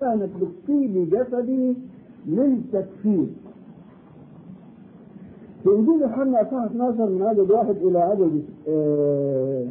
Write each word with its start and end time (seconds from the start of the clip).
كانت 0.00 0.28
بتصيب 0.36 1.10
جسدي 1.10 1.74
للتكفير 2.26 3.26
في 5.62 5.68
إنجيل 5.68 6.02
يوحنا 6.02 6.42
أصحاح 6.42 6.64
12 6.64 7.06
من 7.06 7.22
عدد 7.22 7.50
واحد 7.50 7.76
إلى 7.76 7.98
عدد 7.98 8.42
آه، 8.68 9.64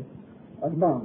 أربعة. 0.63 1.01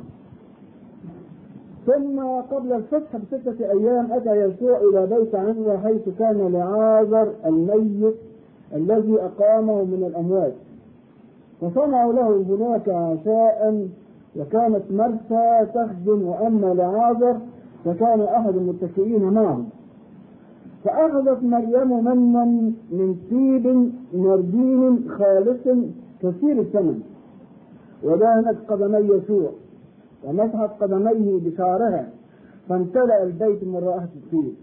ثم 1.87 2.21
قبل 2.50 2.72
الفتح 2.72 3.16
بستة 3.16 3.71
أيام 3.71 4.12
أتى 4.12 4.35
يسوع 4.40 4.79
إلى 4.80 5.07
بيت 5.07 5.34
عنيا 5.34 5.79
حيث 5.84 6.09
كان 6.18 6.52
لعازر 6.52 7.32
الميت 7.46 8.14
الذي 8.75 9.14
أقامه 9.20 9.84
من 9.84 10.04
الأموات. 10.07 10.52
فصنعوا 11.61 12.12
له 12.12 12.36
هناك 12.48 12.89
عشاء 12.89 13.89
وكانت 14.36 14.82
مرثى 14.91 15.66
تخدم 15.75 16.23
وأما 16.23 16.75
لعازر 16.75 17.36
فكان 17.85 18.21
أحد 18.21 18.57
المتكئين 18.57 19.23
معه. 19.23 19.65
فأخذت 20.85 21.43
مريم 21.43 22.05
منا 22.05 22.45
من 22.91 23.15
طيب 23.30 23.93
نردين 24.15 25.09
خالص 25.09 25.69
كثير 26.23 26.61
الثمن 26.61 27.01
ودهنت 28.05 28.59
قدمي 28.69 28.98
يسوع 29.16 29.51
ومسحت 30.25 30.70
قدميه 30.83 31.41
بشعرها 31.41 32.09
فامتلأ 32.69 33.23
البيت 33.23 33.65
من 33.65 33.77
رائحة 33.84 34.09
الطيب. 34.17 34.55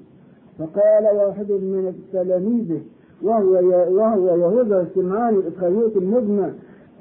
فقال 0.60 1.18
واحد 1.18 1.52
من 1.52 1.88
التلاميذ 1.88 2.80
وهو 3.24 3.52
وهو 3.96 4.28
يهوذا 4.28 4.88
سمعان 4.96 5.36
الإسخريوط 5.36 5.98
المجمع 5.98 6.50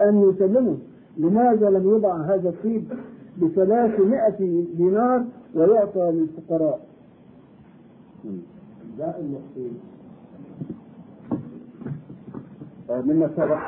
أن 0.02 0.30
يسلمه 0.30 0.76
لماذا 1.18 1.70
لم 1.70 1.94
يضع 1.94 2.16
هذا 2.16 2.48
الطيب 2.48 2.84
بثلاثمائة 3.42 4.64
دينار 4.76 5.24
ويعطى 5.54 6.10
للفقراء 6.12 6.80
ده 8.98 9.14
المقصود 9.18 9.72
مما 12.90 13.30
سبق 13.36 13.58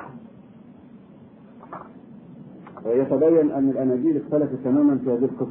يتبين 2.87 3.51
أن 3.51 3.71
الأناجيل 3.71 4.17
اختلفت 4.17 4.55
تماما 4.65 4.99
في 4.99 5.11
هذه 5.11 5.25
القصة. 5.25 5.51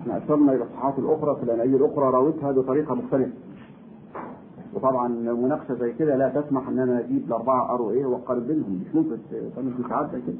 إحنا 0.00 0.18
أشرنا 0.24 0.52
إلى 0.52 0.62
الصحات 0.64 0.98
الأخرى 0.98 1.36
في 1.36 1.42
الأناجيل 1.42 1.74
الأخرى 1.76 2.04
راوتها 2.10 2.52
بطريقة 2.52 2.94
مختلفة. 2.94 3.32
وطبعا 4.74 5.08
مناقشة 5.08 5.74
زي 5.74 5.92
كده 5.92 6.16
لا 6.16 6.28
تسمح 6.40 6.68
ان 6.68 6.78
أنا 6.78 7.00
أجيب 7.00 7.24
الأربعة 7.26 7.74
اروا 7.74 7.92
إيه 7.92 8.06
واقارن 8.06 8.46
بينهم 8.46 8.82
مش 8.88 8.94
ممكن 8.94 9.16
تعمل 9.56 9.72
في 9.74 9.88
ساعات 9.88 10.10
زي 10.12 10.20
كده. 10.20 10.36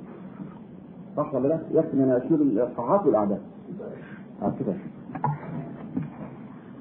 صح 1.17 1.35
ولا 1.35 1.49
لا؟ 1.49 1.59
يكفي 1.71 1.95
ان 1.95 2.01
أنا 2.01 2.17
اشير 2.17 2.43
الصحات 2.71 3.07
والاعداد. 3.07 3.41
آه 4.43 4.53
كده. 4.61 4.75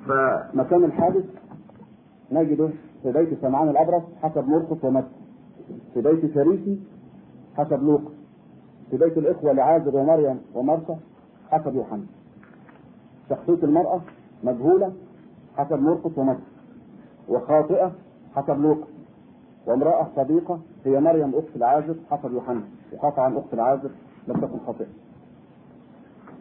فمكان 0.07 0.83
الحادث 0.83 1.25
نجده 2.31 2.69
في 3.03 3.11
بيت 3.11 3.41
سمعان 3.41 3.69
الأبرص 3.69 4.03
حسب 4.21 4.47
مرقس 4.47 4.83
ومتى. 4.83 5.07
في 5.93 6.01
بيت 6.01 6.33
فريسي 6.33 6.79
حسب 7.57 7.83
لوقا. 7.83 8.11
في 8.91 8.97
بيت 8.97 9.17
الإخوة 9.17 9.53
لعازر 9.53 9.95
ومريم 9.95 10.39
ومرثا 10.55 10.99
حسب 11.51 11.75
يوحنا. 11.75 12.05
شخصية 13.29 13.63
المرأة 13.63 14.01
مجهولة 14.43 14.93
حسب 15.57 15.79
مرقس 15.79 16.17
ومتى. 16.17 16.41
وخاطئة 17.29 17.91
حسب 18.35 18.61
لوقا. 18.61 18.87
وامرأة 19.67 20.07
صديقة 20.15 20.59
هي 20.85 20.99
مريم 20.99 21.35
أخت 21.35 21.55
العازر 21.55 21.95
حسب 22.11 22.33
يوحنا. 22.33 22.61
وقطعا 22.93 23.39
أخت 23.39 23.53
العازر 23.53 23.89
لم 24.27 24.35
تكن 24.35 24.59
خاطئة. 24.65 24.87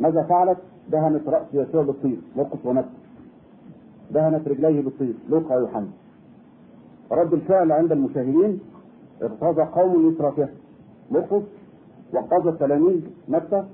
ماذا 0.01 0.23
فعلت؟ 0.23 0.59
دهنت 0.91 1.29
رأس 1.29 1.47
يسوع 1.53 1.83
بالطيب 1.83 2.19
مرقس 2.37 2.59
ومتى. 2.65 2.89
دهنت 4.11 4.49
رجليه 4.49 4.83
بالطيب 4.83 5.15
لوقا 5.29 5.57
ويوحنا. 5.57 5.89
رد 7.13 7.33
الفعل 7.33 7.73
عند 7.73 7.93
المشاهدين 7.93 8.61
ارتضى 9.23 9.63
قوم 9.63 10.09
يسرفه 10.13 10.49
مرقس 11.11 11.43
واقتضى 12.13 12.49
التلاميذ 12.49 13.01
متى 13.29 13.65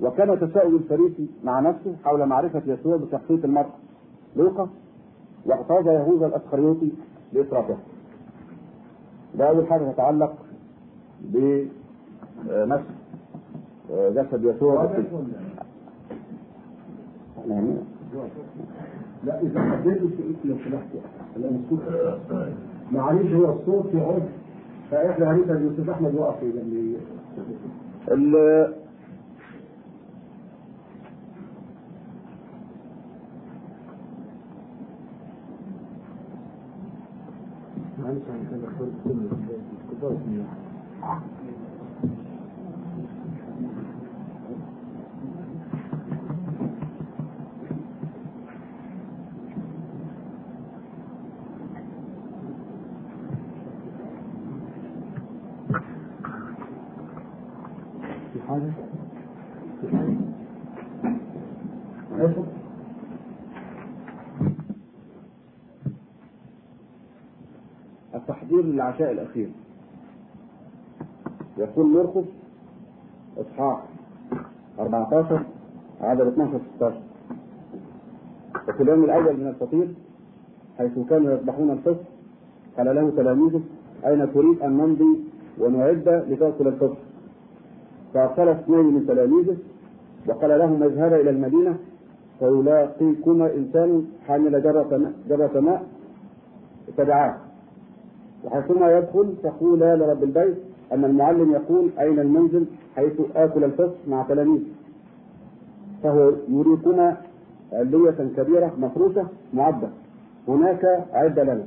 وكان 0.00 0.40
تساؤل 0.40 0.74
الفريسي 0.74 1.26
مع 1.44 1.60
نفسه 1.60 1.96
حول 2.04 2.26
معرفة 2.26 2.62
يسوع 2.66 2.96
بشخصية 2.96 3.44
المرأة. 3.44 3.70
لوقا 4.36 4.68
واقتضى 5.46 5.90
يهوذا 5.90 6.26
الأسخريوطي 6.26 6.92
بإسرافه 7.32 7.76
ده 9.34 9.48
أول 9.48 9.66
حاجة 9.66 9.92
تتعلق 9.92 10.34
بمسح 11.20 12.82
جسد 13.90 14.44
يسوع 14.44 14.84
لا 19.24 19.40
إذا 19.42 19.60
حبيت 19.70 20.02
لو 20.44 20.56
سمحت 20.64 20.86
معلش 22.92 23.32
هو 23.32 23.52
الصوت 23.52 23.86
في 23.86 24.00
عرض 24.00 24.28
فإحنا 24.90 25.32
هنسأل 25.32 25.56
الأستاذ 25.56 25.88
أحمد 25.90 26.14
وقف 26.14 26.42
لأن 26.42 26.94
ال- 28.10 28.74
معلش 37.98 38.22
عشان 38.22 38.64
اختار 38.64 38.88
كل 39.04 39.10
الكبار 39.10 40.16
في 58.32 58.40
حاجة؟ 58.48 58.72
في 59.80 59.96
حاجة؟ 59.96 60.16
أيوة. 62.18 62.46
للعشاء 68.80 69.12
الأخير. 69.12 69.48
يقول 71.58 71.86
مرقس 71.86 72.24
إصحاح 73.38 73.84
14 74.78 75.42
عدد 76.00 76.26
12 76.26 76.60
16 76.76 76.96
وفي 78.68 78.82
اليوم 78.82 79.04
الأول 79.04 79.36
من 79.36 79.46
الفطير 79.46 79.88
حيث 80.78 80.98
كانوا 81.10 81.32
يذبحون 81.32 81.70
الفطر 81.70 82.04
قال 82.76 82.86
له 82.96 83.10
تلاميذه 83.16 83.60
أين 84.06 84.32
تريد 84.32 84.60
أن 84.62 84.70
نمضي 84.76 85.18
ونعد 85.58 86.08
لتأكل 86.28 86.66
الفطر 86.68 86.96
فأرسل 88.14 88.48
اثنين 88.48 88.84
من 88.84 89.06
تلاميذه 89.06 89.56
وقال 90.28 90.58
لهم 90.58 90.82
اذهبا 90.82 91.20
إلى 91.20 91.30
المدينة 91.30 91.78
فيلاقيكما 92.38 93.54
إنسان 93.54 94.06
حامل 94.28 94.62
جرة 94.62 94.96
ماء- 94.96 95.12
جرة 95.28 95.60
ماء 95.60 95.86
فدعاه 96.96 97.36
وحيثما 98.44 98.98
يدخل 98.98 99.34
تقولا 99.42 99.96
لرب 99.96 100.22
البيت 100.22 100.56
أن 100.92 101.04
المعلم 101.04 101.52
يقول 101.52 101.90
أين 102.00 102.18
المنزل 102.18 102.66
حيث 102.96 103.20
آكل 103.36 103.64
الفطر 103.64 103.94
مع 104.08 104.22
تلاميذ. 104.22 104.60
فهو 106.02 106.32
يريكما 106.48 107.16
علية 107.72 108.30
كبيرة 108.36 108.72
مفروشة 108.78 109.26
معدة. 109.54 109.88
هناك 110.48 111.04
عد 111.12 111.38
لنا. 111.38 111.64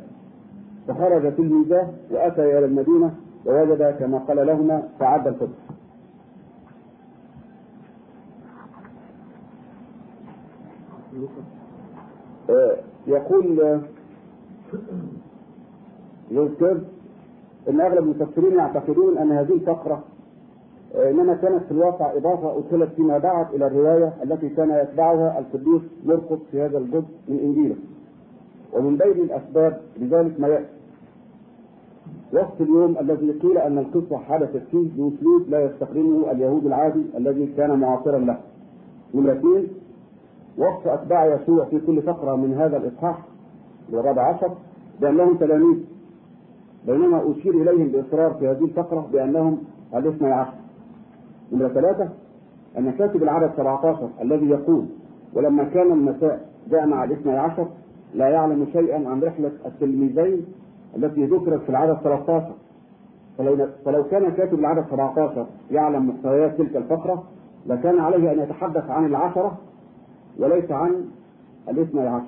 فخرج 0.88 1.35
تلميذاه 1.35 1.88
وأتى 2.11 2.41
إلى 2.57 2.66
المدينة 2.66 3.13
ووجد 3.45 3.95
كما 4.00 4.17
قال 4.17 4.47
لهما 4.47 4.84
فعد 5.00 5.28
الفطر 5.28 5.47
يقول 13.07 13.61
آه، 13.61 13.81
يذكر 16.31 16.81
إن 17.70 17.81
أغلب 17.81 18.03
المفسرين 18.03 18.58
يعتقدون 18.58 19.17
أن 19.17 19.31
هذه 19.31 19.53
الفقره 19.53 20.03
آه، 20.96 21.09
إنما 21.11 21.34
كانت 21.34 21.64
في 21.64 21.72
الواقع 21.72 22.17
إضافة 22.17 22.58
ادخلت 22.58 22.90
فيما 22.96 23.17
بعد 23.17 23.53
إلى 23.53 23.67
الرواية 23.67 24.14
التي 24.23 24.49
كان 24.49 24.72
يتبعها 24.72 25.40
القديس 25.40 25.81
مرقس 26.05 26.37
في 26.52 26.61
هذا 26.61 26.78
الجزء 26.78 27.08
من 27.28 27.40
إنجيله. 27.40 27.75
ومن 28.73 28.97
بين 28.97 29.23
الأسباب 29.23 29.81
لذلك 29.97 30.40
ما 30.40 30.47
يأتي. 30.47 30.66
وقت 32.34 32.61
اليوم 32.61 32.96
الذي 33.02 33.31
قيل 33.31 33.58
أن 33.58 33.78
القصة 33.78 34.17
حدثت 34.17 34.61
فيه 34.72 34.90
بأسلوب 34.97 35.49
لا 35.49 35.66
يستخدمه 35.66 36.31
اليهود 36.31 36.66
العادي 36.66 37.03
الذي 37.17 37.46
كان 37.58 37.79
معاصرا 37.79 38.20
له. 38.20 38.37
نمرة 39.14 39.34
اثنين 39.34 39.67
وصف 40.58 40.87
أتباع 40.87 41.35
يسوع 41.35 41.66
في 41.66 41.79
كل 41.79 42.02
فقرة 42.02 42.35
من 42.35 42.53
هذا 42.53 42.78
الإصحاح 42.78 43.20
الرابع 43.93 44.22
عشر 44.22 44.52
بانهم 45.02 45.37
تلاميذ 45.37 45.78
بينما 46.88 47.32
أشير 47.32 47.53
إليهم 47.53 47.88
بإصرار 47.88 48.34
في 48.34 48.47
هذه 48.47 48.64
الفقرة 48.64 49.09
بأنهم 49.14 49.58
الاثني 49.96 50.32
عشر. 50.34 50.53
نمرة 51.52 51.68
ثلاثة 51.68 52.09
أن 52.78 52.91
كاتب 52.91 53.24
العدد 53.24 53.52
17 53.58 54.09
الذي 54.22 54.50
يقول 54.50 54.85
ولما 55.34 55.64
كان 55.64 55.91
المساء 55.91 56.46
جاء 56.70 56.88
مع 56.88 57.03
الاثني 57.03 57.38
عشر 57.38 57.68
لا 58.14 58.30
يعلم 58.30 58.68
شيئا 58.74 59.09
عن 59.09 59.24
رحلة 59.24 59.52
التلميذين 59.66 60.46
التي 60.96 61.26
ذكرت 61.26 61.62
في 61.62 61.70
العدد 61.70 61.97
13 62.03 62.52
فلو 63.38 63.68
فلو 63.85 64.03
كان 64.03 64.32
كاتب 64.32 64.59
العدد 64.59 64.85
17 64.91 65.46
يعلم 65.72 66.09
محتويات 66.09 66.58
تلك 66.58 66.76
الفقرة 66.76 67.24
لكان 67.66 68.00
عليه 68.00 68.32
أن 68.32 68.40
يتحدث 68.40 68.90
عن 68.90 69.06
العشرة 69.06 69.58
وليس 70.40 70.72
عن 70.72 71.06
الاثني 71.70 72.08
عشر 72.08 72.26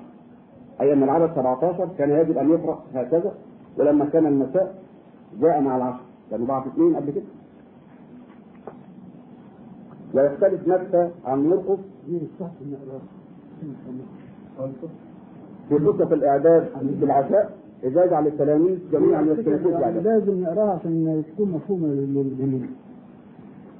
أي 0.80 0.92
أن 0.92 1.02
العدد 1.02 1.30
17 1.34 1.88
كان 1.98 2.10
يجب 2.10 2.38
أن 2.38 2.50
يقرأ 2.50 2.78
هكذا 2.94 3.34
ولما 3.78 4.04
كان 4.04 4.26
المساء 4.26 4.74
جاء 5.40 5.60
مع 5.60 5.76
العشر 5.76 6.00
كانوا 6.30 6.46
بعض 6.46 6.66
اثنين 6.66 6.96
قبل 6.96 7.10
كده. 7.10 7.24
ويختلف 10.14 10.68
متى 10.68 11.10
عن 11.24 11.46
مرقس 11.48 11.78
في 15.68 15.74
قصة 15.74 16.14
الإعداد 16.14 16.68
بالعشاء 17.00 17.56
إذا 17.84 18.04
يجعل 18.04 18.26
التلاميذ 18.26 18.78
جميعا 18.92 19.22
يختلفون 19.22 19.72
بعد 19.72 19.96
لازم 19.96 20.42
نقراها 20.42 20.70
عشان 20.70 21.22
تكون 21.34 21.50
مفهومة 21.50 21.86
للجميع. 21.86 22.68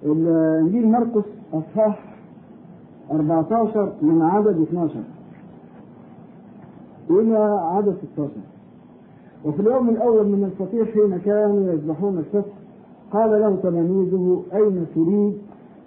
الإنجيل 0.02 0.88
مرقس 0.88 1.25
أصحاح 1.52 2.16
14 3.10 3.92
من 4.02 4.22
عدد 4.22 4.60
12 4.60 4.94
إلى 7.10 7.38
عدد 7.62 7.96
16 8.12 8.31
وفي 9.46 9.60
اليوم 9.60 9.88
الأول 9.88 10.26
من 10.26 10.44
الفطير 10.44 10.84
حين 10.84 11.19
كانوا 11.19 11.72
يذبحون 11.72 12.19
الفطر 12.19 12.50
قال 13.12 13.31
له 13.40 13.56
تلاميذه 13.62 14.43
أين 14.54 14.87
تريد 14.94 15.38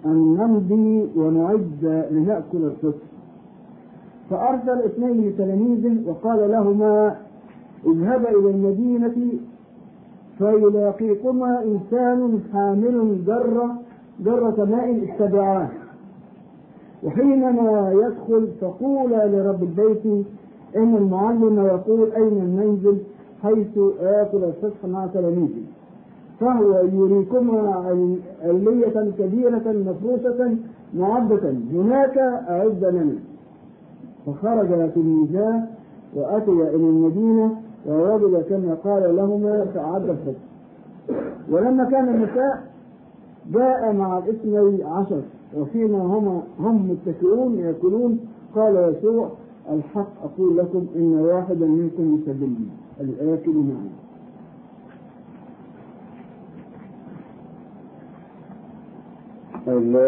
أن 0.06 0.34
نمضي 0.34 1.08
ونعد 1.16 2.06
لنأكل 2.10 2.64
الفطر 2.64 3.02
فأرسل 4.30 4.82
اثنين 4.84 5.28
لتلاميذه 5.28 6.08
وقال 6.10 6.50
لهما 6.50 7.16
اذهبا 7.86 8.30
إلى 8.30 8.50
المدينة 8.50 9.32
فيلاقيكما 10.38 11.62
إنسان 11.64 12.40
حامل 12.52 13.24
جرة 13.26 13.76
جرة 14.20 14.64
ماء 14.64 15.04
اتبعاه. 15.08 15.68
وحينما 17.04 17.92
يدخل 17.92 18.48
فقولا 18.60 19.26
لرب 19.26 19.62
البيت 19.62 20.06
إن 20.76 20.96
المعلم 20.96 21.66
يقول 21.66 22.12
أين 22.12 22.38
المنزل؟ 22.42 22.98
حيث 23.42 23.78
آكل 24.00 24.44
الفصح 24.44 24.84
مع 24.86 25.06
تلاميذي 25.06 25.64
فهو 26.40 26.74
يريكما 26.92 27.60
علية 28.44 29.10
كبيرة 29.18 29.62
مفروشة 29.86 30.56
معدة. 30.94 31.54
هناك 31.72 32.18
أعد 32.48 32.84
لنا 32.84 33.14
فخرج 34.26 34.92
تلميذاه 34.94 35.62
وأتي 36.14 36.50
إلى 36.50 36.74
المدينة 36.76 37.54
ووجد 37.88 38.42
كما 38.42 38.74
قال 38.84 39.16
لهما 39.16 39.64
فأعد 39.74 40.08
الفصح 40.08 40.40
ولما 41.50 41.84
كان 41.84 42.08
المساء 42.08 42.62
جاء 43.52 43.92
مع 43.92 44.18
الاثني 44.18 44.84
عشر 44.84 45.20
وفيما 45.58 45.98
هم 45.98 46.42
هم 46.60 46.90
متكئون 46.90 47.58
يأكلون 47.58 48.18
قال 48.54 48.94
يسوع 48.96 49.28
الحق 49.72 50.08
أقول 50.24 50.56
لكم 50.56 50.86
إن 50.96 51.14
واحدا 51.20 51.66
منكم 51.66 52.14
يسبني 52.22 52.56
معي 53.00 53.68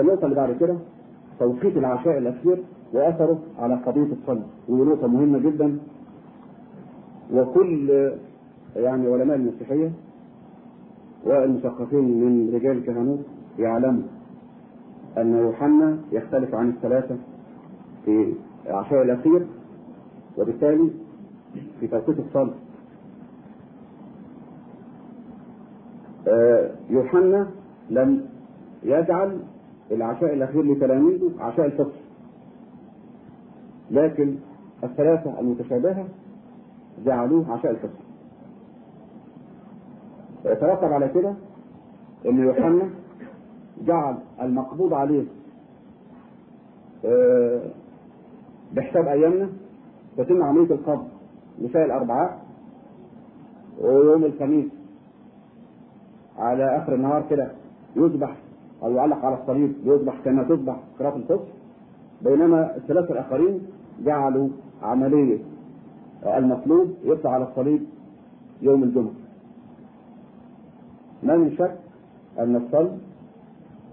النقطة 0.00 0.24
اللي 0.24 0.36
بعد 0.36 0.56
كده. 0.60 0.76
توقيت 1.38 1.76
العشاء 1.76 2.18
الأخير 2.18 2.62
وأثره 2.92 3.38
على 3.58 3.74
قضية 3.74 4.12
الصلاة. 4.12 4.44
ودي 4.68 4.82
نقطة 4.90 5.06
مهمة 5.06 5.38
جدا. 5.38 5.78
وكل 7.32 7.90
يعني 8.76 9.06
علماء 9.12 9.36
المسيحية 9.36 9.92
والمثقفين 11.24 12.04
من 12.04 12.54
رجال 12.54 12.76
الكهنوت 12.76 13.18
يعلموا 13.58 14.02
أن 15.18 15.36
يوحنا 15.36 15.98
يختلف 16.12 16.54
عن 16.54 16.68
الثلاثة 16.68 17.16
في 18.04 18.34
العشاء 18.66 19.02
الأخير 19.02 19.46
وبالتالي 20.38 20.90
في 21.80 21.86
توقيت 21.86 22.18
الصلاة. 22.18 22.54
يوحنا 26.90 27.50
لم 27.90 28.26
يجعل 28.82 29.38
العشاء 29.90 30.34
الأخير 30.34 30.62
لتلاميذه 30.62 31.30
عشاء 31.38 31.66
الفطر. 31.66 31.92
لكن 33.90 34.36
الثلاثة 34.84 35.40
المتشابهة 35.40 36.04
جعلوه 37.04 37.52
عشاء 37.52 37.72
الفطر. 37.72 38.02
ويترتب 40.44 40.92
على 40.92 41.08
كده 41.08 41.34
إن 42.26 42.38
يوحنا 42.38 42.90
جعل 43.84 44.18
المقبوض 44.42 44.94
عليه 44.94 45.24
بحساب 48.72 49.06
أيامنا 49.08 49.48
تتم 50.16 50.42
عملية 50.42 50.74
القبض 50.74 51.08
مساء 51.58 51.84
الأربعاء 51.84 52.42
ويوم 53.80 54.24
الخميس. 54.24 54.81
على 56.38 56.76
آخر 56.76 56.94
النهار 56.94 57.24
كده 57.30 57.48
يذبح 57.96 58.36
أو 58.82 58.92
يعلق 58.92 59.24
على 59.24 59.38
الصليب 59.42 59.72
يذبح 59.84 60.14
كما 60.24 60.42
تذبح 60.42 60.76
قراءة 60.98 61.16
الفطر 61.16 61.44
بينما 62.22 62.76
الثلاثة 62.76 63.12
الآخرين 63.12 63.60
جعلوا 64.04 64.48
عملية 64.82 65.38
المطلوب 66.26 66.94
يطلع 67.04 67.30
على 67.30 67.44
الصليب 67.48 67.82
يوم 68.62 68.82
الجمعة 68.82 69.12
ما 71.22 71.36
من 71.36 71.52
شك 71.58 71.76
أن 72.38 72.56
الصلب 72.56 72.98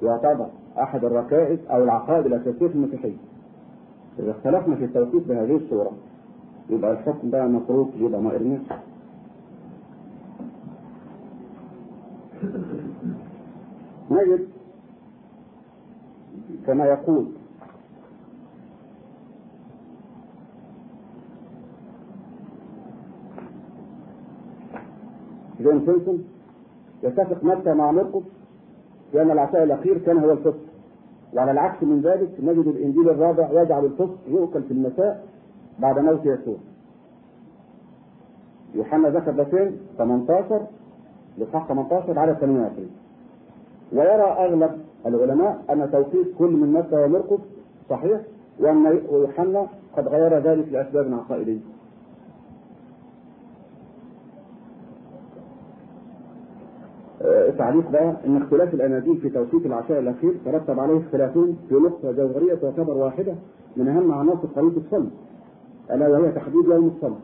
يعتبر 0.04 0.48
أحد 0.80 1.06
الركائز 1.06 1.60
أو 1.70 1.84
العقائد 1.84 2.26
الأساسية 2.26 2.68
في 2.68 2.76
المسيحية. 2.76 3.18
إذا 4.20 4.32
اختلفنا 4.32 4.76
في 4.76 4.86
التوقيت 4.86 5.28
بهذه 5.28 5.56
الصورة 5.56 5.92
يبقى 6.70 6.92
الحكم 6.92 7.30
ده 7.30 7.46
متروك 7.48 7.90
يبقى 7.98 8.22
ما 8.22 8.30
قرناش. 8.30 8.62
نجد 14.12 14.48
كما 16.68 16.86
يقول 16.86 17.26
جون 25.60 25.86
سيمسون 25.86 26.24
يتفق 27.04 27.44
متى 27.44 27.74
مع 27.74 27.92
مرقس 27.92 28.24
بأن 29.14 29.32
العشاء 29.32 29.64
الأخير 29.64 29.98
كان 29.98 30.18
هو 30.18 30.32
الفطر 30.32 30.60
وعلى 31.34 31.52
العكس 31.52 31.84
من 31.84 32.02
ذلك 32.02 32.30
نجد 32.44 32.68
الإنجيل 32.68 33.10
الرابع 33.10 33.62
يجعل 33.62 33.86
الفطر 33.86 34.16
يؤكل 34.28 34.64
في 34.64 34.72
المساء 34.72 35.26
بعد 35.80 36.00
موت 36.00 36.26
يسوع 36.26 36.58
يوحنا 38.76 39.10
ذكر 39.10 39.32
ده 39.32 39.44
فين؟ 39.44 39.78
18 39.98 40.68
لصح 41.38 41.68
18 41.68 42.20
عدد 42.20 42.34
28 42.34 42.88
ويرى 43.94 44.24
أغلب 44.24 44.72
العلماء 45.06 45.64
أن 45.70 45.92
توقيت 45.92 46.28
كل 46.38 46.52
من 46.52 46.74
متى 46.74 47.04
ومرقس 47.04 47.40
صحيح 47.90 48.22
وأن 48.60 49.02
يوحنا 49.12 49.68
قد 49.98 50.08
غير 50.08 50.38
ذلك 50.40 50.68
لأسباب 50.72 51.14
عقائدية 51.14 51.60
تعليق 57.58 57.90
بقى 57.92 58.16
إن 58.26 58.38
اختلاف 58.42 58.74
الاناجيل 58.74 59.18
في 59.18 59.30
توقيت 59.30 59.66
العشاء 59.66 60.00
الأخير 60.00 60.34
ترتب 60.46 60.80
عليه 60.80 60.98
اختلافين 61.00 61.58
في 61.70 61.76
نقطة 61.76 62.12
جوهرية 62.12 62.56
تعتبر 62.56 62.98
واحدة 62.98 63.36
من 63.78 63.88
أهم 63.88 64.12
عناصر 64.12 64.48
طريقه 64.56 64.78
الصلاه 64.78 65.08
ألا 65.92 66.08
وهي 66.08 66.32
تحديد 66.32 66.66
يوم 66.66 66.88
الصلاه. 66.88 67.18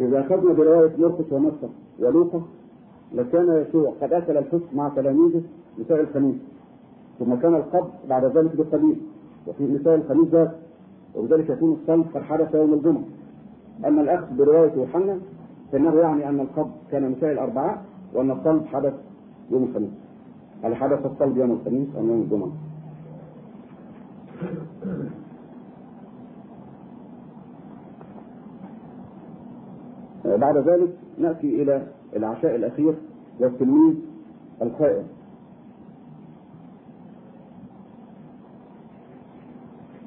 إذا 0.00 0.20
أخذنا 0.20 0.52
برواية 0.52 0.92
مرقس 0.98 1.32
ومتى 1.32 1.68
ولوقا 1.98 2.42
لكان 3.14 3.64
يسوع 3.68 3.92
قد 4.02 4.12
أكل 4.12 4.36
الحسن 4.36 4.76
مع 4.76 4.88
تلاميذه 4.88 5.42
مساء 5.78 6.00
الخميس 6.00 6.36
ثم 7.18 7.34
كان 7.34 7.54
القبض 7.54 7.90
بعد 8.08 8.24
ذلك 8.24 8.56
بالقليل 8.56 8.96
وفي 9.46 9.64
مساء 9.64 9.94
الخميس 9.94 10.28
ذات 10.28 10.50
وبذلك 11.16 11.50
يكون 11.50 11.78
الصلب 11.82 12.06
قد 12.14 12.22
حدث 12.22 12.54
يوم 12.54 12.72
الجمعة. 12.74 13.02
أما 13.86 14.02
الأخذ 14.02 14.36
برواية 14.36 14.72
يوحنا 14.72 15.18
فإنه 15.72 15.94
يعني 15.94 16.28
أن 16.28 16.40
القبض 16.40 16.70
كان 16.90 17.10
مساء 17.10 17.32
الاربعاء 17.32 17.82
وأن 18.14 18.30
الصلب 18.30 18.66
حدث 18.66 18.94
يوم 19.50 19.62
الخميس 19.62 19.90
هل 20.62 20.76
حدث 20.76 21.06
الصلب 21.06 21.36
يوم 21.36 21.50
الخميس 21.50 21.88
ام 21.98 22.08
يوم 22.10 22.20
الجمعة؟ 22.20 22.50
بعد 30.24 30.56
ذلك 30.56 30.90
نأتي 31.18 31.62
إلى 31.62 31.86
العشاء 32.16 32.54
الأخير 32.56 32.94
والتلميذ 33.40 33.94
الخائن 34.62 35.04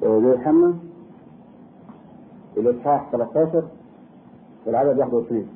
يوحنا 0.02 0.74
الإصحاح 2.56 3.10
13 3.12 3.62
والعدد 4.66 4.98
21 4.98 5.46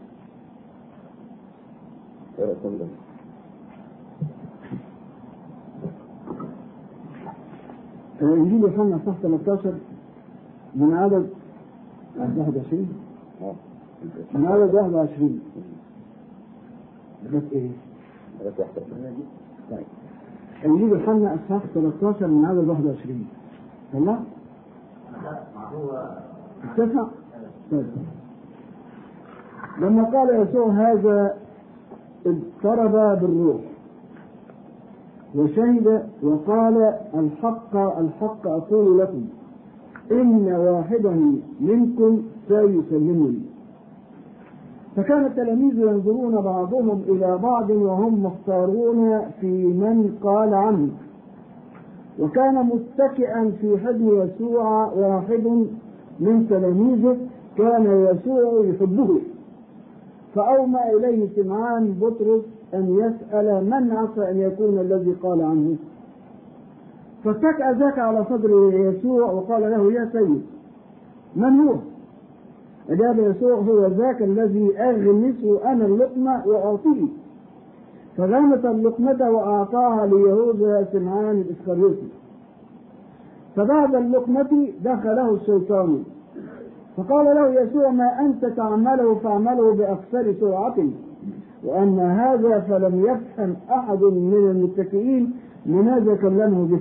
اقرأ 2.38 2.52
الكلام 2.52 2.78
ده. 2.78 2.86
إنجيل 8.22 8.60
يوحنا 8.60 9.00
صح 9.06 9.12
13 9.22 9.74
من 10.74 10.92
عدد 10.94 11.28
21 12.18 12.88
آه. 13.42 13.54
من 14.34 14.46
عدد 14.46 14.74
21 14.74 14.80
بس 14.84 14.86
إيه؟ 14.86 14.86
عدد 14.86 14.94
21 14.94 15.40
طيب. 19.70 19.87
انجيل 20.64 20.88
يوحنا 20.88 21.35
اصحاح 21.35 21.62
13 21.75 22.26
من 22.26 22.44
عدد 22.44 22.68
21 22.68 23.26
والله؟ 23.94 24.20
اتسع؟ 26.64 27.04
طيب. 27.70 27.87
لما 29.80 30.04
قال 30.04 30.49
يسوع 30.49 30.68
هذا 30.68 31.37
اضطرب 32.26 33.20
بالروح. 33.20 33.61
وشهد 35.35 36.08
وقال 36.23 36.94
الحق 37.14 37.76
الحق 37.76 38.46
أقول 38.46 38.99
لكم. 38.99 39.25
إن 40.12 40.52
واحدا 40.52 41.40
منكم 41.61 42.23
سيسلمني. 42.49 43.55
فكان 44.96 45.26
التلاميذ 45.26 45.78
ينظرون 45.78 46.40
بعضهم 46.40 47.02
إلى 47.08 47.38
بعض 47.42 47.70
وهم 47.70 48.24
مختارون 48.24 49.20
في 49.40 49.66
من 49.66 50.18
قال 50.22 50.54
عنه. 50.54 50.88
وكان 52.20 52.54
متكئا 52.66 53.52
في 53.60 53.78
حضن 53.78 54.08
يسوع 54.08 54.92
واحد 54.92 55.66
من 56.20 56.46
تلاميذه 56.50 57.16
كان 57.58 57.84
يسوع 58.10 58.64
يحبه. 58.64 59.20
فأومى 60.34 60.80
إليه 60.96 61.28
سمعان 61.36 61.94
بطرس 62.00 62.42
أن 62.74 62.96
يسأل 62.96 63.64
من 63.64 63.96
عسى 63.96 64.30
أن 64.30 64.40
يكون 64.40 64.78
الذي 64.78 65.12
قال 65.12 65.42
عنه. 65.42 65.76
فاتكأ 67.24 67.72
ذاك 67.72 67.98
على 67.98 68.24
صدر 68.24 68.70
يسوع 68.72 69.30
وقال 69.30 69.62
له 69.62 69.92
يا 69.92 70.08
سيد 70.12 70.42
من 71.36 71.60
هو؟ 71.60 71.74
أجاب 72.90 73.18
يسوع 73.18 73.54
هو 73.54 73.86
ذاك 73.86 74.22
الذي 74.22 74.78
أغمسه 74.78 75.72
أنا 75.72 75.86
اللقمة 75.86 76.46
وأعطيه. 76.46 77.06
فغمس 78.16 78.64
اللقمة 78.64 79.30
وأعطاها 79.30 80.06
ليهوذا 80.06 80.88
سمعان 80.92 81.40
الإسخريوطي 81.40 82.08
فبعد 83.56 83.94
اللقمة 83.94 84.68
دخله 84.84 85.34
الشيطان. 85.34 86.02
فقال 86.96 87.26
له 87.26 87.62
يسوع 87.62 87.90
ما 87.90 88.20
أنت 88.20 88.44
تعمله 88.44 89.14
فاعمله 89.14 89.74
بأكثر 89.74 90.34
سرعة؟ 90.40 90.76
وأن 91.64 91.98
هذا 92.00 92.60
فلم 92.60 93.04
يفهم 93.04 93.56
أحد 93.70 94.02
من 94.02 94.50
المتكئين 94.50 95.32
لماذا 95.66 96.16
كلمه 96.16 96.66
به. 96.66 96.80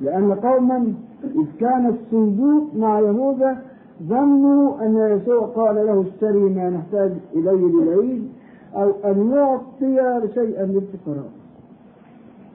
لأن 0.00 0.34
قوما 0.34 0.94
إذ 1.24 1.46
كان 1.60 1.86
الصندوق 1.86 2.74
مع 2.76 3.00
يهوذا 3.00 3.62
ظنوا 4.02 4.82
أن 4.86 4.96
يسوع 5.16 5.46
قال 5.46 5.74
له 5.86 6.00
اشتري 6.08 6.38
ما 6.40 6.70
نحتاج 6.70 7.12
إليه 7.34 7.66
للعيد 7.66 8.28
أو 8.74 8.90
أن 9.04 9.30
يعطي 9.30 10.28
شيئا 10.34 10.64
للفقراء. 10.66 11.30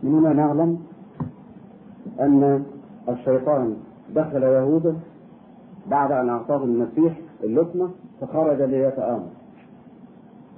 من 0.03 0.13
هنا 0.13 0.33
نعلم 0.33 0.79
أن 2.19 2.63
الشيطان 3.09 3.75
دخل 4.15 4.43
يهوذا 4.43 4.95
بعد 5.87 6.11
أن 6.11 6.29
أعطاه 6.29 6.63
المسيح 6.63 7.19
اللقمة 7.43 7.89
فخرج 8.21 8.61
ليتآمر 8.61 9.27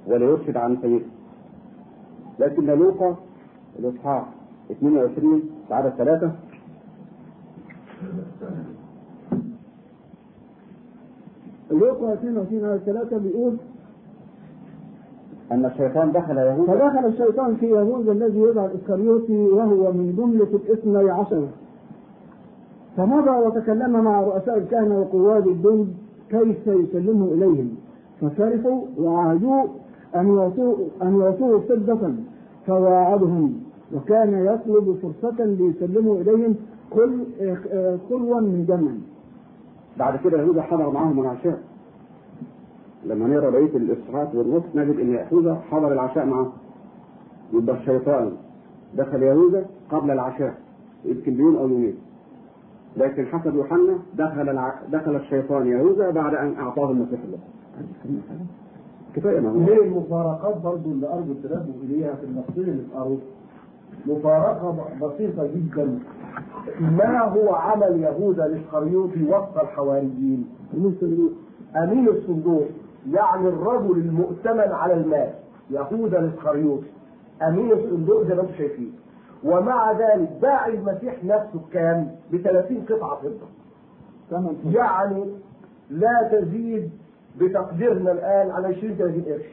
وليرشد 0.06 0.56
عن 0.56 0.76
سيده 0.82 1.04
لكن 2.38 2.66
لوقا 2.66 3.16
الإصحاح 3.78 4.26
22 4.70 5.42
عدد 5.70 5.90
ثلاثة 5.90 6.32
لوقا 11.70 12.12
22 12.12 12.64
على 12.64 12.80
3 12.86 13.18
بيقول 13.18 13.56
أن 15.52 15.64
الشيطان 15.64 16.12
دخل 16.12 16.38
يهوذا. 16.38 16.72
فدخل 16.72 17.06
الشيطان 17.06 17.56
في 17.56 17.66
يهوذا 17.66 18.12
الذي 18.12 18.40
يدعى 18.40 18.66
الإسكريوطي 18.66 19.46
وهو 19.46 19.92
من 19.92 20.14
جملة 20.16 20.48
الاثني 20.54 21.10
عشر. 21.10 21.48
فمضى 22.96 23.30
وتكلم 23.46 24.04
مع 24.04 24.20
رؤساء 24.20 24.58
الكهنة 24.58 25.00
وقواد 25.00 25.46
الجند 25.46 25.88
كيف 26.30 26.66
يسلمه 26.66 27.32
إليهم. 27.32 27.70
ففرحوا 28.20 28.80
وعاهدوه 28.98 29.68
أن 30.16 30.36
يعطوه 30.36 30.78
أن 31.02 31.20
يعطوه 31.20 31.60
فضة 31.60 32.12
فواعدهم. 32.66 33.52
وكان 33.96 34.46
يطلب 34.46 34.96
فرصة 35.02 35.44
ليسلموا 35.44 36.20
إليهم 36.20 36.54
كل 36.90 37.24
كلوا 38.08 38.40
من 38.40 38.64
جمع 38.68 38.90
بعد 40.00 40.18
كده 40.24 40.38
يهوذا 40.42 40.62
حضر 40.62 40.90
معاهم 40.90 41.20
العشاء. 41.20 41.58
لما 43.06 43.26
نقرا 43.26 43.50
بقيه 43.50 43.76
الاصحاحات 43.76 44.34
والنص 44.34 44.62
نجد 44.74 45.00
إن 45.00 45.12
يهوذا 45.12 45.60
حضر 45.70 45.92
العشاء 45.92 46.26
معاه 46.26 46.52
يبقى 47.52 47.76
الشيطان 47.76 48.32
دخل 48.94 49.22
يهوذا 49.22 49.64
قبل 49.90 50.10
العشاء 50.10 50.54
يمكن 51.04 51.34
بيوم 51.34 51.56
أو 51.56 51.68
يومين. 51.68 51.94
لكن 52.96 53.26
حسب 53.26 53.54
يوحنا 53.54 53.98
دخل 54.16 54.48
الع... 54.48 54.74
دخل 54.92 55.16
الشيطان 55.16 55.66
يهوذا 55.66 56.10
بعد 56.10 56.34
أن 56.34 56.54
اعطاه 56.58 56.90
المسيح. 56.90 57.20
الله 57.24 57.38
كفايه 59.16 59.38
هي 59.38 59.78
المفارقات 59.82 60.56
برضو 60.62 60.90
اللي 60.90 61.08
أرجو 61.14 61.32
التنبه 61.32 61.74
إليها 61.82 62.14
في 62.14 62.24
النصين 62.26 62.64
اللي 62.72 62.82
اتقروا 62.92 63.16
مفارقة 64.06 64.76
بسيطة 65.02 65.46
جدا. 65.46 65.98
ما 66.80 67.20
هو 67.20 67.54
عمل 67.54 68.00
يهوذا 68.02 68.46
الإسخريوطي 68.46 69.22
وسط 69.24 69.58
الحواريين؟ 69.58 70.48
أمين 71.76 72.08
الصندوق 72.08 72.64
يعني 73.10 73.48
الرجل 73.48 73.98
المؤتمن 73.98 74.72
على 74.72 74.94
المال 74.94 75.30
يهوذا 75.70 76.18
الإسخريوطي 76.18 76.86
أمين 77.48 77.72
الصندوق 77.72 78.22
زي 78.22 78.34
ما 78.34 78.40
أنتم 78.42 78.52
شايفين 78.58 78.92
ومع 79.44 79.92
ذلك 79.92 80.30
باع 80.42 80.66
المسيح 80.66 81.24
نفسه 81.24 81.58
بكام؟ 81.70 82.10
ب 82.32 82.36
30 82.36 82.84
قطعة 82.88 83.16
فضة 83.20 83.46
يعني 84.72 85.24
لا 85.90 86.28
تزيد 86.32 86.90
بتقديرنا 87.40 88.12
الآن 88.12 88.50
على 88.50 88.66
20 88.66 88.94
30 88.94 89.22
قرش 89.22 89.44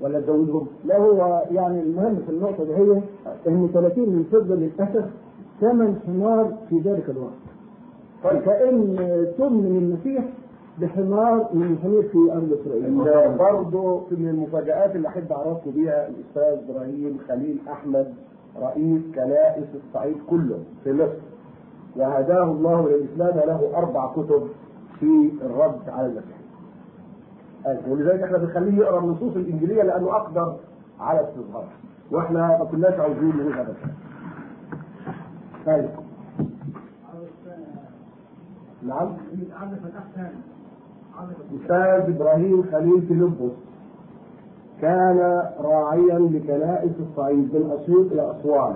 ولا 0.00 0.20
تزودهم؟ 0.20 0.66
لا 0.84 0.96
هو 0.98 1.42
يعني 1.50 1.80
المهم 1.82 2.22
في 2.26 2.32
النقطة 2.32 2.64
دي 2.64 2.74
هي 2.74 3.02
إن 3.48 3.68
30 3.74 4.08
من 4.08 4.24
فضة 4.32 4.54
للأسف 4.54 5.04
ثمن 5.62 5.96
حمار 6.06 6.52
في 6.68 6.78
ذلك 6.78 7.10
الوقت. 7.10 7.42
فكأن 8.22 8.96
ثمن 9.38 9.66
المسيح 9.66 10.24
بحمار 10.80 11.48
من 11.54 11.78
حمير 11.82 12.02
في 12.02 12.18
أرض 12.32 12.58
إسرائيل. 12.60 12.84
برضه 13.38 14.00
من 14.10 14.28
المفاجآت 14.28 14.96
اللي 14.96 15.08
أحب 15.08 15.32
أعرفكم 15.32 15.70
بيها 15.70 16.08
الأستاذ 16.08 16.70
إبراهيم 16.70 17.18
خليل 17.28 17.58
أحمد 17.72 18.14
رئيس 18.62 19.02
كنائس 19.14 19.64
الصعيد 19.74 20.16
كله 20.30 20.58
في 20.84 20.92
مصر 20.92 21.18
وهداه 21.96 22.44
الله 22.44 22.88
للإسلام 22.88 23.48
له 23.48 23.70
أربع 23.78 24.12
كتب 24.12 24.48
في 25.00 25.30
الرد 25.42 25.88
على 25.88 26.06
المسيح. 26.06 26.42
ولذلك 27.88 28.22
إحنا 28.22 28.38
بنخليه 28.38 28.78
يقرأ 28.78 28.98
النصوص 29.00 29.36
الإنجيلية 29.36 29.82
لأنه 29.82 30.16
أقدر 30.16 30.54
على 31.00 31.20
استصغارها 31.20 31.68
وإحنا 32.10 32.58
ما 32.58 32.64
كناش 32.64 32.94
عاوزين 33.00 33.28
نقول 33.36 33.52
هذا 33.52 33.74
طيب. 35.66 35.88
نعم. 38.86 39.08
أستاذ 41.62 42.14
إبراهيم 42.14 42.62
خليل 42.72 43.02
فيلبس. 43.02 43.52
كان 44.80 45.42
راعيا 45.60 46.18
لكنائس 46.18 46.92
الصعيد 47.00 47.54
من 47.54 47.78
اسيوط 47.80 48.12
إلى 48.12 48.30
اسوان 48.30 48.74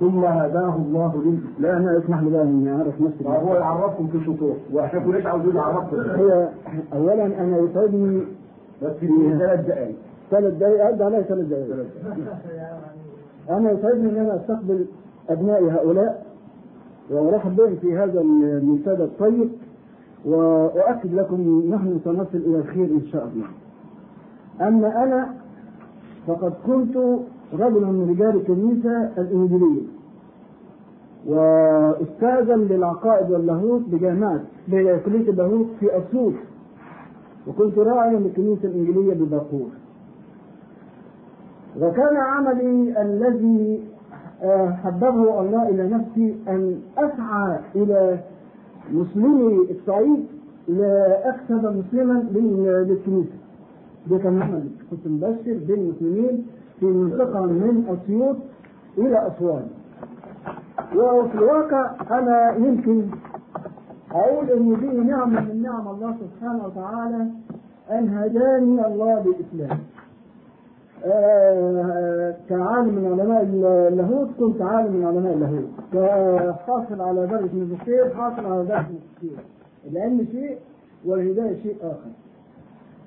ثم 0.00 0.24
هداه 0.24 0.76
الله 0.76 1.22
للإسلام. 1.24 1.86
لا 1.86 1.98
اسمح 1.98 2.22
لي 2.22 2.30
بقى 2.30 2.42
إني 2.42 2.72
أعرف 2.72 3.00
نفسي. 3.00 3.24
فهو 3.24 3.54
يعرفكم 3.54 4.06
في 4.08 4.24
شطوط 4.24 4.56
وإحنا 4.72 5.00
كناش 5.00 5.26
عاوزين 5.26 5.54
نعرفكم 5.54 5.96
هي 6.00 6.48
أولا 6.92 7.24
أنا 7.26 7.58
يسعدني 7.58 8.22
بس 8.82 8.92
في 8.92 9.36
ثلاث 9.38 9.66
دقائق 9.66 9.96
ثلاث 10.30 10.54
دقائق 10.54 10.86
أدى 10.86 11.04
علي 11.04 11.24
ثلاث 11.24 11.46
دقائق. 11.46 11.86
أنا 13.50 13.70
يسعدني 13.70 14.10
أن 14.10 14.16
أنا 14.16 14.36
أستقبل 14.36 14.86
أبنائي 15.30 15.70
هؤلاء 15.70 16.26
وأرحب 17.10 17.56
بهم 17.56 17.76
في 17.76 17.96
هذا 17.98 18.20
المنتدى 18.20 19.04
الطيب 19.04 19.48
وأؤكد 20.24 21.14
لكم 21.14 21.62
نحن 21.70 22.00
سنصل 22.04 22.38
إلى 22.38 22.58
الخير 22.58 22.84
إن 22.84 23.06
شاء 23.12 23.30
الله. 23.34 23.46
أما 24.68 25.04
أنا 25.04 25.34
فقد 26.26 26.52
كنت 26.66 26.96
رجلا 27.52 27.86
من 27.86 28.10
رجال 28.10 28.36
الكنيسة 28.36 29.10
الإنجيلية 29.18 29.82
واستاذن 31.26 32.60
للعقائد 32.70 33.30
واللاهوت 33.30 33.82
بجامعة 33.88 34.40
بكلية 34.68 35.30
اللاهوت 35.30 35.66
في 35.80 35.98
أسيوط 35.98 36.32
وكنت 37.46 37.78
راعيا 37.78 38.18
للكنيسة 38.18 38.68
الإنجيلية 38.68 39.14
بدارفور 39.14 39.68
وكان 41.80 42.16
عملي 42.16 43.02
الذي 43.02 43.80
حببه 44.84 45.40
الله 45.40 45.68
إلى 45.68 45.88
نفسي 45.88 46.36
أن 46.48 46.80
أسعى 46.98 47.58
إلى 47.74 48.18
مسلمي 48.92 49.66
الصعيد 49.70 50.26
لأكسب 50.68 51.64
مسلما 51.76 52.12
لل- 52.32 52.86
للكنيسة 52.88 53.36
ده 54.10 54.18
كان 54.18 54.42
عملي 54.42 54.70
كنت 54.90 55.06
مبشر 55.06 55.58
بين 55.66 55.78
المسلمين 55.78 56.46
في 56.80 56.86
منطقة 56.86 57.40
من 57.46 57.84
أسيوط 57.88 58.36
إلى 58.98 59.26
أسوان 59.26 59.66
وفي 60.96 61.34
الواقع 61.34 61.90
أنا 62.18 62.56
يمكن 62.56 63.02
أقول 64.12 64.50
إن 64.50 64.80
دي 64.80 64.86
نعمة 65.10 65.40
من 65.40 65.62
نعم 65.62 65.88
الله 65.88 66.14
سبحانه 66.20 66.64
وتعالى 66.66 67.26
أن 67.90 68.08
هداني 68.08 68.86
الله 68.86 69.14
بالإسلام. 69.22 69.78
كعالم 72.48 72.94
من 72.94 73.06
علماء 73.20 73.42
اللاهوت 73.88 74.28
كنت 74.38 74.62
عالم 74.62 74.92
من 74.96 75.06
علماء 75.06 75.32
اللاهوت. 75.32 75.68
كحاصل 75.92 77.00
على 77.00 77.26
درجة 77.26 77.54
ماجستير 77.54 78.14
حاصل 78.14 78.46
على 78.46 78.64
درجة 78.64 78.86
ماجستير 78.92 79.38
العلم 79.90 80.26
شيء 80.32 80.58
والهداية 81.06 81.62
شيء 81.62 81.76
آخر. 81.82 82.10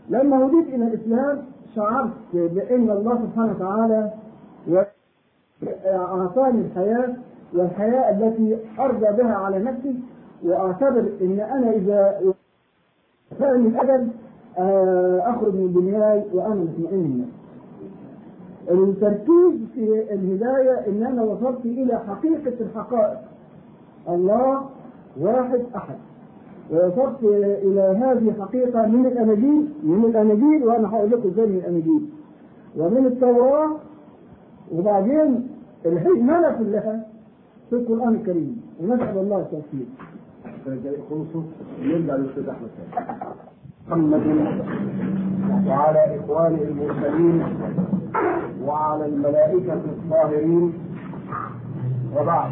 لما 0.10 0.46
هديت 0.46 0.68
إلى 0.74 0.88
الإسلام 0.88 1.42
شعرت 1.76 2.10
بأن 2.34 2.90
الله 2.90 3.16
سبحانه 3.16 3.52
وتعالى 3.52 4.12
أعطاني 5.86 6.62
الحياة 6.62 7.14
والحياة 7.54 8.10
التي 8.12 8.58
أرجى 8.80 9.22
بها 9.24 9.34
على 9.36 9.60
نفسي 9.60 9.96
وأعتبر 10.44 11.10
أن 11.22 11.40
أنا 11.40 11.72
إذا 11.72 12.20
فعل 13.40 13.56
الأجل 13.56 14.08
آه، 14.58 15.22
أخرج 15.26 15.54
من 15.56 15.74
دنياي 15.74 16.24
وأنا 16.34 16.56
مطمئن. 16.56 17.26
التركيز 18.72 19.54
في 19.74 20.14
الهداية 20.14 20.88
إن 20.88 21.04
أنا 21.04 21.24
وصلت 21.24 21.66
إلى 21.66 22.00
حقيقة 22.08 22.54
الحقائق. 22.60 23.20
الله 24.10 24.66
واحد 25.20 25.62
أحد. 25.76 25.96
ووصلت 26.72 27.24
إلى 27.64 27.82
هذه 27.82 28.30
الحقيقة 28.30 28.88
من 28.88 29.06
الأناجيل 29.06 29.70
من 29.84 30.06
الأناجيل 30.06 30.64
وأنا 30.64 30.90
هقول 30.90 31.12
لكم 31.12 31.30
إزاي 31.30 31.46
من 31.46 31.56
الأناجيل. 31.56 32.10
ومن 32.78 33.06
التوراة 33.06 33.70
وبعدين 34.76 35.48
الحكمة 35.86 36.58
كلها 36.58 37.06
في 37.70 37.76
القرآن 37.76 38.16
الكريم. 38.16 38.62
ونسأل 38.82 39.18
الله 39.18 39.38
التوفيق. 39.40 39.88
ثاني 40.66 40.98
محمد 43.88 44.22
وعلى 45.68 46.20
إخوانه 46.20 46.62
المرسلين. 46.62 47.44
وعلى 48.66 49.06
الملائكة 49.06 49.74
الطاهرين. 49.74 50.74
وبعد. 52.18 52.52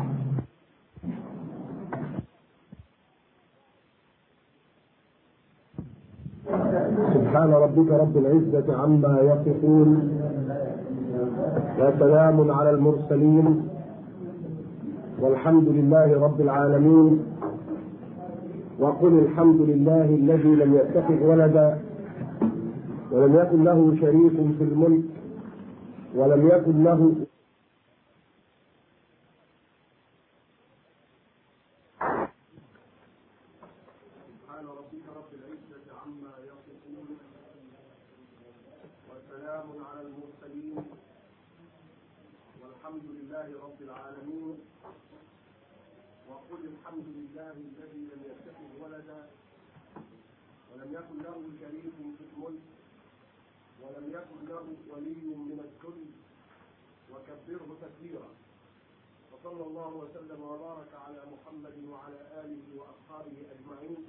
سبحان 7.14 7.52
ربك 7.54 7.92
رب 7.92 8.18
العزة 8.18 8.82
عما 8.82 9.20
يصفون. 9.22 10.20
وسلام 11.80 12.52
على 12.52 12.70
المرسلين. 12.70 13.70
والحمد 15.20 15.68
لله 15.68 16.24
رب 16.24 16.42
العالمين. 16.42 17.26
وقل 18.80 19.20
الحمد 19.20 19.62
لله 19.62 20.06
الذي 20.06 20.56
لم 20.56 20.74
يتخذ 20.76 21.24
ولدا. 21.24 21.78
ولم 23.12 23.36
يكن 23.36 23.64
له 23.64 23.96
شريك 24.02 24.34
في 24.58 24.64
الملك. 24.64 25.17
ولم 26.15 26.48
يكن 26.48 26.83
له 26.83 27.25
سبحان 34.27 34.65
ربك 34.65 35.05
رب 35.15 35.31
العزة 35.33 35.87
عما 36.01 36.33
يصفون 36.50 37.17
وسلام 39.09 39.67
على 39.85 40.01
المرسلين 40.01 40.77
والحمد 42.61 43.05
لله 43.05 43.48
رب 43.65 43.79
العالمين 43.81 44.57
وقل 46.29 46.61
الحمد 46.74 47.05
لله 47.17 47.51
الذي 47.51 48.01
لم 48.11 48.22
يتخذ 48.31 48.70
ولدا 48.83 49.22
ولم 50.74 50.89
يكن 50.93 51.17
له 51.24 51.37
شريك 51.61 51.93
في 52.17 52.24
الملك 52.33 52.65
ولم 53.81 54.05
يكن 54.17 54.39
له 54.50 54.65
ولي 54.89 55.25
من 55.35 55.59
الذل 55.67 56.05
وكبره 57.11 57.70
تكبيرا 57.81 58.29
وصلى 59.31 59.63
الله 59.88 60.04
وسلم 60.04 60.42
وبارك 60.42 60.94
على 60.94 61.22
محمد 61.32 61.78
وعلى 61.90 62.20
آله 62.44 62.66
وأصحابه 62.76 63.38
أجمعين. 63.56 64.06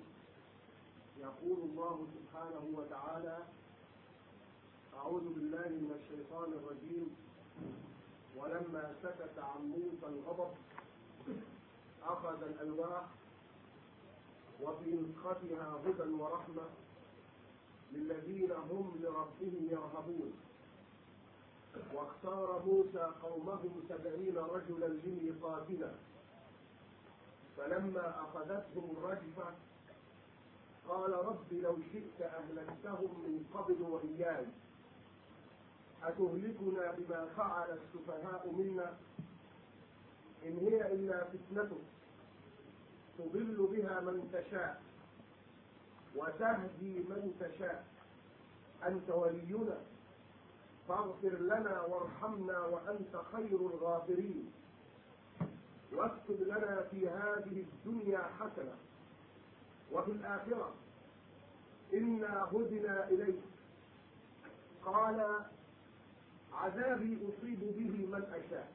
يقول 1.19 1.59
الله 1.59 2.07
سبحانه 2.15 2.65
وتعالى 2.75 3.39
أعوذ 4.95 5.25
بالله 5.35 5.69
من 5.69 5.93
الشيطان 5.95 6.53
الرجيم. 6.53 7.17
ولما 8.37 8.95
سكت 9.03 9.39
عن 9.39 9.61
موسى 9.71 10.07
الغضب 10.07 10.51
أخذ 12.03 12.43
الألواح 12.43 13.07
وفي 14.61 14.91
نسختها 14.91 15.81
هدى 15.87 16.13
ورحمة 16.13 16.67
للذين 17.93 18.53
هم 18.53 19.01
لربهم 19.03 19.69
يرهبون. 19.71 20.33
واختار 21.95 22.63
موسى 22.67 23.13
قومه 23.23 23.63
سبعين 23.89 24.39
رجلا 24.39 24.87
لميقاتنا. 24.87 25.95
فلما 27.57 28.21
أخذتهم 28.21 28.97
الرجفة 28.97 29.55
قال 30.89 31.13
رب 31.13 31.53
لو 31.53 31.77
شئت 31.93 32.23
أهلكتهم 32.23 33.11
من 33.25 33.45
قبل 33.55 33.83
وإياي. 33.83 34.47
أتهلكنا 36.03 36.93
بما 36.93 37.27
فعل 37.37 37.79
السفهاء 37.79 38.53
منا؟ 38.53 38.97
إن 40.47 40.59
هي 40.59 40.93
إلا 40.93 41.25
فتنتك. 41.25 41.83
تضل 43.19 43.69
بها 43.73 44.01
من 44.01 44.31
تشاء 44.33 44.83
وتهدي 46.17 46.99
من 46.99 47.35
تشاء. 47.41 47.87
أنت 48.87 49.11
ولينا. 49.11 49.79
فاغفر 50.89 51.39
لنا 51.39 51.83
وارحمنا 51.83 52.59
وأنت 52.59 53.17
خير 53.33 53.61
الغافرين. 53.61 54.53
واكتب 55.93 56.43
لنا 56.43 56.83
في 56.91 57.09
هذه 57.09 57.65
الدنيا 57.67 58.19
حسنة 58.19 58.75
وفي 59.93 60.11
الآخرة. 60.11 60.75
إنا 61.95 62.49
هدنا 62.53 63.09
إليك. 63.09 63.41
قال 64.85 65.41
عذابي 66.53 67.19
أصيب 67.29 67.61
به 67.61 68.07
من 68.17 68.23
أشاء 68.25 68.73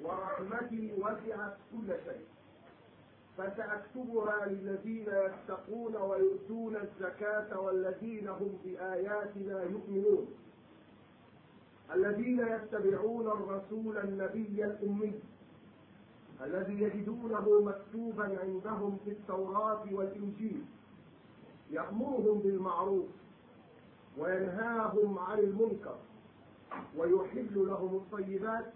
ورحمتي 0.00 0.94
وسعت 0.98 1.56
كل 1.72 1.88
شيء. 2.04 2.26
فسأكتبها 3.38 4.46
للذين 4.46 5.08
يتقون 5.08 5.96
ويؤتون 5.96 6.76
الزكاة 6.76 7.60
والذين 7.60 8.28
هم 8.28 8.58
بآياتنا 8.64 9.62
يؤمنون. 9.62 10.45
الذين 11.94 12.40
يتبعون 12.40 13.26
الرسول 13.26 13.98
النبي 13.98 14.64
الأمي 14.64 15.12
الذي 16.44 16.82
يجدونه 16.82 17.60
مكتوبا 17.60 18.38
عندهم 18.42 18.98
في 19.04 19.10
التوراة 19.10 19.84
والإنجيل 19.92 20.64
يأمرهم 21.70 22.38
بالمعروف 22.38 23.06
وينهاهم 24.18 25.18
عن 25.18 25.38
المنكر 25.38 25.96
ويحل 26.96 27.54
لهم 27.54 27.96
الطيبات 27.96 28.72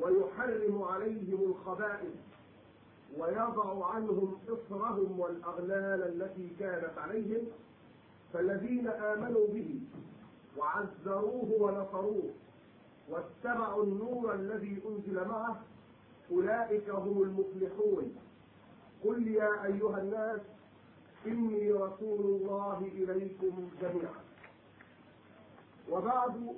ويحرم 0.00 0.82
عليهم 0.82 1.40
الخبائث 1.50 2.14
ويضع 3.18 3.86
عنهم 3.86 4.36
إصرهم 4.48 5.20
والأغلال 5.20 6.02
التي 6.22 6.48
كانت 6.58 6.98
عليهم 6.98 7.46
فالذين 8.32 8.88
آمنوا 8.88 9.46
به 9.48 9.80
وعزروه 10.56 11.52
ونصروه 11.60 12.30
واتبعوا 13.08 13.84
النور 13.84 14.34
الذي 14.34 14.82
أنزل 14.88 15.28
معه 15.28 15.60
أولئك 16.30 16.90
هم 16.90 17.22
المفلحون. 17.22 18.16
قل 19.04 19.28
يا 19.28 19.64
أيها 19.64 19.98
الناس 19.98 20.40
إني 21.26 21.72
رسول 21.72 22.20
الله 22.20 22.78
إليكم 22.78 23.70
جميعا. 23.82 24.22
وبعد 25.90 26.56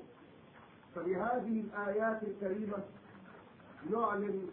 فبهذه 0.94 1.60
الآيات 1.60 2.22
الكريمة 2.22 2.78
نعلن 3.90 4.48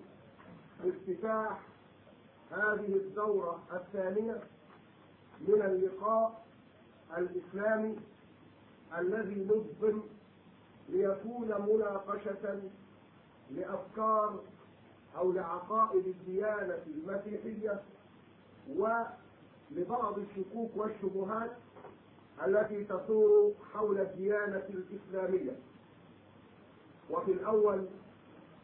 افتتاح 0.86 1.60
هذه 2.52 2.96
الدورة 2.96 3.64
الثانية 3.74 4.44
من 5.42 5.62
اللقاء 5.62 6.46
الإسلامي 7.18 7.96
الذي 8.98 9.46
نظم 9.46 10.02
ليكون 10.90 11.48
مناقشة 11.48 12.62
لأفكار 13.52 14.40
أو 15.18 15.32
لعقائد 15.32 16.08
الديانة 16.08 16.80
المسيحية 16.88 17.82
ولبعض 18.70 20.18
الشكوك 20.20 20.72
والشبهات 20.76 21.52
التي 22.46 22.84
تدور 22.84 23.54
حول 23.74 24.00
الديانة 24.00 24.64
الإسلامية. 24.70 25.56
وفي 27.10 27.32
الأول 27.32 27.86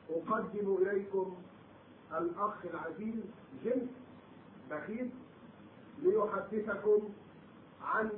أقدم 0.09 0.77
إليكم 0.81 1.35
الأخ 2.17 2.65
العزيز 2.65 3.15
جيمس 3.63 3.89
بخيت 4.71 5.11
ليحدثكم 6.01 7.09
عن 7.81 8.09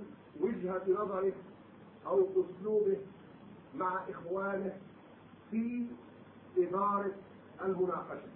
وجهة 0.41 0.81
نظره 0.87 1.33
أو 2.05 2.27
أسلوبه 2.31 2.97
مع 3.75 4.01
إخوانه 4.09 4.77
في 5.51 5.85
إدارة 6.57 7.11
المناقشة. 7.61 8.29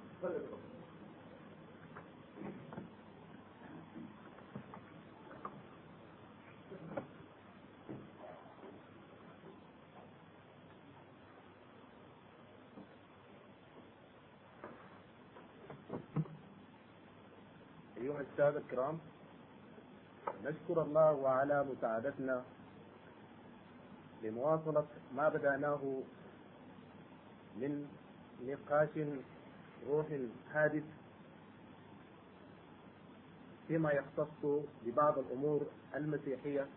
أيها 17.97 18.21
السادة 18.21 18.57
الكرام 18.59 18.99
نشكر 20.45 20.81
الله 20.81 21.29
على 21.29 21.65
مساعدتنا 21.71 22.43
لمواصلة 24.23 24.85
ما 25.15 25.29
بدأناه 25.29 26.01
من 27.57 27.87
نقاش 28.41 28.89
روح 29.89 30.05
حادث 30.53 30.83
فيما 33.67 33.91
يختص 33.91 34.45
ببعض 34.85 35.17
الأمور 35.19 35.65
المسيحية 35.95 36.67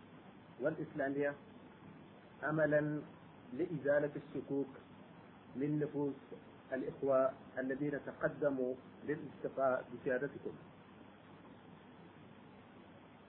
والإسلامية 0.61 1.35
أملا 2.43 3.01
لإزالة 3.53 4.11
الشكوك 4.15 4.67
من 5.55 5.79
نفوس 5.79 6.13
الإخوة 6.73 7.31
الذين 7.57 7.99
تقدموا 8.05 8.73
للالتقاء 9.07 9.85
بسيادتكم. 9.93 10.51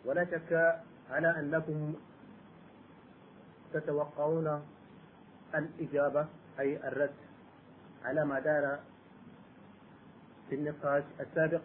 ولا 0.04 0.24
شك 0.24 0.80
على 1.10 1.38
أنكم 1.40 1.94
تتوقعون 3.72 4.62
الإجابة 5.54 6.26
أي 6.58 6.88
الرد 6.88 7.14
على 8.04 8.24
ما 8.24 8.40
دار 8.40 8.80
في 10.48 10.54
النقاش 10.54 11.04
السابق. 11.20 11.60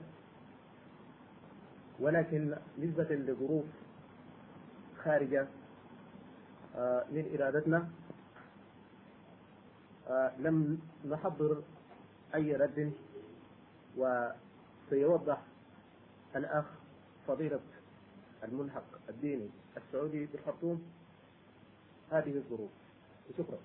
ولكن 2.00 2.56
نسبة 2.80 3.16
لظروف 3.16 3.66
خارجة 5.04 5.48
من 7.12 7.38
إرادتنا 7.40 7.90
لم 10.38 10.80
نحضر 11.06 11.64
أي 12.36 12.56
رد 12.56 12.94
وسيوضح 13.98 15.42
الأخ 16.36 16.66
فضيلة 17.28 17.60
الملحق 18.44 18.84
الديني 19.10 19.50
السعودي 19.78 20.26
بالخرطوم. 20.26 20.84
هذه 22.14 22.36
الظروف. 22.38 22.70
وشكرا 23.30 23.58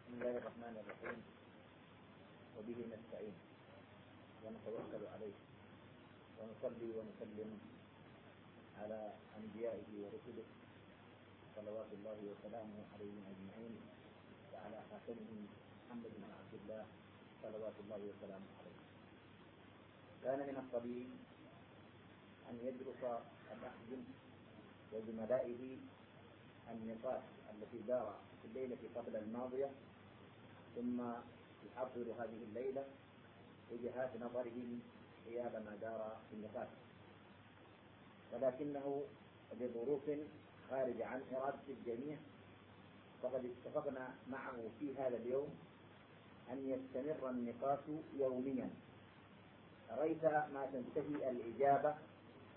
بسم 0.00 0.12
الله 0.12 0.34
الرحمن 0.38 0.74
الرحيم 0.82 1.18
وبه 2.58 2.78
نستعين 2.92 3.36
ونتوكل 4.44 5.02
عليه 5.14 5.36
ونصلي 6.40 6.88
ونسلم 6.96 7.50
على 8.80 9.00
انبيائه 9.70 10.04
ورسله 10.04 10.44
صلوات 11.56 11.90
الله 11.92 12.18
وسلامه 12.30 12.78
عليهم 12.94 13.22
أجمعين 13.32 13.74
وعلى 14.52 14.78
خاتمهم 14.90 15.46
محمد 15.86 16.10
بن 16.18 16.24
عبد 16.24 16.54
الله 16.62 16.84
صلوات 17.42 17.76
الله 17.84 18.00
وسلامه 18.10 18.50
عليه. 18.58 18.78
كان 20.24 20.38
من 20.48 20.56
الطبيعي 20.58 21.08
أن 22.50 22.56
يدرس 22.66 23.02
الاخ 23.52 23.74
وزملائه 24.92 25.78
النقاش 26.70 27.22
التي 27.54 27.78
دار 27.88 28.14
في 28.42 28.48
الليلة 28.48 28.78
قبل 28.96 29.16
الماضية 29.16 29.70
ثم 30.76 30.98
يحضر 31.66 32.06
هذه 32.18 32.40
الليلة 32.48 32.84
وجهات 33.72 34.10
نظرهم 34.16 34.80
حيال 35.24 35.52
ما 35.64 35.76
دار 35.80 36.16
في 36.30 36.36
النقاش. 36.36 36.68
ولكنه 38.32 39.02
لظروف 39.60 40.10
خارجة 40.70 41.06
عن 41.06 41.22
إرادة 41.34 41.58
الجميع 41.68 42.16
فقد 43.22 43.44
اتفقنا 43.44 44.14
معه 44.30 44.56
في 44.80 44.94
هذا 44.98 45.16
اليوم 45.16 45.48
أن 46.52 46.58
يستمر 46.70 47.30
النقاش 47.30 47.78
يوميا. 48.18 48.70
ريث 49.98 50.24
ما 50.24 50.68
تنتهي 50.72 51.30
الإجابة 51.30 51.94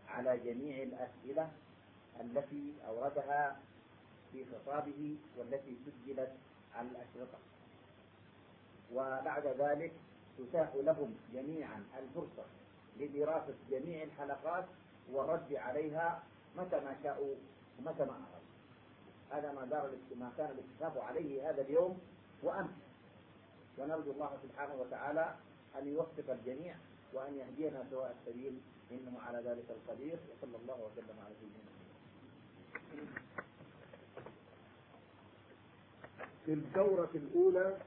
على 0.08 0.38
جميع 0.38 0.84
الأسئلة 0.84 1.52
التي 2.22 2.74
أوردها 2.88 3.60
في 4.32 4.46
خطابه 4.46 5.18
والتي 5.38 5.78
سجلت 5.86 6.32
على 6.76 6.88
الأشرطة. 6.88 7.38
وبعد 8.94 9.48
ذلك 9.48 9.92
تتاح 10.38 10.76
لهم 10.76 11.16
جميعا 11.34 11.84
الفرصة 12.00 12.46
لدراسة 13.00 13.56
جميع 13.72 14.04
الحلقات 14.04 14.66
والرد 15.12 15.54
عليها 15.54 16.24
متى 16.58 16.80
ما 16.80 16.96
شاءوا 17.04 17.36
ومتى 17.80 18.06
ما 18.06 18.12
أرادوا. 18.12 18.44
هذا 19.32 19.52
ما 19.52 19.66
دار 19.66 19.92
ما 20.20 20.32
كان 20.38 20.52
الاتفاق 20.52 21.04
عليه 21.04 21.50
هذا 21.50 21.62
اليوم 21.62 22.00
وأمس. 22.44 22.70
ونرجو 23.78 24.12
الله 24.12 24.38
سبحانه 24.44 24.76
وتعالى 24.76 25.36
أن 25.80 25.88
يوفق 25.88 26.30
الجميع 26.30 26.76
وأن 27.13 27.34
يهدينا 27.36 27.86
سواء 27.92 28.16
السبيل 28.20 28.62
إنه 28.92 29.20
على 29.20 29.38
ذلك 29.38 29.66
القدير. 29.70 30.18
وصلى 30.32 30.58
الله 30.58 30.78
وسلم 30.86 31.20
على 31.26 31.34
سيدنا 31.42 31.74
في 36.46 36.54
الدورة 36.54 37.10
الأولى 37.16 37.78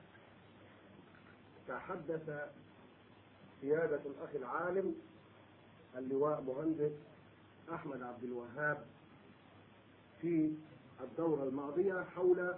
تحدث 1.69 2.51
سيادة 3.61 4.01
الأخ 4.07 4.35
العالم 4.35 4.95
اللواء 5.97 6.41
مهندس 6.41 6.93
أحمد 7.75 8.03
عبد 8.03 8.25
الوهاب 8.25 8.85
في 10.21 10.53
الدورة 11.01 11.45
الماضية 11.45 12.05
حول 12.15 12.55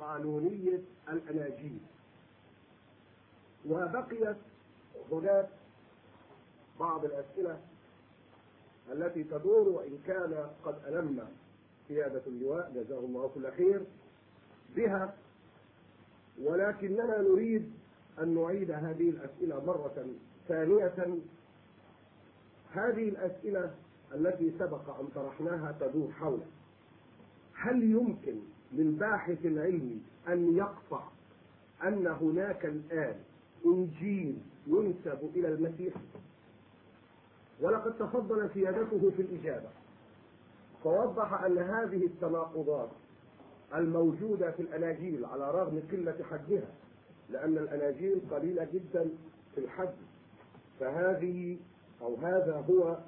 قانونية 0.00 0.80
الأناجيل 1.08 1.78
وبقيت 3.66 4.36
هناك 5.12 5.48
بعض 6.80 7.04
الأسئلة 7.04 7.60
التي 8.92 9.24
تدور 9.24 9.68
وإن 9.68 9.98
كان 10.06 10.50
قد 10.64 10.74
ألم 10.86 11.28
سيادة 11.88 12.22
اللواء 12.26 12.72
جزاه 12.74 12.98
الله 12.98 13.30
كل 13.34 13.52
خير 13.52 13.82
بها. 14.76 15.14
ولكننا 16.42 17.20
نريد 17.20 17.72
أن 18.18 18.34
نعيد 18.34 18.70
هذه 18.70 19.10
الأسئلة 19.10 19.64
مرة 19.64 19.88
ثانية. 20.48 21.20
هذه 22.72 23.08
الأسئلة 23.08 23.74
التي 24.14 24.52
سبق 24.58 25.00
أن 25.00 25.06
طرحناها 25.14 25.76
تدور 25.80 26.12
حول 26.12 26.40
هل 27.54 27.82
يمكن 27.82 28.34
للباحث 28.72 29.46
العلمي 29.46 30.00
أن 30.28 30.56
يقطع 30.56 31.02
أن 31.84 32.06
هناك 32.06 32.66
الآن 32.66 33.14
إنجيل 33.66 34.38
ينسب 34.66 35.30
إلى 35.36 35.48
المسيح؟ 35.48 35.94
ولقد 37.60 37.96
تفضل 37.98 38.50
سيادته 38.54 39.10
في 39.16 39.22
الإجابة. 39.22 39.68
فوضح 40.84 41.44
أن 41.44 41.58
هذه 41.58 42.06
التناقضات 42.06 42.88
الموجودة 43.74 44.50
في 44.50 44.62
الأناجيل 44.62 45.24
على 45.24 45.50
رغم 45.50 45.82
قلة 45.92 46.24
حجمها 46.30 46.70
لأن 47.30 47.58
الأناجيل 47.58 48.20
قليلة 48.30 48.64
جدا 48.72 49.08
في 49.54 49.60
الحجم. 49.60 50.06
فهذه 50.80 51.56
أو 52.02 52.14
هذا 52.16 52.64
هو 52.70 52.98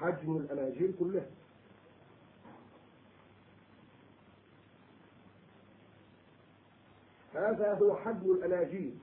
حجم 0.00 0.36
الأناجيل 0.36 0.94
كلها. 0.98 1.26
هذا 7.34 7.74
هو 7.74 7.96
حجم 7.96 8.30
الأناجيل. 8.30 8.94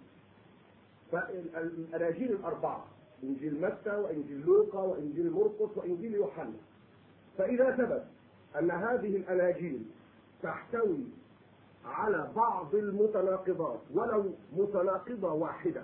فالأناجيل 1.12 2.32
الأربعة 2.32 2.86
إنجيل 3.24 3.62
متى 3.62 3.96
وإنجيل 3.96 4.42
لوقا 4.46 4.80
وإنجيل 4.82 5.32
مرقس 5.32 5.78
وإنجيل 5.78 6.14
يوحنا. 6.14 6.54
فإذا 7.38 7.72
ثبت 7.76 8.06
أن 8.60 8.72
هذه 8.72 9.16
الأناجيل 9.18 9.86
تحتوي 10.44 11.04
على 11.86 12.32
بعض 12.36 12.76
المتناقضات 12.76 13.80
ولو 13.94 14.34
متناقضة 14.58 15.34
واحدة 15.34 15.84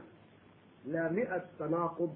لا 0.86 1.12
مئة 1.12 1.46
تناقض 1.60 2.16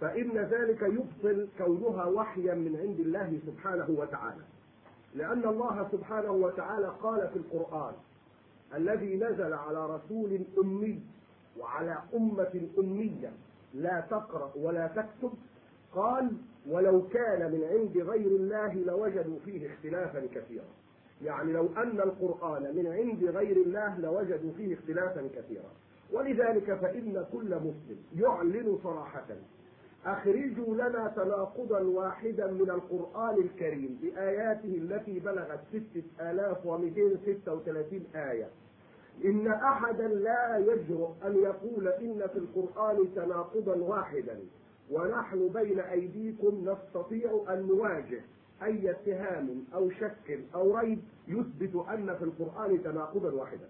فإن 0.00 0.38
ذلك 0.38 0.82
يبطل 0.82 1.48
كونها 1.58 2.04
وحيا 2.04 2.54
من 2.54 2.76
عند 2.76 3.00
الله 3.00 3.38
سبحانه 3.46 3.86
وتعالى. 3.88 4.42
لأن 5.14 5.44
الله 5.44 5.88
سبحانه 5.92 6.30
وتعالى 6.30 6.92
قال 7.02 7.28
في 7.28 7.36
القرآن 7.36 7.94
الذي 8.74 9.16
نزل 9.16 9.52
على 9.52 9.86
رسول 9.86 10.40
أمي 10.58 11.00
وعلى 11.60 11.98
أمة 12.14 12.68
أمية 12.78 13.32
لا 13.74 14.00
تقرأ 14.10 14.52
ولا 14.56 14.86
تكتب 14.86 15.32
قال 15.94 16.32
ولو 16.70 17.08
كان 17.08 17.52
من 17.52 17.64
عند 17.64 17.98
غير 17.98 18.26
الله 18.26 18.74
لوجدوا 18.74 19.38
فيه 19.44 19.72
اختلافا 19.72 20.26
كثيرا. 20.34 20.64
يعني 21.22 21.52
لو 21.52 21.68
أن 21.76 22.00
القرآن 22.00 22.76
من 22.76 22.86
عند 22.86 23.24
غير 23.24 23.56
الله 23.56 23.98
لوجدوا 23.98 24.52
فيه 24.56 24.74
اختلافا 24.74 25.28
كثيرا. 25.36 25.70
ولذلك 26.12 26.74
فإن 26.74 27.26
كل 27.32 27.56
مسلم 27.56 27.98
يعلن 28.16 28.78
صراحة 28.82 29.26
أخرجوا 30.06 30.74
لنا 30.74 31.12
تناقضا 31.16 31.80
واحدا 31.80 32.46
من 32.50 32.70
القرآن 32.70 33.34
الكريم 33.40 33.98
بآياته 34.02 34.74
التي 34.78 35.18
بلغت 35.20 35.60
ستة 35.70 36.30
آلاف 36.30 36.66
ومئتين 36.66 37.18
ستة 37.26 37.54
وثلاثين 37.54 38.04
آية. 38.14 38.48
إن 39.24 39.46
أحدا 39.48 40.08
لا 40.08 40.58
يجرؤ 40.58 41.10
أن 41.26 41.36
يقول 41.36 41.88
إن 41.88 42.26
في 42.32 42.38
القرآن 42.38 43.14
تناقضا 43.14 43.76
واحدا 43.76 44.38
ونحن 44.90 45.48
بين 45.48 45.80
أيديكم 45.80 46.68
نستطيع 46.70 47.44
أن 47.48 47.66
نواجه 47.66 48.20
أي 48.62 48.90
اتهام 48.90 49.64
أو 49.74 49.90
شك 49.90 50.40
أو 50.54 50.78
ريب 50.78 50.98
يثبت 51.28 51.86
أن 51.88 52.14
في 52.14 52.24
القرآن 52.24 52.82
تناقضا 52.82 53.30
واحدا. 53.32 53.68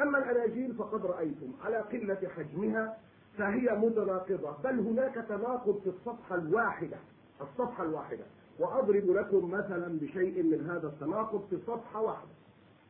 أما 0.00 0.18
الأناجيل 0.18 0.74
فقد 0.74 1.06
رأيتم 1.06 1.52
على 1.64 1.76
قلة 1.76 2.28
حجمها 2.36 2.96
فهي 3.38 3.78
متناقضة. 3.78 4.56
بل 4.64 4.78
هناك 4.80 5.14
تناقض 5.14 5.80
في 5.84 5.86
الصفحة 5.90 6.34
الواحدة. 6.34 6.96
الصفحة 7.40 7.84
الواحدة. 7.84 8.24
وأضرب 8.58 9.10
لكم 9.10 9.50
مثلا 9.50 9.98
بشيء 9.98 10.42
من 10.42 10.70
هذا 10.70 10.86
التناقض 10.86 11.46
في 11.50 11.58
صفحة 11.66 12.00
واحدة. 12.00 12.30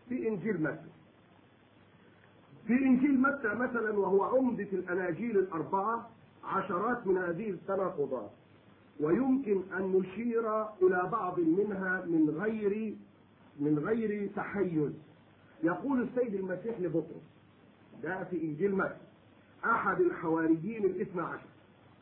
في 0.08 0.28
إنجيل 0.28 0.62
متى. 0.62 0.88
في 2.66 2.72
إنجيل 2.72 3.20
متى 3.20 3.48
مثلا 3.48 3.98
وهو 3.98 4.24
عمدة 4.24 4.68
الأناجيل 4.72 5.38
الأربعة 5.38 6.10
عشرات 6.44 7.06
من 7.06 7.16
هذه 7.16 7.50
التناقضات. 7.50 8.30
ويمكن 9.00 9.62
أن 9.76 9.82
نشير 9.92 10.62
إلى 10.62 11.08
بعض 11.12 11.40
منها 11.40 12.04
من 12.06 12.30
غير 12.30 12.94
من 13.60 13.78
غير 13.78 14.30
تحيز. 14.36 14.92
يقول 15.62 16.02
السيد 16.02 16.34
المسيح 16.34 16.80
لبطرس 16.80 17.24
ده 18.02 18.24
في 18.24 18.42
إنجيل 18.42 18.74
متى. 18.76 19.03
أحد 19.66 20.00
الحواريين 20.00 20.84
الإثنى 20.84 21.22
عشر. 21.22 21.46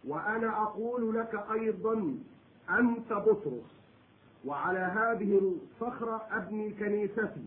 وأنا 0.08 0.62
أقول 0.62 1.16
لك 1.18 1.44
أيضا 1.52 2.14
أنت 2.70 3.12
بطرس. 3.12 3.82
وعلى 4.44 4.78
هذه 4.78 5.38
الصخرة 5.38 6.22
أبني 6.30 6.70
كنيستي. 6.70 7.44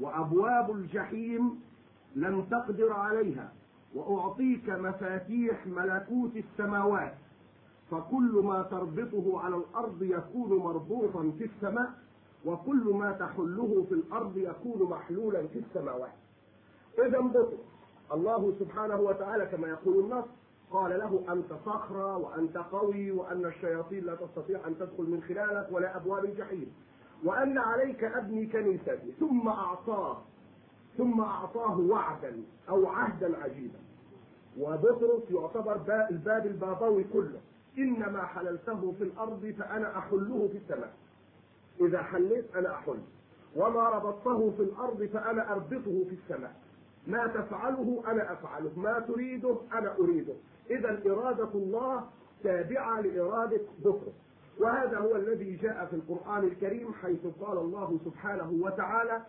وأبواب 0.00 0.70
الجحيم 0.70 1.60
لن 2.16 2.46
تقدر 2.50 2.92
عليها. 2.92 3.52
وأعطيك 3.94 4.68
مفاتيح 4.68 5.66
ملكوت 5.66 6.36
السماوات. 6.36 7.14
فكل 7.90 8.42
ما 8.44 8.62
تربطه 8.62 9.40
على 9.40 9.56
الأرض 9.56 10.02
يكون 10.02 10.58
مربوطا 10.58 11.32
في 11.38 11.44
السماء. 11.44 11.90
وكل 12.44 12.92
ما 12.94 13.12
تحله 13.12 13.86
في 13.88 13.94
الأرض 13.94 14.36
يكون 14.36 14.90
محلولا 14.90 15.46
في 15.46 15.58
السماوات. 15.58 16.12
إذا 16.98 17.20
بطرس. 17.20 17.71
الله 18.14 18.54
سبحانه 18.60 19.00
وتعالى 19.00 19.46
كما 19.46 19.68
يقول 19.68 20.04
النص 20.04 20.24
قال 20.70 20.98
له 20.98 21.24
أنت 21.32 21.52
صخرة 21.66 22.16
وأنت 22.16 22.56
قوي 22.56 23.10
وأن 23.10 23.46
الشياطين 23.46 24.04
لا 24.04 24.14
تستطيع 24.14 24.66
أن 24.66 24.78
تدخل 24.78 25.02
من 25.02 25.22
خلالك 25.22 25.68
ولا 25.70 25.96
أبواب 25.96 26.24
الجحيم. 26.24 26.74
وأن 27.24 27.58
عليك 27.58 28.04
أبني 28.04 28.46
كنيستي. 28.46 29.12
ثم 29.20 29.48
أعطاه 29.48 30.22
ثم 30.98 31.20
أعطاه 31.20 31.78
وعدا 31.80 32.42
أو 32.68 32.86
عهدا 32.86 33.36
عجيبا. 33.42 33.78
وبطرس 34.58 35.30
يعتبر 35.30 36.06
الباب 36.10 36.46
البابوي 36.46 37.04
كله. 37.04 37.40
إنما 37.78 38.26
حللته 38.26 38.94
في 38.98 39.04
الأرض 39.04 39.54
فأنا 39.58 39.98
أحله 39.98 40.48
في 40.52 40.58
السماء. 40.58 40.94
إذا 41.80 42.02
حليت 42.02 42.56
أنا 42.56 42.74
أحل 42.74 42.98
وما 43.56 43.88
ربطته 43.88 44.50
في 44.56 44.62
الأرض 44.62 45.04
فأنا 45.12 45.52
أربطه 45.52 46.04
في 46.08 46.16
السماء. 46.22 46.61
ما 47.06 47.26
تفعله 47.26 48.02
أنا 48.06 48.32
أفعله 48.32 48.70
ما 48.76 49.00
تريده 49.00 49.56
أنا 49.72 49.96
أريده. 49.98 50.34
إذا 50.70 51.02
إرادة 51.06 51.50
الله 51.54 52.04
تابعة 52.42 53.00
لإرادة 53.00 53.60
بطرس 53.84 54.14
وهذا 54.60 54.98
هو 54.98 55.16
الذي 55.16 55.56
جاء 55.56 55.86
في 55.86 55.96
القرآن 55.96 56.44
الكريم 56.44 56.92
حيث 56.92 57.26
قال 57.40 57.58
الله 57.58 57.98
سبحانه 58.04 58.50
وتعالى 58.62 59.22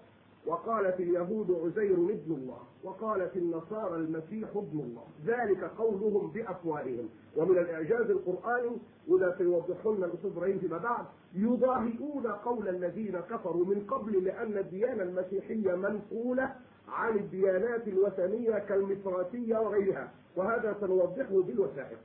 وقالت 0.47 0.99
اليهود 0.99 1.51
عزير 1.51 1.93
ابن 1.93 2.31
الله 2.35 2.59
وقالت 2.83 3.35
النصارى 3.35 3.95
المسيح 3.95 4.49
ابن 4.55 4.79
الله. 4.79 5.03
ذلك 5.25 5.63
قولهم 5.63 6.31
بأفواههم. 6.31 7.09
ومن 7.37 7.57
الإعجاز 7.57 8.09
القرآني 8.11 8.77
وده 9.07 9.37
سيوضحون 9.37 10.03
الاستاذ 10.03 10.31
إبراهيم 10.31 10.59
فيما 10.59 10.77
بعد 10.77 11.05
يضاهئون 11.35 12.27
قول 12.27 12.69
الذين 12.69 13.19
كفروا 13.19 13.65
من 13.65 13.85
قبل 13.87 14.23
لأن 14.23 14.57
الديانة 14.57 15.03
المسيحية 15.03 15.75
منقولة 15.75 16.55
عن 16.89 17.15
الديانات 17.17 17.87
الوثنية 17.87 18.59
كالمصراتيه 18.59 19.57
وغيرها 19.57 20.11
وهذا 20.35 20.75
سنوضحه 20.79 21.41
بالوثائق. 21.41 21.97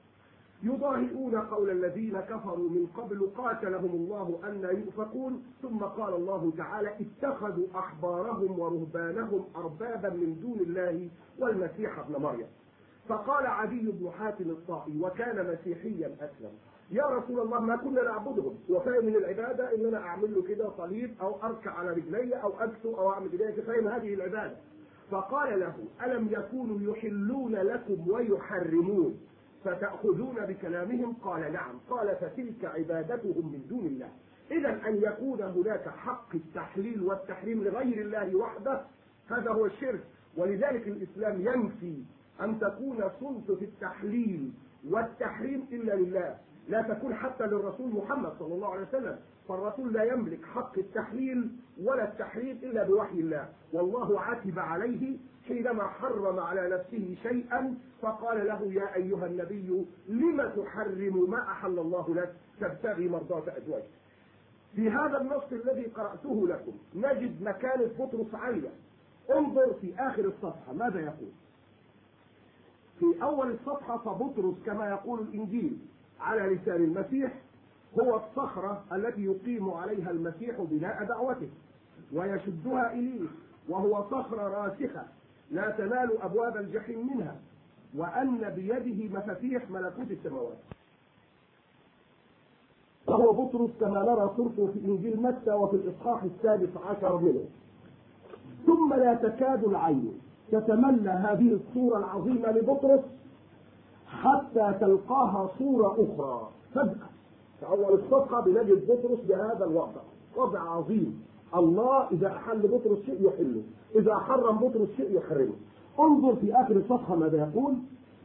يضاهئون 0.63 1.41
قول 1.41 1.71
الذين 1.71 2.21
كفروا 2.21 2.71
من 2.71 2.87
قبل 2.87 3.31
قاتلهم 3.37 3.91
الله 3.91 4.41
أن 4.45 4.83
يؤفكون 4.85 5.45
ثم 5.63 5.79
قال 5.79 6.15
الله 6.15 6.53
تعالى 6.57 6.95
اتخذوا 7.01 7.67
أحبارهم 7.79 8.59
ورهبانهم 8.59 9.45
أربابا 9.57 10.09
من 10.09 10.41
دون 10.41 10.59
الله 10.61 11.09
والمسيح 11.39 11.99
ابن 11.99 12.23
مريم. 12.23 12.47
فقال 13.09 13.47
عدي 13.47 13.91
بن 13.91 14.11
حاتم 14.11 14.51
الطائي 14.51 15.01
وكان 15.01 15.53
مسيحيا 15.53 16.17
أسلم. 16.21 16.53
يا 16.91 17.05
رسول 17.07 17.41
الله 17.41 17.61
ما 17.61 17.77
كنا 17.77 18.03
نعبدهم. 18.03 18.59
وفاهم 18.69 19.05
من 19.05 19.17
العبادة 19.17 19.75
إن 19.75 19.87
أنا 19.87 19.99
أعمل 19.99 20.35
له 20.35 20.43
كده 20.43 20.71
صليب 20.77 21.15
أو 21.21 21.43
أركع 21.43 21.71
على 21.71 21.91
رجلي 21.91 22.35
أو 22.35 22.53
أكسو 22.61 22.97
أو 22.97 23.13
أعمل 23.13 23.29
كده. 23.29 23.51
فاهم 23.51 23.89
هذه 23.89 24.15
العبادة. 24.15 24.57
فقال 25.11 25.61
له 25.61 25.75
ألم 26.05 26.29
يكونوا 26.31 26.93
يحلون 26.93 27.55
لكم 27.55 28.11
ويحرمون؟ 28.11 29.21
فتأخذون 29.65 30.35
بكلامهم؟ 30.35 31.13
قال 31.23 31.53
نعم. 31.53 31.79
قال 31.91 32.17
فتلك 32.17 32.65
عبادتهم 32.65 33.53
من 33.53 33.67
دون 33.69 33.87
الله. 33.87 34.09
إذا 34.51 34.89
أن 34.89 34.97
يكون 34.97 35.43
هناك 35.43 35.89
حق 35.89 36.35
التحليل 36.35 37.03
والتحريم 37.03 37.65
لغير 37.65 38.01
الله 38.03 38.37
وحده 38.37 38.83
هذا 39.31 39.51
هو 39.51 39.67
الشرك. 39.67 40.01
ولذلك 40.37 40.89
الإسلام 40.89 41.41
ينفي 41.41 42.03
أن 42.41 42.61
تكون 42.61 43.11
سلطة 43.21 43.63
التحليل 43.63 44.53
والتحريم 44.91 45.67
إلا 45.73 45.93
لله. 45.93 46.37
لا 46.69 46.83
تكون 46.83 47.15
حتى 47.15 47.47
للرسول 47.47 47.91
محمد 47.95 48.33
صلى 48.39 48.55
الله 48.55 48.69
عليه 48.73 48.87
وسلم 48.89 49.19
فالرسول 49.49 49.93
لا 49.93 50.03
يملك 50.05 50.45
حق 50.45 50.79
التحليل 50.79 51.51
ولا 51.83 52.05
التحريم 52.13 52.59
إلا 52.63 52.83
بوحي 52.83 53.21
الله. 53.21 53.49
والله 53.73 54.21
عاتب 54.21 54.59
عليه 54.59 55.17
حينما 55.49 55.87
حرم 55.89 56.39
على 56.39 56.69
نفسه 56.69 57.17
شيئا 57.23 57.75
فقال 58.03 58.47
له 58.47 58.73
يا 58.73 58.95
أيها 58.95 59.27
النبي 59.27 59.85
لم 60.09 60.53
تحرم 60.57 61.31
ما 61.31 61.43
أحل 61.43 61.79
الله 61.79 62.15
لك؟ 62.15 62.35
تبتغي 62.61 63.09
مرضاة 63.09 63.43
أزواجك. 63.59 63.89
في 64.77 64.91
هذا 64.91 65.21
النص 65.21 65.45
الذي 65.53 65.85
قرأته 65.87 66.49
لكم 66.49 66.73
نجد 66.95 67.43
مكانة 67.43 67.91
بطرس 67.99 68.35
عالية 68.35 68.71
انظر 69.37 69.75
في 69.81 69.95
آخر 69.99 70.25
الصفحة 70.25 70.73
ماذا 70.73 71.01
يقول؟ 71.01 71.31
في 72.99 73.23
أول 73.23 73.51
الصفحة 73.51 73.99
فبطرس 73.99 74.55
كما 74.67 74.89
يقول 74.91 75.21
الإنجيل 75.21 75.79
على 76.21 76.55
لسان 76.55 76.77
المسيح 76.85 77.33
هو 78.01 78.17
الصخرة 78.17 78.85
التي 78.93 79.25
يقيم 79.25 79.71
عليها 79.71 80.11
المسيح 80.11 80.61
بناء 80.61 81.05
دعوته 81.05 81.49
ويشدها 82.13 82.93
إليه 82.93 83.27
وهو 83.69 84.05
صخرة 84.11 84.43
راسخة 84.49 85.03
لا 85.51 85.71
تنال 85.71 86.23
أبواب 86.23 86.57
الجحيم 86.57 87.07
منها 87.17 87.37
وأن 87.97 88.51
بيده 88.57 89.19
مفاتيح 89.19 89.71
ملكوت 89.71 90.11
السماوات. 90.11 90.57
فهو 93.07 93.33
بطرس 93.33 93.71
كما 93.81 94.03
نرى 94.03 94.33
صورته 94.37 94.67
في 94.73 94.79
إنجيل 94.85 95.23
متى 95.23 95.53
وفي 95.53 95.77
الإصحاح 95.77 96.23
السادس 96.23 96.77
عشر 96.77 97.19
منه. 97.19 97.45
ثم 98.67 98.95
لا 98.95 99.15
تكاد 99.15 99.65
العين 99.65 100.21
تتملى 100.53 101.11
هذه 101.11 101.53
الصورة 101.61 101.99
العظيمة 101.99 102.51
لبطرس 102.51 103.01
حتى 104.23 104.75
تلقاها 104.81 105.51
صورة 105.59 105.93
أخرى. 105.93 106.49
فجأة. 106.75 107.09
في 107.61 107.67
أول 107.67 108.01
الصفحة 108.01 108.41
بنجد 108.41 108.91
بطرس 108.91 109.19
بهذا 109.29 109.65
الوضع. 109.65 110.01
وضع 110.37 110.61
عظيم. 110.61 111.23
الله 111.57 112.09
إذا 112.13 112.27
أحل 112.27 112.69
بطرس 112.69 112.99
شيء 113.07 113.29
يحله. 113.29 113.63
إذا 113.97 114.15
حرم 114.15 114.57
بطرس 114.59 114.89
شيء 114.97 115.17
يحرمه. 115.17 115.55
انظر 116.01 116.37
في 116.37 116.55
آخر 116.55 116.77
الصفحة 116.77 117.17
ماذا 117.17 117.39
يقول. 117.39 117.75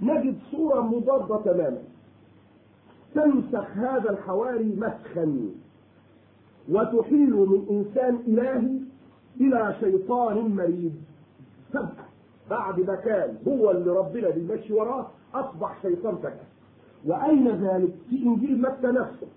نجد 0.01 0.35
صورة 0.51 0.81
مضادة 0.81 1.37
تماما. 1.37 1.83
تمسخ 3.15 3.77
هذا 3.77 4.09
الحواري 4.09 4.75
مسخا. 4.75 5.49
وتحيل 6.69 7.33
من 7.33 7.65
إنسان 7.69 8.15
إلهي 8.27 8.79
إلى 9.41 9.75
شيطان 9.79 10.55
مريض. 10.55 10.93
فجأة. 11.73 12.05
بعد 12.49 12.79
ما 12.79 12.95
كان 12.95 13.37
هو 13.47 13.71
اللي 13.71 13.91
ربنا 13.91 14.29
بيمشي 14.29 14.73
وراه. 14.73 15.07
أصبح 15.35 15.81
شيطان 15.81 16.17
وأين 17.05 17.47
ذلك؟ 17.47 17.93
في 18.09 18.23
إنجيل 18.23 18.61
متى 18.61 18.87
نفسه. 18.87 19.27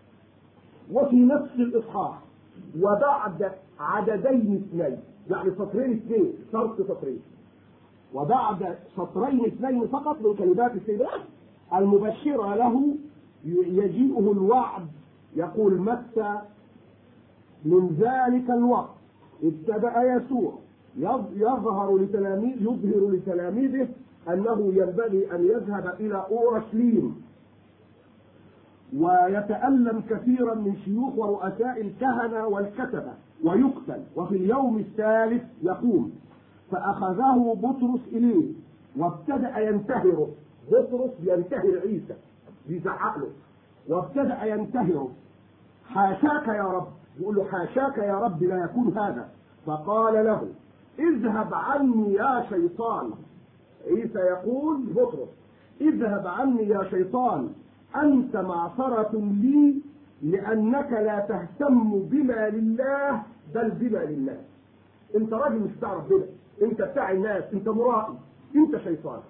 وفي 0.93 1.17
نفس 1.17 1.55
الإصحاح. 1.55 2.19
وبعد 2.81 3.53
عددين 3.81 4.55
اثنين. 4.55 4.99
يعني 5.31 5.51
سطرين 5.51 5.93
اثنين. 5.93 6.33
شرط 6.53 6.83
سطرين. 6.83 7.21
وبعد 8.15 8.79
سطرين 8.97 9.47
اثنين 9.47 9.87
فقط 9.87 10.23
من 10.23 10.35
كلمات 10.35 10.75
السيدات 10.75 11.21
المبشرة 11.75 12.55
له 12.55 12.95
يجيئه 13.45 14.33
الوعد. 14.33 14.87
يقول 15.37 15.81
متى؟ 15.81 16.41
من 17.65 17.97
ذلك 18.01 18.51
الوقت. 18.51 18.97
ابتدأ 19.43 20.03
يسوع. 20.03 20.53
يظهر 21.37 21.99
لتلاميذ 21.99 22.63
يظهر 22.63 23.11
لتلاميذه 23.11 23.89
أنه 24.29 24.73
ينبغي 24.75 25.35
أن 25.35 25.47
يذهب 25.47 25.95
إلى 26.01 26.27
أورشليم 26.31 27.23
ويتألم 28.97 30.03
كثيرا 30.11 30.55
من 30.55 30.77
شيوخ 30.85 31.19
ورؤساء 31.19 31.81
الكهنة 31.81 32.47
والكتبة 32.47 33.12
ويقتل 33.45 34.03
وفي 34.17 34.37
اليوم 34.37 34.79
الثالث 34.79 35.43
يقوم. 35.62 36.12
فأخذه 36.71 37.59
بطرس 37.62 38.01
إليه 38.12 38.53
وابتدأ 38.97 39.59
ينتهره. 39.59 40.29
بطرس 40.73 41.11
ينتهر 41.23 41.81
عيسى 41.85 42.15
بيزعق 42.69 43.19
له 43.19 43.31
وابتدأ 43.89 44.45
ينتهره. 44.45 45.11
حاشاك 45.89 46.49
يا 46.49 46.62
رب. 46.62 46.89
يقول 47.21 47.37
له 47.37 47.45
حاشاك 47.45 47.99
يا 47.99 48.15
رب 48.15 48.43
لا 48.43 48.65
يكون 48.65 48.99
هذا. 48.99 49.29
فقال 49.67 50.15
له 50.25 50.49
اذهب 50.99 51.55
عني 51.55 52.15
يا 52.15 52.47
شيطان. 52.49 53.11
عيسى 53.87 54.18
يقول 54.18 54.77
بطرس 54.96 55.29
اذهب 55.81 56.27
عني 56.27 56.68
يا 56.68 56.85
شيطان 56.90 57.49
أنت 57.96 58.37
معصرة 58.37 59.11
لي 59.14 59.75
لأنك 60.22 60.92
لا 60.92 61.20
تهتم 61.29 61.99
بما 61.99 62.49
لله 62.49 63.22
بل 63.55 63.70
بما 63.70 63.99
للناس 63.99 64.40
أنت 65.16 65.33
راجل 65.33 65.59
مش 65.59 65.70
بتاع 65.79 65.92
ربنا 65.92 66.25
أنت 66.62 66.83
بتاع 66.83 67.11
الناس 67.11 67.44
أنت 67.53 67.68
مرائي 67.68 68.14
أنت 68.57 68.77
شيطان. 68.77 69.20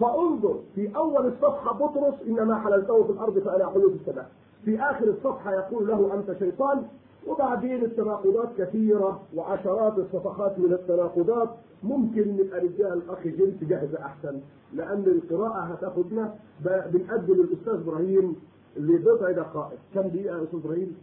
فانظر 0.00 0.60
في 0.74 0.96
أول 0.96 1.26
الصفحة 1.26 1.72
بطرس 1.72 2.14
إنما 2.26 2.58
حللته 2.60 3.04
في 3.04 3.10
الأرض 3.12 3.38
فأنا 3.38 3.64
أحله 3.68 3.88
في 3.90 3.94
السماء 3.94 4.30
في 4.64 4.80
آخر 4.80 5.04
الصفحة 5.04 5.52
يقول 5.54 5.88
له 5.88 6.14
أنت 6.14 6.38
شيطان 6.38 6.82
وبعدين 7.26 7.84
التناقضات 7.84 8.48
كثيرة 8.58 9.22
وعشرات 9.34 9.98
الصفحات 9.98 10.58
من 10.58 10.72
التناقضات 10.72 11.48
ممكن 11.82 12.36
نبقى 12.36 12.64
نديها 12.64 12.94
الأخ 12.94 13.22
جيمس 13.22 13.64
جاهزة 13.64 13.98
أحسن 14.04 14.40
لأن 14.74 15.04
القراءة 15.06 15.58
هتاخدنا 15.60 16.34
بنقدم 16.64 17.32
الأستاذ 17.40 17.72
إبراهيم 17.74 18.36
لبضع 18.76 19.30
دقائق 19.30 19.78
كم 19.94 20.00
دقيقة 20.02 20.36
يا 20.38 20.42
أستاذ 20.44 20.58
إبراهيم؟ 20.64 20.96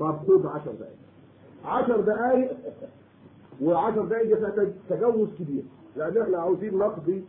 طب 0.00 0.16
خد 0.28 0.46
10 0.46 0.72
دقائق 0.72 0.96
10 1.64 2.00
دقائق 2.00 2.50
و10 3.62 3.98
دقائق 3.98 4.40
ده 4.56 4.72
تجاوز 4.90 5.28
كبير. 5.38 5.62
لأن 5.96 6.22
إحنا 6.22 6.38
عاوزين 6.38 6.78
نقضي 6.78 7.24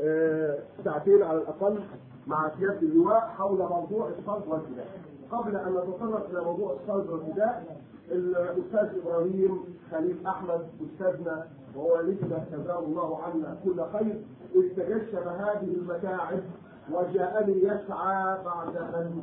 آه 0.00 0.58
ساعتين 0.84 1.22
على 1.22 1.38
الأقل 1.38 1.78
مع 2.26 2.50
سيادة 2.58 2.78
اللواء 2.80 3.20
حول 3.20 3.58
موضوع 3.58 4.08
الصلب 4.18 4.42
والفداء 4.48 4.88
قبل 5.32 5.56
أن 5.56 5.72
نتطرق 5.72 6.30
إلى 6.30 6.40
موضوع 6.44 6.72
الصلب 6.82 7.10
والفداء 7.10 7.80
الأستاذ 8.10 8.98
إبراهيم 9.02 9.58
خليل 9.90 10.26
أحمد 10.26 10.66
أستاذنا 10.86 11.46
وهو 11.76 12.00
لسه 12.00 12.44
جزاه 12.52 12.78
الله 12.78 13.18
عنا 13.22 13.56
كل 13.64 13.82
خير 13.98 14.20
استجشم 14.56 15.28
هذه 15.28 15.74
المتاعب 15.74 16.40
وجاءني 16.92 17.62
يسعى 17.62 18.44
بعد 18.44 18.76
أن 18.76 19.22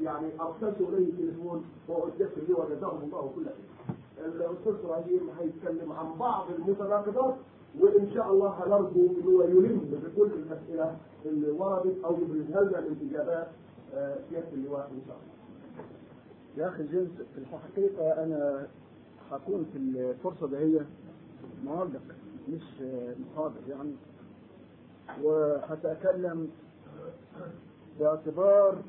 يعني 0.00 0.28
أرسلت 0.40 0.80
إليه 0.80 1.12
تليفون 1.12 1.64
الدكتور 1.88 2.44
لي 2.48 2.54
وجزاه 2.54 2.92
الله 3.02 3.30
كل 3.36 3.44
خير. 3.44 3.94
الأستاذ 4.26 4.74
إبراهيم 4.84 5.20
هيتكلم 5.40 5.92
عن 5.92 6.18
بعض 6.18 6.44
المتناقضات 6.58 7.34
وإن 7.80 8.10
شاء 8.14 8.32
الله 8.32 8.48
هنرجو 8.48 9.00
إنه 9.06 9.44
يلم 9.44 10.00
بكل 10.04 10.26
الأسئلة 10.32 10.96
اللي 11.26 11.50
وردت 11.50 12.04
أو 12.04 12.12
يبرزها 12.18 12.62
لنا 12.62 12.78
الإجابات 12.78 13.46
سيادة 14.30 14.48
اللواء 14.52 14.90
إن 14.90 15.00
شاء 15.06 15.16
الله. 15.16 15.34
يا 16.56 16.68
أخي 16.68 16.82
جيمس 16.86 17.10
في 17.34 17.38
الحقيقة 17.38 18.24
أنا 18.24 18.68
هكون 19.30 19.64
في 19.72 19.78
الفرصة 19.78 20.48
دهية 20.48 20.86
معلق 21.64 22.02
مش 22.48 22.62
محاضر 23.20 23.60
يعني. 23.68 23.92
وهتكلم 25.22 26.50
باعتبار 28.00 28.82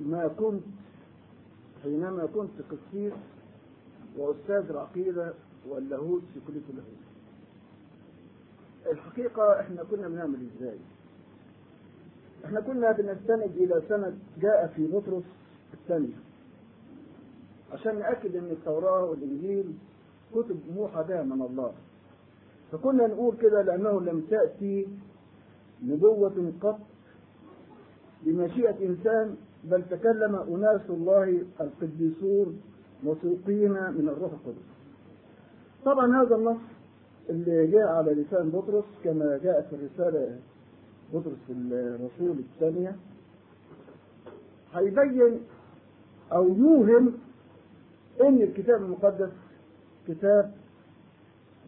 ما 0.00 0.28
كنت 0.28 0.64
حينما 1.82 2.26
كنت 2.26 2.50
قسيس 2.70 3.12
وأستاذ 4.16 4.70
العقيده 4.70 5.34
واللاهوت 5.68 6.22
في 6.34 6.40
كلية 6.46 6.62
اللاهوت 6.70 7.06
الحقيقة 8.86 9.60
إحنا 9.60 9.84
كنا 9.84 10.08
بنعمل 10.08 10.48
إزاي؟ 10.56 10.78
إحنا 12.46 12.60
كنا 12.60 12.92
بنستند 12.92 13.50
إلى 13.56 13.82
سند 13.88 14.18
جاء 14.40 14.66
في 14.76 14.86
بطرس 14.86 15.24
الثانية 15.74 16.14
عشان 17.72 17.98
نأكد 17.98 18.36
إن 18.36 18.50
التوراة 18.50 19.04
والإنجيل 19.04 19.74
كتب 20.34 20.60
بها 21.08 21.22
من 21.22 21.42
الله. 21.42 21.72
فكنا 22.72 23.06
نقول 23.06 23.36
كده 23.36 23.62
لأنه 23.62 24.00
لم 24.00 24.20
تأتي 24.30 24.88
نبوة 25.84 26.52
قط 26.60 26.78
بمشيئة 28.22 28.86
إنسان 28.86 29.36
بل 29.64 29.82
تكلم 29.90 30.34
أناس 30.36 30.80
الله 30.90 31.42
القديسون 31.60 32.60
موثوقين 33.04 33.72
من 33.72 34.08
الروح 34.08 34.32
القدس. 34.32 34.66
طبعا 35.84 36.22
هذا 36.22 36.36
النص 36.36 36.60
اللي 37.30 37.66
جاء 37.66 37.86
على 37.86 38.14
لسان 38.14 38.50
بطرس 38.50 38.84
كما 39.04 39.40
جاء 39.42 39.62
في 39.70 39.76
الرسالة 39.76 40.38
بطرس 41.14 41.50
الرسول 41.50 42.38
الثانية 42.38 42.96
هيبين 44.72 45.40
أو 46.32 46.48
يوهم 46.48 47.12
إن 48.20 48.42
الكتاب 48.42 48.82
المقدس 48.82 49.30
كتاب 50.08 50.54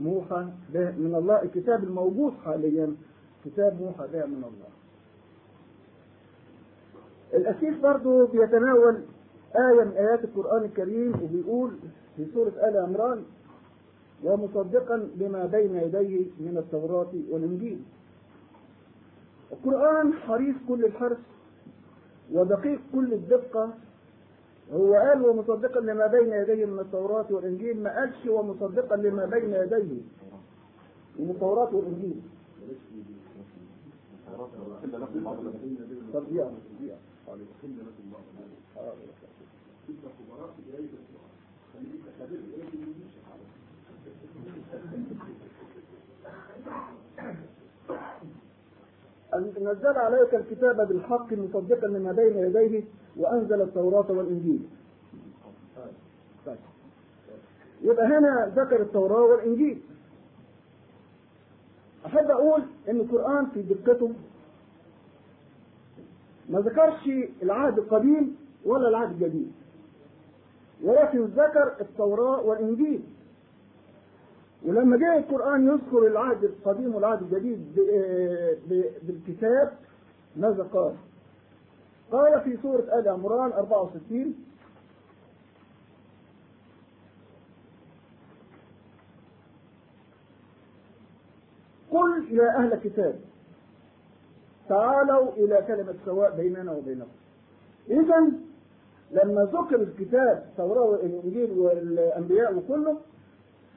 موحى 0.00 0.46
به 0.74 0.90
من 0.90 1.14
الله 1.14 1.42
الكتاب 1.42 1.84
الموجود 1.84 2.32
حاليا 2.44 2.94
كتاب 3.44 3.80
موحى 3.80 4.06
به 4.12 4.26
من 4.26 4.44
الله. 4.44 4.68
الأسيس 7.34 7.78
برضه 7.82 8.26
بيتناول 8.26 9.00
آية 9.56 9.84
من 9.84 9.92
آيات 9.92 10.24
القرآن 10.24 10.64
الكريم 10.64 11.12
وبيقول 11.22 11.70
في 12.16 12.26
سورة 12.34 12.48
آل 12.68 12.76
عمران 12.76 13.22
ومصدقا 14.24 14.96
لما 15.16 15.46
بين 15.46 15.76
يديه 15.76 16.26
من 16.40 16.56
التوراة 16.58 17.12
والإنجيل 17.30 17.80
القرآن 19.52 20.12
حريص 20.12 20.56
كل 20.68 20.84
الحرص 20.84 21.18
ودقيق 22.32 22.80
كل 22.94 23.12
الدقة. 23.12 23.74
هو 24.72 24.94
قال 24.94 25.26
ومصدقا 25.26 25.80
لما 25.80 26.06
بين 26.06 26.32
يديه 26.32 26.64
من 26.66 26.78
التوراة 26.80 27.26
والإنجيل 27.30 27.82
ما 27.82 27.98
قالش 28.00 28.26
ومصدقا 28.26 28.96
لما 28.96 29.26
بين 29.26 29.52
يديه 29.54 30.00
من 31.18 31.30
التوراة 31.30 31.74
والإنجيل. 31.74 32.20
طب 36.12 36.24
دقيقة 36.24 36.52
دقيقة 36.80 36.98
أن 49.34 49.52
نزل 49.60 49.98
عليك 49.98 50.34
الكتاب 50.34 50.88
بالحق 50.88 51.32
مصدقا 51.32 51.86
لما 51.86 52.12
بين 52.12 52.36
يديه 52.36 52.84
وأنزل 53.16 53.62
التوراة 53.62 54.12
والإنجيل. 54.12 54.68
يبقى 57.82 58.06
هنا 58.06 58.52
ذكر 58.56 58.82
التوراة 58.82 59.22
والإنجيل. 59.22 59.80
أحب 62.06 62.30
أقول 62.30 62.62
إن 62.88 62.96
القرآن 63.00 63.46
في 63.46 63.62
دقته 63.62 64.12
ما 66.48 66.60
ذكرش 66.60 67.08
العهد 67.42 67.78
القديم 67.78 68.36
ولا 68.64 68.88
العهد 68.88 69.10
الجديد. 69.10 69.52
ولكن 70.84 71.24
ذكر 71.24 71.74
التوراة 71.80 72.40
والإنجيل. 72.40 73.02
ولما 74.66 74.96
جاء 74.96 75.18
القرآن 75.18 75.66
يذكر 75.68 76.06
العهد 76.06 76.44
القديم 76.44 76.94
والعهد 76.94 77.22
الجديد 77.22 77.74
بالكتاب 79.02 79.72
ماذا 80.36 80.62
قال؟ 80.62 80.94
قال 82.12 82.40
في 82.40 82.56
سورة 82.62 82.98
آل 82.98 83.08
عمران 83.08 83.52
64 83.52 84.34
قل 91.90 92.24
يا 92.30 92.56
أهل 92.58 92.72
الكتاب 92.72 93.14
تعالوا 94.68 95.32
إلى 95.32 95.64
كلمة 95.66 95.94
سواء 96.04 96.36
بيننا 96.36 96.72
وبينكم 96.72 97.10
إذا 97.90 98.32
لما 99.10 99.42
ذكر 99.44 99.76
الكتاب 99.82 100.44
التوراة 100.50 100.82
والإنجيل 100.84 101.58
والأنبياء 101.58 102.54
وكله 102.54 102.98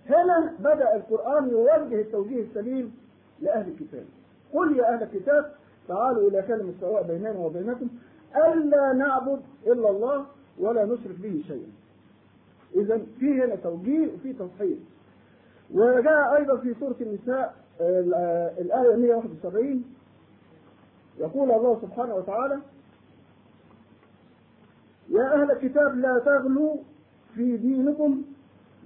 هنا 0.09 0.53
بدأ 0.59 0.95
القرآن 0.95 1.49
يوجه 1.49 2.01
التوجيه 2.01 2.41
السليم 2.43 2.95
لأهل 3.41 3.67
الكتاب. 3.67 4.05
قل 4.53 4.77
يا 4.77 4.93
أهل 4.93 5.03
الكتاب 5.03 5.51
تعالوا 5.87 6.29
إلى 6.29 6.41
كلمة 6.41 6.73
سواء 6.81 7.03
بيننا 7.03 7.37
وبينكم 7.39 7.87
ألا 8.35 8.93
نعبد 8.93 9.41
إلا 9.67 9.89
الله 9.89 10.25
ولا 10.59 10.85
نشرك 10.85 11.15
به 11.19 11.43
شيئا. 11.47 11.71
إذا 12.75 13.01
في 13.19 13.43
هنا 13.43 13.55
توجيه 13.55 14.13
وفي 14.13 14.33
تصحيح 14.33 14.77
وجاء 15.73 16.35
أيضا 16.37 16.57
في 16.57 16.73
سورة 16.79 16.95
النساء 17.01 17.55
ال- 17.81 18.13
الآية 18.61 18.95
171 18.95 19.83
يقول 21.19 21.51
الله 21.51 21.79
سبحانه 21.81 22.15
وتعالى 22.15 22.59
يا 25.09 25.33
أهل 25.41 25.51
الكتاب 25.51 25.95
لا 25.97 26.19
تغلوا 26.19 26.77
في 27.35 27.57
دينكم 27.57 28.21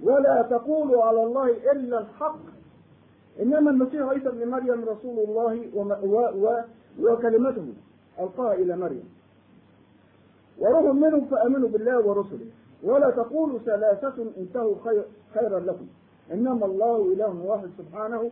ولا 0.02 0.42
تقولوا 0.50 1.04
على 1.04 1.22
الله 1.22 1.50
إلا 1.72 1.98
الحق. 1.98 2.38
إنما 3.42 3.70
المسيح 3.70 4.08
عيسى 4.08 4.28
ابن 4.28 4.48
مريم 4.48 4.84
رسول 4.84 5.18
الله 5.18 6.64
وكلمته 7.00 7.66
ألقاها 8.20 8.54
إلى 8.54 8.76
مريم. 8.76 9.08
وروح 10.58 10.94
منهم 10.94 11.24
فآمنوا 11.24 11.68
بالله 11.68 12.06
ورسله. 12.06 12.46
ولا 12.82 13.10
تقولوا 13.10 13.58
ثلاثة 13.58 14.14
انتهوا 14.38 14.74
خير 14.84 15.04
خيرا 15.34 15.60
لكم. 15.60 15.86
إنما 16.32 16.66
الله 16.66 17.12
إله 17.12 17.42
واحد 17.44 17.68
سبحانه 17.78 18.30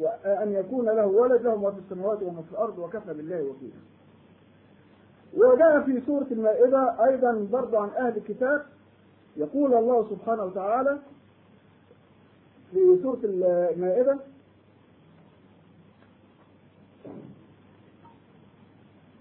وأن 0.00 0.52
يكون 0.52 0.86
له 0.86 1.06
ولد 1.06 1.42
له 1.42 1.56
ما 1.56 1.70
في 1.70 1.78
السماوات 1.78 2.22
وما 2.22 2.42
في 2.42 2.52
الأرض 2.52 2.78
وكفى 2.78 3.14
بالله 3.14 3.42
وكيلا. 3.42 3.80
وجاء 5.36 5.80
في 5.80 6.00
سورة 6.06 6.26
المائدة 6.30 7.04
أيضا 7.04 7.48
برضه 7.52 7.78
عن 7.80 7.88
أهل 7.88 8.16
الكتاب 8.16 8.62
يقول 9.36 9.74
الله 9.74 10.08
سبحانه 10.10 10.44
وتعالى 10.44 10.98
في 12.72 12.98
سورة 13.02 13.18
المائدة 13.24 14.18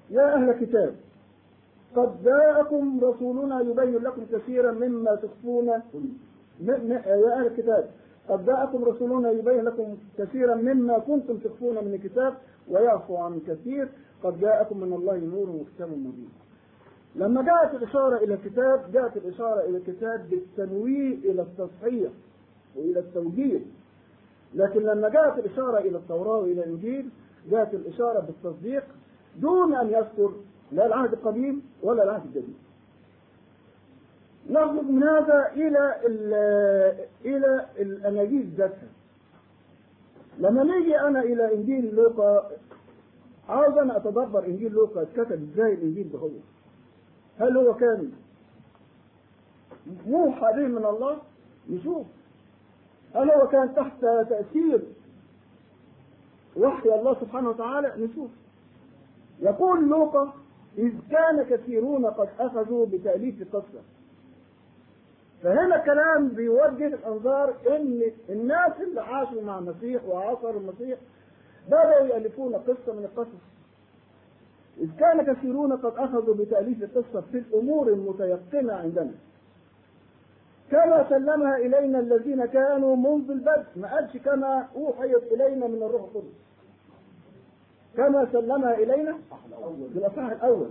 يا 0.09 0.35
أهل 0.35 0.49
الكتاب 0.49 0.95
قد 1.95 2.23
جاءكم 2.23 2.99
رسولنا 3.03 3.61
يبين 3.61 3.95
لكم 4.03 4.25
كثيرا 4.31 4.71
مما 4.71 5.15
تخفون 5.15 5.67
يا 5.67 5.81
أهل 7.39 7.47
الكتاب 7.47 7.89
قد 8.29 8.45
جاءكم 8.45 8.83
رسولنا 8.83 9.31
يبين 9.31 9.63
لكم 9.65 9.97
كثيرا 10.17 10.55
مما 10.55 10.99
كنتم 10.99 11.37
تخفون 11.37 11.75
من 11.75 11.93
الكتاب 11.93 12.33
ويعفو 12.69 13.17
عن 13.17 13.39
كثير 13.47 13.89
قد 14.23 14.39
جاءكم 14.39 14.79
من 14.79 14.93
الله 14.93 15.17
نور 15.17 15.49
وكتاب 15.49 15.89
مبين. 15.89 16.29
لما 17.15 17.41
جاءت 17.41 17.73
الإشارة 17.75 18.17
إلى 18.17 18.33
الكتاب 18.33 18.91
جاءت 18.93 19.17
الإشارة 19.17 19.61
إلى 19.61 19.77
الكتاب 19.77 20.29
بالتنويه 20.29 21.15
إلى 21.31 21.41
التصحيح 21.41 22.11
وإلى 22.75 22.99
التوجيه. 22.99 23.59
لكن 24.55 24.79
لما 24.81 25.09
جاءت 25.09 25.39
الإشارة 25.39 25.77
إلى 25.77 25.97
التوراة 25.97 26.37
وإلى 26.37 26.63
الإنجيل 26.63 27.09
جاءت 27.51 27.73
الإشارة 27.73 28.19
بالتصديق 28.19 28.83
دون 29.39 29.75
أن 29.75 29.87
يذكر 29.87 30.31
لا 30.71 30.85
العهد 30.85 31.13
القديم 31.13 31.61
ولا 31.83 32.03
العهد 32.03 32.25
الجديد. 32.25 32.55
نخرج 34.49 34.85
من 34.85 35.03
هذا 35.03 35.51
إلى 35.53 35.95
ال- 36.05 37.05
إلى 37.25 37.65
الأناجيل 37.79 38.49
ذاتها. 38.57 38.87
لما 40.39 40.63
نيجي 40.63 40.99
أنا 40.99 41.19
إلى 41.21 41.53
إنجيل 41.55 41.95
لوقا 41.95 42.51
عاوز 43.49 43.77
أنا 43.77 43.97
أتدبر 43.97 44.45
إنجيل 44.45 44.71
لوقا 44.71 45.01
اتكتب 45.01 45.49
إزاي 45.53 45.73
الإنجيل 45.73 46.09
ده 46.13 46.19
هو 46.19 46.29
هل 47.39 47.57
هو 47.57 47.73
كان 47.73 48.11
موحى 50.07 50.53
به 50.53 50.67
من 50.67 50.85
الله؟ 50.85 51.17
نشوف. 51.69 52.07
هل 53.15 53.31
هو 53.31 53.47
كان 53.47 53.75
تحت 53.75 54.01
تأثير 54.01 54.81
وحي 56.57 56.89
الله 56.89 57.13
سبحانه 57.21 57.49
وتعالى؟ 57.49 58.05
نشوف. 58.05 58.29
يقول 59.39 59.89
لوقا 59.89 60.33
إذ 60.77 60.93
كان 61.11 61.43
كثيرون 61.43 62.05
قد 62.05 62.29
أخذوا 62.39 62.85
بتأليف 62.85 63.55
قصة 63.55 63.81
فهنا 65.43 65.77
كلام 65.77 66.27
بيوجه 66.29 66.87
الأنظار 66.87 67.55
إن 67.67 68.11
الناس 68.29 68.71
اللي 68.81 69.01
عاشوا 69.01 69.41
مع 69.41 69.59
المسيح 69.59 70.03
وعاصروا 70.03 70.59
المسيح 70.59 70.99
بدأوا 71.67 72.07
يألفون 72.07 72.55
قصة 72.55 72.93
من 72.93 73.03
القصص. 73.05 73.54
إذ 74.77 74.89
كان 74.99 75.21
كثيرون 75.33 75.73
قد 75.73 75.93
أخذوا 75.97 76.35
بتأليف 76.35 76.97
قصة 76.97 77.21
في 77.21 77.37
الأمور 77.37 77.87
المتيقنة 77.87 78.73
عندنا. 78.73 79.11
كما 80.71 81.05
سلمها 81.09 81.57
إلينا 81.57 81.99
الذين 81.99 82.45
كانوا 82.45 82.95
منذ 82.95 83.31
البدء 83.31 83.65
ما 83.75 83.95
قالش 83.95 84.17
كما 84.17 84.67
أوحيت 84.75 85.23
إلينا 85.31 85.67
من 85.67 85.83
الروح 85.83 86.01
القدس. 86.01 86.33
كما 87.97 88.27
سلمها 88.31 88.73
إلينا 88.73 89.17
في 89.93 89.99
الأصحاح 89.99 90.31
الأول. 90.31 90.67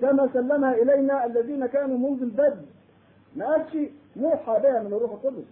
كما 0.00 0.28
سلمها 0.32 0.74
إلينا 0.74 1.26
الذين 1.26 1.66
كانوا 1.66 1.98
منذ 1.98 2.22
البدء 2.22 2.66
ما 3.36 3.46
قالش 3.46 3.76
موحى 4.16 4.60
بها 4.62 4.82
من 4.82 4.92
الروح 4.92 5.12
القدس. 5.12 5.44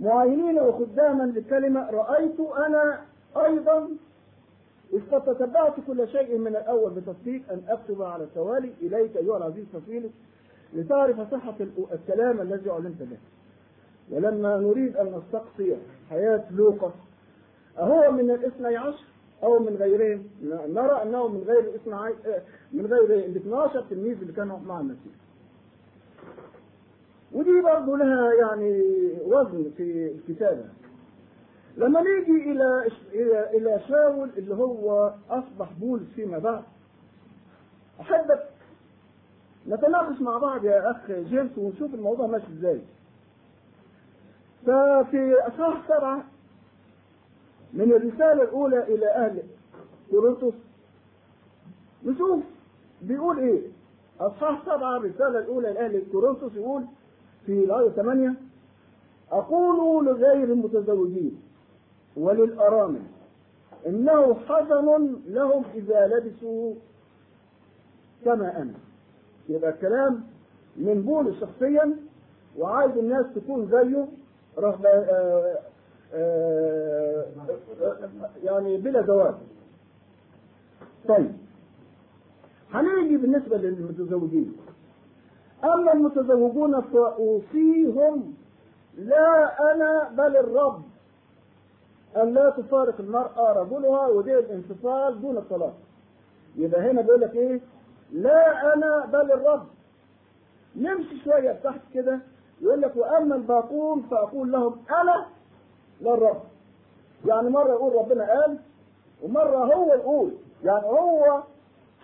معاينين 0.00 0.58
وخداما 0.58 1.22
للكلمة 1.22 1.90
رأيت 1.90 2.40
أنا 2.40 3.00
أيضا 3.36 3.88
إذ 4.92 5.00
قد 5.12 5.24
تتبعت 5.34 5.74
كل 5.86 6.08
شيء 6.08 6.38
من 6.38 6.56
الأول 6.56 6.90
بتدقيق 6.90 7.42
أن 7.52 7.62
أكتب 7.68 8.02
على 8.02 8.24
التوالي 8.24 8.72
إليك 8.82 9.16
أيها 9.16 9.36
العزيز 9.36 9.64
فصيلك 9.72 10.10
لتعرف 10.74 11.30
صحة 11.32 11.54
الكلام 11.92 12.40
الذي 12.40 12.70
أعلنت 12.70 13.02
به. 13.02 13.18
ولما 14.10 14.56
نريد 14.56 14.96
أن 14.96 15.06
نستقصي 15.06 15.76
حياة 16.10 16.44
لوقا 16.52 16.92
أهو 17.78 18.12
من 18.12 18.30
الاثني 18.30 18.76
عشر 18.76 19.04
أو 19.42 19.58
من 19.58 19.76
غيرهم 19.76 20.24
نرى 20.74 21.02
أنه 21.02 21.28
من 21.28 21.42
غير 21.46 21.58
الاثني 21.60 21.94
عشر 21.94 22.14
من 22.72 22.86
غير 22.86 23.04
ال 23.26 23.36
12 23.36 23.84
تلميذ 23.90 24.20
اللي 24.20 24.32
كانوا 24.32 24.58
مع 24.58 24.80
المسيح 24.80 25.12
ودي 27.32 27.60
برضه 27.60 27.96
لها 27.96 28.32
يعني 28.34 28.82
وزن 29.26 29.70
في 29.76 30.12
الكتابة 30.12 30.64
لما 31.80 32.00
نيجي 32.00 32.50
إلى 32.52 32.88
إلى 33.56 33.80
شاول 33.88 34.30
اللي 34.38 34.54
هو 34.54 35.14
أصبح 35.30 35.72
بولس 35.80 36.02
فيما 36.14 36.38
بعد. 36.38 36.62
أحبك. 38.00 38.42
نتناقش 39.68 40.20
مع 40.20 40.38
بعض 40.38 40.64
يا 40.64 40.90
أخ 40.90 41.10
جيمس 41.10 41.58
ونشوف 41.58 41.94
الموضوع 41.94 42.26
ماشي 42.26 42.46
إزاي. 42.58 42.80
ففي 44.66 45.34
أصحاح 45.46 45.82
سبعة 45.88 46.24
من 47.72 47.92
الرسالة 47.92 48.42
الأولى 48.42 48.82
إلى 48.94 49.06
أهل 49.10 49.42
كورنثوس 50.10 50.54
نشوف 52.04 52.42
بيقول 53.02 53.38
إيه؟ 53.38 53.60
أصحاح 54.20 54.62
سبعة 54.66 54.96
الرسالة 54.96 55.38
الأولى 55.38 55.72
لأهل 55.72 56.02
كورنثوس 56.12 56.54
يقول 56.54 56.84
في 57.46 57.52
الآية 57.64 57.88
8 57.90 58.34
أقول 59.32 60.06
لغير 60.06 60.44
المتزوجين. 60.52 61.42
وللأرامل. 62.20 63.02
إنه 63.86 64.34
حزن 64.34 65.16
لهم 65.26 65.64
إذا 65.74 66.06
لبسوا 66.06 66.74
كما 68.24 68.62
أنا 68.62 68.74
يبقى 69.48 69.70
الكلام 69.70 70.24
من 70.76 71.02
بولس 71.02 71.40
شخصيا 71.40 71.96
وعايز 72.58 72.96
الناس 72.96 73.26
تكون 73.34 73.66
زيه 73.70 74.06
رغم 74.58 74.86
آه، 74.86 75.58
آه، 76.14 77.24
يعني 78.42 78.76
بلا 78.76 79.02
زواج 79.02 79.34
طيب 81.08 81.32
هنيجي 82.72 83.16
بالنسبة 83.16 83.56
للمتزوجين. 83.56 84.56
أما 85.64 85.92
المتزوجون 85.92 86.80
فأوصيهم 86.80 88.34
لا 88.98 89.56
أنا 89.72 90.08
بل 90.08 90.36
الرب. 90.36 90.82
أن 92.16 92.34
لا 92.34 92.50
تفارق 92.50 93.00
المرأة 93.00 93.52
رجلها 93.52 94.06
ودي 94.06 94.38
الانفصال 94.38 95.20
دون 95.20 95.36
الطلاق 95.36 95.74
يبقى 96.56 96.90
هنا 96.90 97.02
بيقول 97.02 97.20
لك 97.20 97.34
إيه؟ 97.34 97.60
لا 98.12 98.74
أنا 98.74 99.06
بل 99.06 99.32
الرب. 99.32 99.66
نمشي 100.76 101.20
شوية 101.24 101.52
تحت 101.52 101.80
كده 101.94 102.18
يقول 102.60 102.80
لك 102.82 102.96
وأما 102.96 103.34
الباقون 103.36 104.02
فأقول 104.10 104.52
لهم 104.52 104.76
أنا 104.90 105.26
لا 106.00 106.14
الرب 106.14 106.40
يعني 107.24 107.50
مرة 107.50 107.68
يقول 107.70 107.92
ربنا 107.94 108.30
قال 108.32 108.58
ومرة 109.22 109.74
هو 109.74 109.94
يقول. 109.94 110.34
يعني 110.64 110.86
هو 110.86 111.42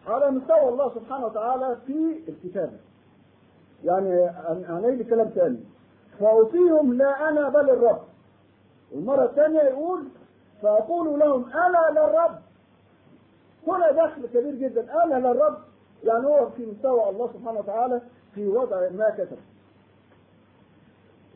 على 0.07 0.31
مستوى 0.31 0.69
الله 0.69 0.95
سبحانه 0.95 1.27
وتعالى 1.27 1.77
في 1.87 2.21
الكتابة 2.29 2.77
يعني 3.85 4.31
هنيجي 4.69 5.05
كلام 5.05 5.29
تاني. 5.29 5.61
فأوصيهم 6.21 6.95
لا 6.95 7.29
أنا 7.29 7.49
بل 7.49 7.71
الرب. 7.71 8.01
المرة 8.93 9.25
الثانية 9.25 9.61
يقول 9.61 10.05
فأقول 10.63 11.19
لهم 11.21 11.45
أنا 11.53 11.95
لا 11.95 12.05
الرب 12.11 12.39
هنا 13.69 13.91
دخل 13.93 14.27
كبير 14.27 14.55
جدا 14.55 15.05
أنا 15.05 15.15
لا 15.15 15.31
الرب 15.33 15.59
يعني 16.05 16.27
هو 16.27 16.51
في 16.51 16.67
مستوى 16.67 17.09
الله 17.09 17.31
سبحانه 17.33 17.59
وتعالى 17.59 18.01
في 18.35 18.49
وضع 18.49 18.89
ما 18.89 19.11
كتب 19.11 19.37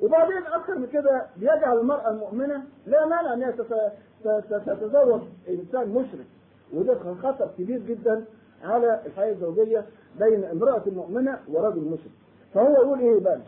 وبعدين 0.03 0.47
أكثر 0.47 0.79
من 0.79 0.87
كده 0.87 1.27
بيجعل 1.37 1.79
المرأة 1.79 2.11
المؤمنة 2.11 2.63
لا 2.87 3.07
مانع 3.07 3.33
أن 3.35 3.43
هي 3.43 3.53
تت- 3.53 3.93
تت- 4.25 4.63
تتزوج 4.67 5.21
إنسان 5.49 5.89
مشرك. 5.89 6.27
وده 6.75 7.15
خطر 7.23 7.49
كبير 7.59 7.79
جدا 7.81 8.25
على 8.65 9.01
الحياة 9.07 9.33
الزوجية 9.33 9.85
بين 10.19 10.45
امرأة 10.45 10.83
مؤمنة 10.87 11.39
ورجل 11.49 11.81
مشرك. 11.81 12.11
فهو 12.55 12.73
يقول 12.73 13.01
إيه 13.01 13.21
بقى؟ 13.21 13.41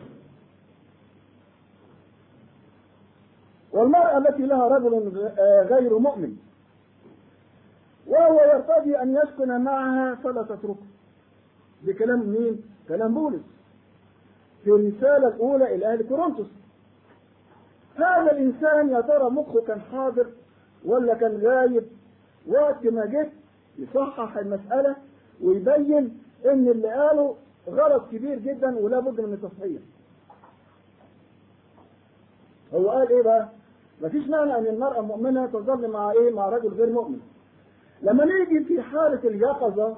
والمرأة 3.73 4.17
التي 4.17 4.45
لها 4.45 4.67
رجل 4.67 5.09
غير 5.69 5.97
مؤمن 5.99 6.35
وهو 8.07 8.39
يرتضي 8.41 8.97
أن 9.01 9.15
يسكن 9.15 9.61
معها 9.61 10.15
فلا 10.15 10.43
تتركه 10.43 10.75
بكلام 11.83 12.19
مين؟ 12.29 12.61
كلام 12.87 13.13
بولس. 13.13 13.41
في 14.63 14.69
الرسالة 14.69 15.27
الأولى 15.27 15.75
إلى 15.75 15.93
أهل 15.93 16.07
كورنثوس. 16.07 16.47
هذا 17.95 18.31
الإنسان 18.31 18.89
يا 18.89 19.01
ترى 19.01 19.29
مخه 19.29 19.61
كان 19.61 19.81
حاضر 19.81 20.27
ولا 20.85 21.13
كان 21.13 21.37
غايب؟ 21.37 21.83
وقت 22.47 22.85
ما 22.87 23.05
جه 23.05 23.29
يصحح 23.79 24.37
المسألة 24.37 24.95
ويبين 25.41 26.21
إن 26.45 26.67
اللي 26.67 26.87
قاله 26.93 27.35
غلط 27.69 28.03
كبير 28.11 28.39
جدا 28.39 28.77
ولا 28.77 28.99
بد 28.99 29.21
من 29.21 29.33
التصحيح. 29.33 29.81
هو 32.73 32.89
قال 32.89 33.09
إيه 33.09 33.21
بقى؟ 33.21 33.49
مفيش 34.01 34.27
مانع 34.27 34.57
إن 34.57 34.65
المرأة 34.67 34.99
المؤمنة 34.99 35.45
تظل 35.45 35.87
مع 35.91 36.11
إيه؟ 36.11 36.31
مع 36.33 36.49
رجل 36.49 36.69
غير 36.69 36.89
مؤمن. 36.91 37.19
لما 38.01 38.25
نيجي 38.25 38.65
في 38.65 38.81
حالة 38.81 39.19
اليقظة 39.29 39.95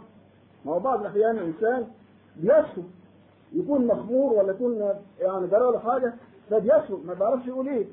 ما 0.65 0.71
هو 0.73 0.79
بعض 0.79 0.99
الأحيان 0.99 1.37
الإنسان 1.37 1.87
بيسهو 2.37 2.83
يكون 3.53 3.87
مخمور 3.87 4.33
ولا 4.33 4.51
يكون 4.51 4.77
يعني 5.19 5.47
جرى 5.47 5.71
له 5.71 5.79
حاجة 5.79 6.13
فبيسهو 6.49 6.97
ما 7.05 7.13
بيعرفش 7.13 7.47
يقول 7.47 7.67
إيه. 7.67 7.85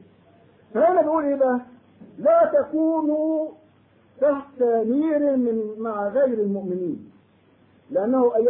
فهنا 0.74 1.02
بيقول 1.02 1.24
إيه 1.24 1.34
بقى؟ 1.34 1.60
لا 2.18 2.52
تكونوا 2.62 3.48
تحت 4.20 4.62
نير 4.62 5.36
من 5.36 5.74
مع 5.78 6.08
غير 6.08 6.24
المؤمنين 6.40 7.10
لأنه 7.90 8.32
أن 8.36 8.44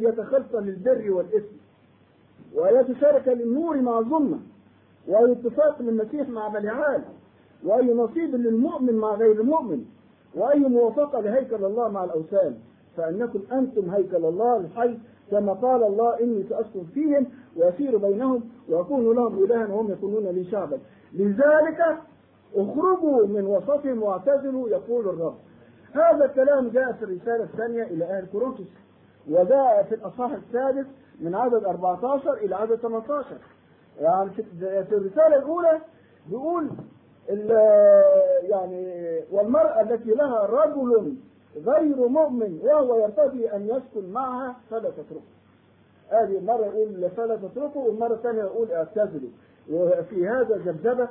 يتخلف 0.00 0.56
للبر 0.56 1.10
والإثم 1.10 1.56
وأن 2.54 2.80
يتشارك 2.80 3.28
للنور 3.28 3.76
مع 3.80 3.98
الظلمة 3.98 4.38
وأي 5.08 5.32
اتفاق 5.32 5.82
للمسيح 5.82 6.28
مع 6.28 6.48
بلعال 6.48 7.02
وأي 7.64 7.94
نصيب 7.94 8.34
للمؤمن 8.34 8.94
مع 8.94 9.14
غير 9.14 9.40
المؤمن 9.40 9.84
وأي 10.34 10.58
موافقة 10.58 11.20
لهيكل 11.20 11.64
الله 11.64 11.88
مع 11.88 12.04
الأوثان. 12.04 12.54
فإنكم 12.96 13.40
أنتم 13.52 13.90
هيكل 13.90 14.24
الله 14.24 14.56
الحي 14.56 14.98
كما 15.30 15.52
قال 15.52 15.82
الله 15.82 16.20
إني 16.20 16.42
سأسكن 16.48 16.84
فيهم 16.94 17.26
وأسير 17.56 17.96
بينهم 17.96 18.42
وأكون 18.68 19.16
لهم 19.16 19.44
إلها 19.44 19.66
وهم 19.66 19.92
يكونون 19.92 20.26
لي 20.26 20.44
شعبا. 20.44 20.78
لذلك 21.12 21.98
اخرجوا 22.56 23.26
من 23.26 23.46
وسطهم 23.46 24.02
واعتزلوا 24.02 24.68
يقول 24.68 25.08
الرب. 25.08 25.34
هذا 25.92 26.24
الكلام 26.24 26.68
جاء 26.68 26.92
في 26.92 27.04
الرسالة 27.04 27.44
الثانية 27.44 27.82
إلى 27.82 28.04
أهل 28.04 28.26
كورنثوس 28.32 28.66
وجاء 29.30 29.86
في 29.88 29.94
الأصحاح 29.94 30.32
السادس 30.32 30.86
من 31.20 31.34
عدد 31.34 31.64
14 31.64 32.32
إلى 32.34 32.54
عدد 32.54 32.74
18 32.74 33.24
يعني 34.00 34.30
في 34.30 34.92
الرسالة 34.92 35.36
الأولى 35.36 35.80
بيقول 36.28 36.70
يعني 38.42 39.20
والمرأة 39.30 39.80
التي 39.80 40.10
لها 40.10 40.46
رجل 40.46 41.16
غير 41.56 42.08
مؤمن 42.08 42.60
وهو 42.62 42.98
يرتضي 42.98 43.52
أن 43.52 43.66
يسكن 43.66 44.12
معها 44.12 44.56
فلا 44.70 44.90
تتركه. 44.90 45.32
هذه 46.10 46.40
مرة 46.40 46.64
يقول 46.64 47.10
فلا 47.10 47.36
تتركه 47.36 47.78
والمرة 47.80 48.14
الثانية 48.14 48.42
يقول 48.42 48.70
اعتزلوا 48.72 49.30
وفي 49.70 50.28
هذا 50.28 50.56
ذبذبة 50.56 51.08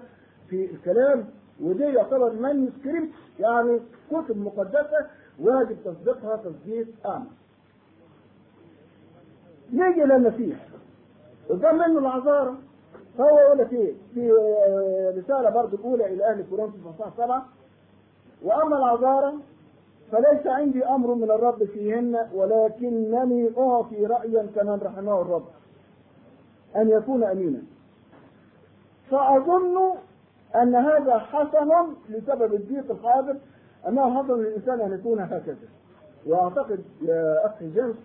في 0.50 0.72
الكلام 0.72 1.26
ودي 1.62 1.84
يعتبر 1.84 2.32
مانuscript 2.32 3.40
يعني 3.40 3.80
كتب 4.12 4.38
مقدسة 4.38 5.08
واجب 5.40 5.78
تصديقها 5.86 6.36
تصديق 6.36 6.88
أعمى. 7.06 7.28
نيجي 9.74 10.04
إلى 10.04 10.16
المسيح 10.16 10.68
قدام 11.50 11.76
منه 11.78 12.00
العذارى 12.00 12.56
فهو 13.18 13.38
يقول 13.40 13.58
لك 13.58 13.74
إيه؟ 13.74 13.94
في 14.14 14.32
آه، 14.32 15.14
رسالة 15.20 15.50
برضه 15.50 15.78
الأولى 15.78 16.14
إلى 16.14 16.26
أهل 16.26 16.46
كورنثوس 16.50 16.80
اصحاح 16.96 17.14
سبعه 17.18 17.46
وأما 18.44 18.78
العذارى 18.78 19.34
فليس 20.12 20.48
عندي 20.48 20.86
أمر 20.86 21.14
من 21.14 21.32
الرب 21.32 21.64
فيهن 21.64 22.28
ولكنني 22.34 23.52
أعطي 23.58 24.06
رأيا 24.06 24.48
كمن 24.56 24.80
رحمه 24.84 25.22
الرب. 25.22 25.46
أن 26.76 26.90
يكون 26.90 27.24
أمينا. 27.24 27.62
فأظن 29.12 29.94
أن 30.56 30.76
هذا 30.76 31.20
حسن 31.20 31.70
لسبب 32.10 32.54
الضيق 32.54 32.92
الحاضر 32.92 33.36
انه 33.88 34.24
حسن 34.24 34.34
للإنسان 34.34 34.82
أن 34.82 34.94
يكون 34.94 35.20
هكذا. 35.20 35.68
وأعتقد 36.26 36.80
يا 37.02 37.46
أخي 37.46 37.70
جيمس 37.70 37.96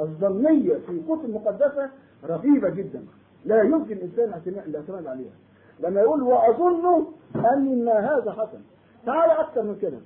الظنية 0.00 0.74
في 0.74 1.02
كتب 1.08 1.30
مقدسه 1.30 1.90
رهيبة 2.24 2.68
جدا. 2.68 3.04
لا 3.44 3.62
يمكن 3.62 3.98
اعتماد- 4.32 4.68
الاعتماد 4.68 5.06
عليها. 5.06 5.32
لما 5.80 6.00
يقول 6.00 6.22
واظن 6.22 7.06
إن 7.36 7.88
هذا 7.88 8.32
حسن. 8.32 8.60
تعال 9.06 9.30
أكثر 9.30 9.62
من 9.62 9.76
كده. 9.82 9.98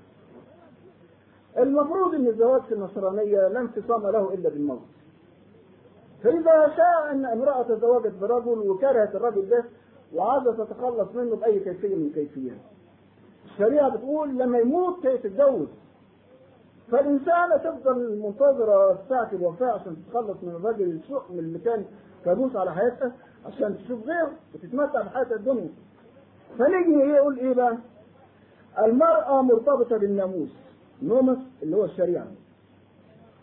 المفروض 1.59 2.15
إن 2.15 2.27
الزواج 2.27 2.63
في 2.63 2.75
النصرانية 2.75 3.49
لا 3.49 3.61
انفصام 3.61 4.03
له 4.03 4.35
إلا 4.35 4.49
بالموت. 4.49 4.81
فإذا 6.23 6.73
شاء 6.77 7.11
أن 7.13 7.25
امرأة 7.27 7.63
تزوجت 7.63 8.13
برجل 8.21 8.71
وكرهت 8.71 9.15
الرجل 9.15 9.49
ده 9.49 9.65
وعايزه 10.15 10.65
تتخلص 10.65 11.09
منه 11.15 11.37
بأي 11.37 11.61
كيفية 11.61 11.95
من 11.97 12.07
الكيفيات. 12.07 12.57
الشريعة 13.45 13.89
بتقول 13.97 14.39
لما 14.39 14.59
يموت 14.59 15.07
تتجوز 15.07 15.69
فالإنسانة 16.91 17.57
تفضل 17.57 18.19
منتظرة 18.23 18.99
ساعة 19.09 19.29
الوفاة 19.33 19.73
عشان 19.73 19.97
تتخلص 19.97 20.37
من 20.43 20.49
الراجل 20.49 20.91
الشؤم 20.91 21.39
اللي 21.39 21.59
كان 21.59 21.85
كابوس 22.25 22.57
على 22.57 22.75
حياتها 22.75 23.13
عشان 23.49 23.79
تشوف 23.79 24.07
غيره 24.07 24.33
وتتمتع 24.55 25.03
بحياتها 25.03 25.37
الدنيا. 25.37 25.69
فنيجي 26.59 26.91
يقول 27.11 27.39
إيه 27.39 27.53
بقى؟ 27.55 27.77
المرأة 28.79 29.43
مرتبطة 29.43 29.97
بالناموس 29.97 30.49
نومس 31.03 31.39
اللي 31.63 31.77
هو 31.77 31.85
الشريعة. 31.85 32.27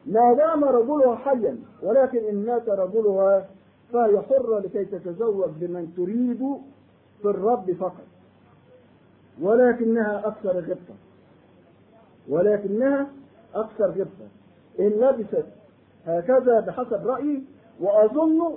ما 0.06 0.34
دام 0.34 0.64
رجلها 0.64 1.16
حيا 1.16 1.58
ولكن 1.84 2.18
إن 2.18 2.46
مات 2.46 2.70
رجلها 2.70 3.48
فهي 3.94 4.22
حرة 4.22 4.60
لكي 4.60 4.86
تتزوج 4.86 5.50
بمن 5.50 5.94
تريد 5.98 6.58
في 7.22 7.26
الرب 7.30 7.72
فقط. 7.72 8.06
ولكنها 9.42 10.28
أكثر 10.28 10.60
غبطة. 10.60 10.96
ولكنها 12.30 13.08
أكثر 13.56 13.86
غبطة 13.90 14.28
إن 14.80 14.90
لبست 14.90 15.46
هكذا 16.06 16.60
بحسب 16.60 17.08
رأيي 17.08 17.44
وأظن 17.82 18.56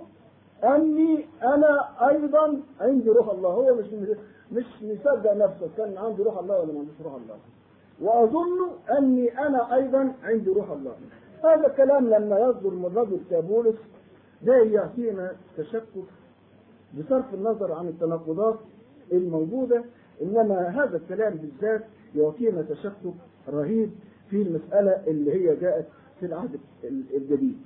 أني 0.65 1.27
أنا 1.43 1.89
أيضا 2.09 2.61
عندي 2.81 3.11
روح 3.11 3.29
الله. 3.29 3.49
هو 3.51 3.75
مش 3.75 3.87
مش 4.53 4.65
مصدق 4.83 5.33
نفسه. 5.33 5.69
كان 5.77 5.99
عندي 5.99 6.23
روح 6.23 6.39
الله 6.39 6.61
ولا 6.61 6.73
ما 6.73 6.79
عنديش 6.79 6.95
روح 7.05 7.15
الله؟ 7.15 7.37
وأظن 8.01 8.71
أني 8.99 9.39
أنا 9.39 9.75
أيضا 9.75 10.15
عندي 10.23 10.51
روح 10.51 10.71
الله. 10.71 10.95
هذا 11.45 11.67
الكلام 11.67 12.09
لما 12.09 12.39
يصدر 12.39 12.71
من 12.71 12.93
رجل 12.97 13.21
كابولس 13.31 13.77
ده 14.43 14.57
يعطينا 14.57 15.33
تشكك 15.57 16.05
بصرف 16.99 17.35
النظر 17.35 17.73
عن 17.73 17.89
التناقضات 17.89 18.57
الموجودة. 19.13 19.85
إنما 20.23 20.69
هذا 20.69 20.97
الكلام 20.97 21.35
بالذات 21.35 21.85
يعطينا 22.15 22.63
تشتت 22.63 23.15
رهيب 23.49 23.91
في 24.31 24.43
المسألة 24.43 25.03
اللي 25.07 25.33
هي 25.33 25.57
جاءت 25.57 25.87
في 26.21 26.27
العهد 26.27 26.61
الجديد. 27.15 27.59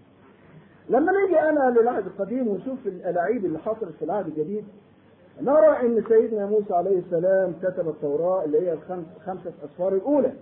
لما 0.89 1.13
نيجي 1.13 1.41
أنا 1.41 1.71
للعهد 1.81 2.07
القديم 2.07 2.49
ونشوف 2.49 2.87
الألاعيب 2.87 3.45
اللي 3.45 3.59
حصلت 3.59 3.93
في 3.99 4.05
العهد 4.05 4.27
الجديد 4.27 4.65
نرى 5.41 5.81
إن 5.87 6.05
سيدنا 6.09 6.47
موسى 6.47 6.75
عليه 6.75 6.99
السلام 6.99 7.53
كتب 7.63 7.89
التوراة 7.89 8.45
اللي 8.45 8.61
هي 8.61 8.73
الخمس 8.73 9.05
خمسة 9.27 9.53
أسفار 9.65 9.95
الأولى. 9.95 10.33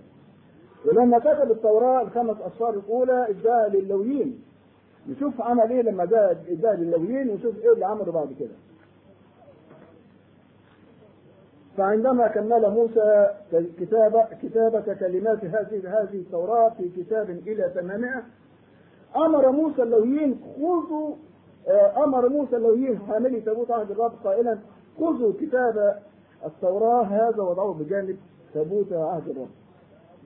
ولما 0.85 1.19
كتب 1.19 1.51
التوراة 1.51 2.01
الخمس 2.01 2.37
أسفار 2.41 2.73
الأولى 2.73 3.27
اداها 3.29 3.67
للويين 3.69 4.43
نشوف 5.09 5.41
عمل 5.41 5.69
إيه 5.71 5.81
لما 5.81 6.05
جاء 6.05 6.43
اداها 6.49 6.75
للويين 6.75 7.29
ونشوف 7.29 7.57
إيه 7.57 7.73
اللي 7.73 7.85
عمله 7.85 8.11
بعد 8.11 8.33
كده. 8.39 8.55
فعندما 11.77 12.27
كمل 12.27 12.69
موسى 12.69 13.27
كتابة 13.79 14.25
كتابة 14.43 14.93
كلمات 14.93 15.45
هذه 15.45 15.81
هذه 15.85 16.15
التوراة 16.15 16.69
في 16.69 16.89
كتاب 16.89 17.29
إلى 17.29 17.71
800 17.75 18.23
أمر 19.15 19.51
موسى 19.51 19.83
اللويين 19.83 20.39
خذوا 20.55 21.15
أمر 22.05 22.29
موسى 22.29 22.55
اللويين 22.55 22.99
حاملي 22.99 23.41
تابوت 23.41 23.71
عهد 23.71 23.91
الرب 23.91 24.11
قائلا 24.23 24.57
خذوا 24.99 25.33
كتاب 25.41 25.99
التوراة 26.45 27.03
هذا 27.03 27.43
وضعوه 27.43 27.73
بجانب 27.73 28.17
تابوت 28.53 28.93
عهد 28.93 29.29
الرب. 29.29 29.47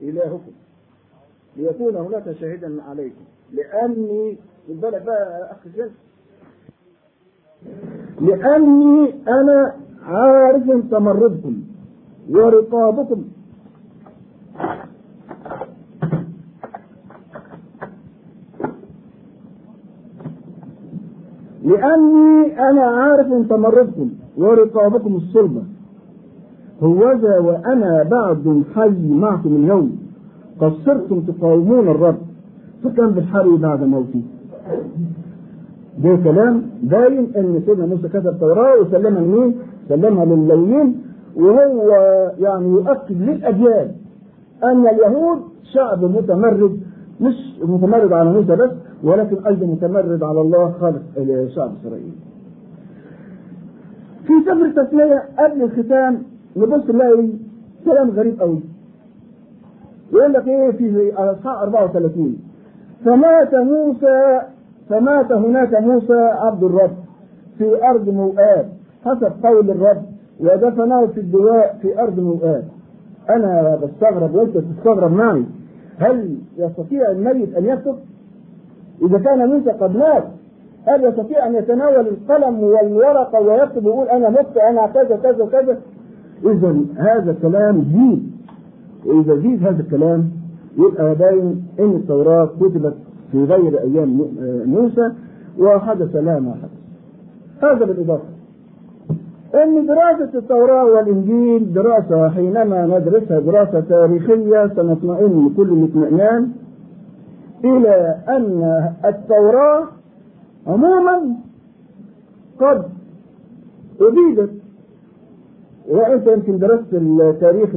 إلهكم. 0.02 0.52
ليكون 1.56 1.96
هناك 1.96 2.32
شاهدا 2.32 2.82
عليكم. 2.82 3.24
لأني 3.52 4.38
خد 4.68 4.80
بالك 4.80 5.02
بقى 5.02 5.56
جل 5.76 5.90
لأني 8.20 9.14
أنا 9.28 9.76
عارف 10.02 10.90
تمردكم 10.90 11.62
ورقابكم. 12.30 13.24
لأني 21.66 22.60
أنا 22.70 22.82
عارف 22.82 23.26
تمردكم 23.48 24.08
ورقابكم 24.38 25.16
الصلبة. 25.16 25.62
هوذا 26.82 27.38
وأنا 27.38 28.02
بعد 28.02 28.62
حي 28.74 29.08
معكم 29.08 29.56
اليوم 29.56 29.98
قد 30.60 30.72
صرتم 30.86 31.20
تقاومون 31.20 31.88
الرب. 31.88 32.16
فكان 32.84 33.10
بالحري 33.10 33.56
بعد 33.56 33.82
موتي. 33.82 34.22
ده 35.98 36.16
كلام 36.16 36.62
باين 36.82 37.32
أن 37.36 37.62
سيدنا 37.66 37.86
موسى 37.86 38.08
كتب 38.08 38.26
التوراة 38.26 38.80
وسلمها 38.80 39.20
لمين؟ 39.20 39.54
سلمها 39.88 40.24
لللاويين 40.24 41.02
وهو 41.36 41.90
يعني 42.40 42.68
يؤكد 42.68 43.22
للأجيال 43.22 43.90
أن 44.64 44.86
اليهود 44.86 45.38
شعب 45.74 46.04
متمرد. 46.04 46.80
مش 47.20 47.34
متمرد 47.62 48.12
على 48.12 48.32
موسى 48.32 48.56
بس 48.56 48.70
ولكن 49.04 49.46
أيضا 49.46 49.66
متمرد 49.66 50.22
على 50.22 50.40
الله 50.40 50.70
خالق 50.80 51.02
شعب 51.54 51.72
إسرائيل. 51.80 52.12
في 54.26 54.32
سفر 54.46 54.64
التسميه 54.64 55.22
قبل 55.38 55.62
الختام 55.62 56.22
نبص 56.56 56.90
نلاقي 56.90 57.28
كلام 57.84 58.10
غريب 58.10 58.40
قوي. 58.40 58.60
يقول 60.12 60.32
لك 60.32 60.48
إيه 60.48 60.70
في 60.70 61.12
أصحاح 61.14 61.62
34 61.62 62.38
فمات 63.04 63.54
موسى 63.54 64.40
فمات 64.88 65.32
هناك 65.32 65.74
موسى 65.74 66.14
عبد 66.32 66.64
الرب 66.64 66.96
في 67.58 67.84
أرض 67.84 68.08
موآب 68.08 68.68
حسب 69.04 69.32
قول 69.46 69.70
الرب 69.70 70.02
ودفنه 70.40 71.06
في 71.06 71.20
الدواء 71.20 71.78
في 71.82 72.00
أرض 72.00 72.20
موآب 72.20 72.64
أنا 73.30 73.78
بستغرب 73.82 74.34
وأنت 74.34 74.58
تستغرب 74.58 75.12
معي 75.12 75.44
هل 75.98 76.38
يستطيع 76.58 77.10
الميت 77.10 77.54
أن 77.54 77.64
يكتب؟ 77.64 77.96
إذا 79.02 79.18
كان 79.18 79.48
موسى 79.48 79.70
قد 79.70 79.96
مات 79.96 80.24
هل 80.88 81.04
يستطيع 81.04 81.46
أن 81.46 81.54
يتناول 81.54 82.08
القلم 82.08 82.60
والورقه 82.60 83.40
ويكتب 83.40 83.84
ويقول 83.86 84.08
أنا 84.08 84.30
مت 84.30 84.56
أنا 84.56 84.86
كذا 84.86 85.16
كذا 85.22 85.46
كذا؟ 85.52 85.78
إذا 86.44 86.76
هذا 86.96 87.30
الكلام 87.30 87.84
زيد 87.92 88.30
وإذا 89.06 89.34
زيد 89.36 89.66
هذا 89.66 89.80
الكلام 89.82 90.30
يبقى 90.78 91.14
باين 91.14 91.64
إن 91.80 91.90
التوراة 91.90 92.48
كتبت 92.60 92.94
في 93.32 93.44
غير 93.44 93.80
أيام 93.80 94.20
موسى 94.66 95.12
وحدث 95.58 96.16
لها 96.16 96.38
ما 96.40 96.54
حدث. 96.54 96.70
هذا 97.72 97.84
بالإضافة. 97.84 98.24
إن 99.54 99.86
دراسة 99.86 100.38
التوراة 100.38 100.84
والإنجيل 100.84 101.72
دراسة 101.72 102.28
حينما 102.28 102.86
ندرسها 102.86 103.40
دراسة 103.40 103.80
تاريخية 103.80 104.66
سنطمئن 104.76 105.50
كل 105.56 105.72
الاطمئنان 105.72 106.48
إلى 107.64 108.16
أن 108.28 108.90
التوراة 109.04 109.84
عموما 110.66 111.36
قد 112.60 112.82
أبيدت 114.00 114.50
وانت 115.88 116.26
يمكن 116.26 116.58
درست 116.58 116.84
التاريخ 116.92 117.70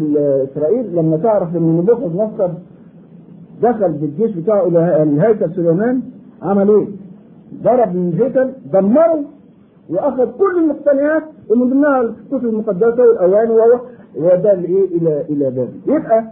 اسرائيل 0.51 0.95
لما 0.95 1.17
تعرف 1.17 1.55
إن 1.55 1.77
نبوخذ 1.77 2.15
نصر 2.17 2.49
دخل 3.61 3.91
بالجيش 3.91 4.32
بتاعه 4.36 4.67
إلى 4.67 5.03
الهيكل 5.03 5.55
سليمان 5.55 6.01
عمل 6.41 6.69
إيه؟ 6.69 6.88
ضرب 7.63 7.95
الهيكل 7.95 8.49
دمره 8.73 9.23
وأخذ 9.89 10.25
كل 10.38 10.57
المقتنيات 10.63 11.23
ومن 11.49 11.69
ضمنها 11.69 12.01
الكتب 12.01 12.45
المقدسة 12.45 13.03
والأواني 13.03 13.51
ووداه 14.17 14.53
لايه؟ 14.53 14.86
إلى 14.97 15.21
إلى 15.30 15.49
بابل. 15.51 15.69
يبقى 15.88 16.23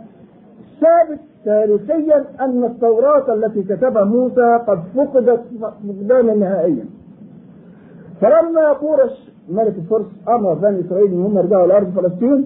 ثابت 0.82 1.20
تاريخيا 1.48 2.26
أن 2.41 2.64
التوراة 2.64 3.34
التي 3.34 3.64
كتبها 3.64 4.04
موسى 4.04 4.60
قد 4.68 4.80
فقدت 4.95 5.41
فقدانا 5.62 6.34
نهائيا. 6.36 6.86
فلما 8.22 8.74
كورش 8.80 9.32
ملك 9.50 9.76
الفرس 9.78 10.06
أمر 10.30 10.54
بني 10.54 10.80
إسرائيل 10.80 11.12
إن 11.12 11.22
هم 11.26 11.38
يرجعوا 11.38 11.68
لارض 11.68 11.89
فلسطين 11.95 12.45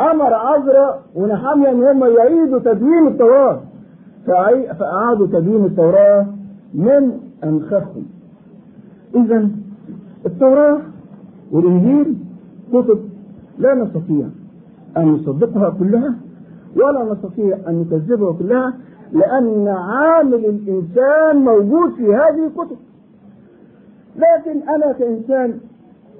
أمر 0.00 0.34
عزرا 0.34 0.98
ونحميا 1.14 1.70
أن 1.70 1.82
هم 1.84 2.04
يعيدوا 2.04 2.58
تدوين 2.58 3.06
التوراة 3.06 3.60
فأعادوا 4.78 5.26
تدوين 5.26 5.64
التوراة 5.64 6.26
من 6.74 7.02
انخافهم 7.44 8.06
اذا 9.14 9.48
التوراة 10.26 10.78
والإنجيل 11.52 12.14
كتب 12.72 12.98
لا 13.58 13.74
نستطيع 13.74 14.26
أن 14.96 15.08
نصدقها 15.08 15.70
كلها 15.70 16.14
ولا 16.76 17.12
نستطيع 17.12 17.56
أن 17.68 17.80
نكذبها 17.80 18.32
كلها 18.32 18.74
لأن 19.12 19.68
عامل 19.68 20.34
الإنسان 20.46 21.36
موجود 21.36 21.92
في 21.92 22.14
هذه 22.14 22.46
الكتب. 22.46 22.76
لكن 24.16 24.68
أنا 24.68 24.92
كإنسان 24.92 25.54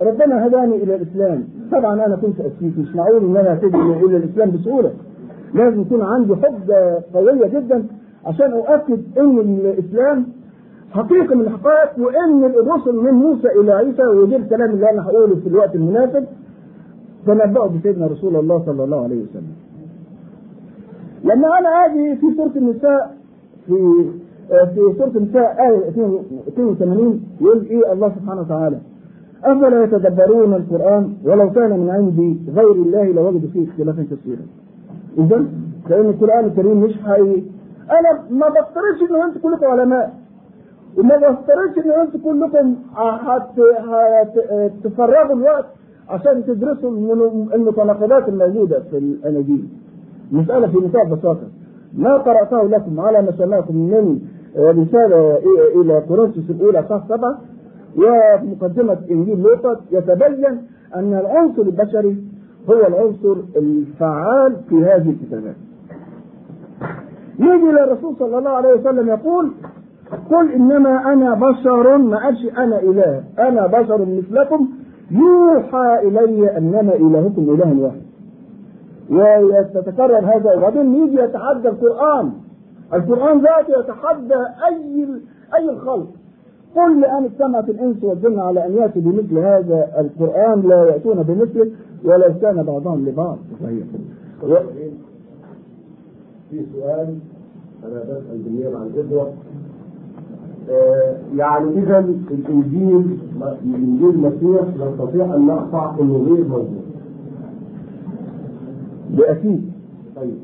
ربنا 0.02 0.46
هداني 0.46 0.76
إلى 0.76 0.94
الإسلام. 0.96 1.44
طبعا 1.72 2.07
أنا 2.07 2.16
كنت 2.16 2.40
اسيس 2.40 2.78
مش 2.78 2.94
معقول 2.94 3.24
ان 3.24 3.36
أنا 3.36 3.52
اهتدي 3.52 3.76
إلى 4.07 4.16
الإسلام 4.16 4.50
بسهولة. 4.50 4.92
لازم 5.54 5.80
يكون 5.80 6.02
عندي 6.02 6.36
حجة 6.36 7.02
قوية 7.14 7.46
جدا 7.46 7.84
عشان 8.26 8.52
أؤكد 8.52 9.00
إن 9.18 9.38
الإسلام 9.38 10.26
حقيقة 10.90 11.34
من 11.34 11.40
الحقائق 11.40 11.90
وإن 11.98 12.44
الرسل 12.44 12.96
من 12.96 13.12
موسى 13.12 13.48
إلى 13.61 13.72
عيسى 13.72 14.02
ودي 14.02 14.36
الكلام 14.36 14.70
اللي 14.70 14.90
أنا 14.90 15.02
هقوله 15.07 15.34
في 15.36 15.46
الوقت 15.48 15.74
المناسب. 15.74 16.24
تنبأوا 17.26 17.66
بسيدنا 17.68 18.07
رسول 18.07 18.36
الله 18.36 18.62
صلى 18.66 18.84
الله 18.84 19.02
عليه 19.04 19.22
وسلم. 19.22 19.52
لما 21.27 21.59
أنا 21.59 21.68
آجي 21.68 22.16
في 22.16 22.27
سورة 22.37 22.53
النساء 22.57 23.16
في 23.66 24.05
في 24.49 24.95
سورة 24.99 25.12
النساء 25.16 25.57
آية 25.68 25.89
82 25.89 27.20
يقول 27.41 27.66
إيه 27.70 27.93
الله 27.93 28.09
سبحانه 28.09 28.41
وتعالى 28.41 28.79
أفلا 29.45 29.85
يتدبرون 29.85 30.55
القرآن 30.55 31.12
ولو 31.24 31.51
كان 31.53 31.81
من 31.81 31.91
عندي 31.91 32.37
غير 32.57 32.72
الله 32.72 33.05
لوجدوا 33.05 33.49
فيه 33.53 33.68
اختلافا 33.68 34.03
كثيرا. 34.03 34.43
اذا 35.18 35.45
لأن 35.91 36.07
القرآن 36.07 36.45
الكريم 36.45 36.77
مش 36.81 36.97
حقيقي 37.03 37.43
أنا 37.91 38.20
ما 38.31 38.49
بفترضش 38.49 39.11
ان 39.11 39.22
أنتم 39.22 39.41
كلكم 39.41 39.66
علماء 39.66 40.14
وما 40.99 41.16
بفترضش 41.16 41.79
ان 41.87 41.91
أنتم 41.91 42.18
كلكم 42.18 42.74
هتفرغوا 42.95 45.35
الوقت 45.37 45.66
عشان 46.09 46.45
تدرسوا 46.47 46.91
المتناقضات 47.55 48.29
الموجودة 48.29 48.81
في 48.91 48.99
الأناجيل. 48.99 49.68
مسألة 50.33 50.66
في 50.66 50.77
منتهى 50.79 51.03
البساطه. 51.03 51.49
ما 51.99 52.16
قرأته 52.16 52.62
لكم 52.62 53.01
على 53.01 53.22
ما 53.22 53.33
سمعتم 53.39 53.77
من 53.77 54.18
رسالة 54.57 55.39
إلى 55.81 56.03
كورنثوس 56.09 56.51
الأولى 56.51 56.85
صح 56.91 57.03
سبعة 57.09 57.39
ومقدمه 57.97 58.99
إنجيل 59.11 59.41
لوقا 59.43 59.81
يتبين 59.93 60.59
أن 60.97 61.14
العنصر 61.14 61.62
البشري 61.62 62.16
هو 62.70 62.87
العنصر 62.87 63.37
الفعال 63.57 64.57
في 64.68 64.74
هذه 64.85 65.11
الكتابات. 65.11 65.57
يجي 67.39 67.72
للرسول 67.72 68.16
صلى 68.18 68.39
الله 68.39 68.51
عليه 68.51 68.72
وسلم 68.74 69.09
يقول 69.09 69.53
قل 70.31 70.53
إنما 70.53 71.12
أنا 71.12 71.35
بشر 71.35 71.99
ما 71.99 72.16
قالش 72.24 72.45
أنا 72.59 72.83
إله 72.83 73.24
أنا 73.39 73.66
بشر 73.66 74.01
مثلكم 74.07 74.68
يوحى 75.11 75.99
إلي 76.09 76.57
انما 76.59 76.95
إلهكم 76.95 77.43
اله 77.43 77.83
واحد 77.83 78.05
ويتكرر 79.11 80.18
هذا 80.18 80.54
وبعدين 80.57 80.94
يجي 80.94 81.16
يتحدى 81.16 81.68
القرآن. 81.68 82.32
القرآن 82.94 83.40
ذاته 83.40 83.80
يتحدى 83.80 84.34
أي 84.68 85.09
أي 85.54 85.70
الخلق. 85.70 86.07
قل 86.76 87.00
لأن 87.00 87.24
اجتمعت 87.24 87.68
الإنس 87.68 88.04
والجن 88.04 88.38
على 88.38 88.66
أن 88.66 88.72
يأتوا 88.72 89.02
بمثل 89.02 89.38
هذا 89.38 89.88
القرآن 89.98 90.62
لا 90.68 90.84
يأتون 90.84 91.22
بمثله 91.22 91.70
ولو 92.04 92.34
كان 92.42 92.62
بعضهم 92.62 93.04
لبعض. 93.09 93.38
صحيح. 93.62 93.84
في 96.50 96.66
سؤال 96.72 97.18
أنا 97.84 98.02
بسال 98.02 98.38
بالنيابه 98.44 98.78
عن 98.78 98.90
ادوار 98.98 99.32
آه 100.70 101.16
يعني 101.36 101.70
اذا 101.70 101.98
الإنجيل 101.98 103.18
الإنجيل 103.64 104.11
المسيح 104.11 104.62
نستطيع 104.80 105.34
أن 105.34 105.46
نقطع 105.46 105.94
انه 106.00 106.24
غير 106.28 106.44
موجود. 106.48 106.86
بأكيد. 109.11 109.62
طيب. 110.16 110.34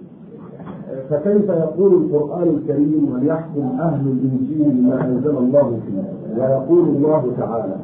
فكيف 1.10 1.48
يقول 1.48 1.94
القرآن 1.94 2.48
الكريم 2.48 3.12
وليحكم 3.14 3.62
أهل 3.80 4.06
الإنجيل 4.06 4.70
بما 4.70 5.04
أنزل 5.06 5.36
الله 5.38 5.78
فيه؟ 5.86 6.02
ويقول 6.42 6.88
الله 6.88 7.24
تعالى 7.38 7.74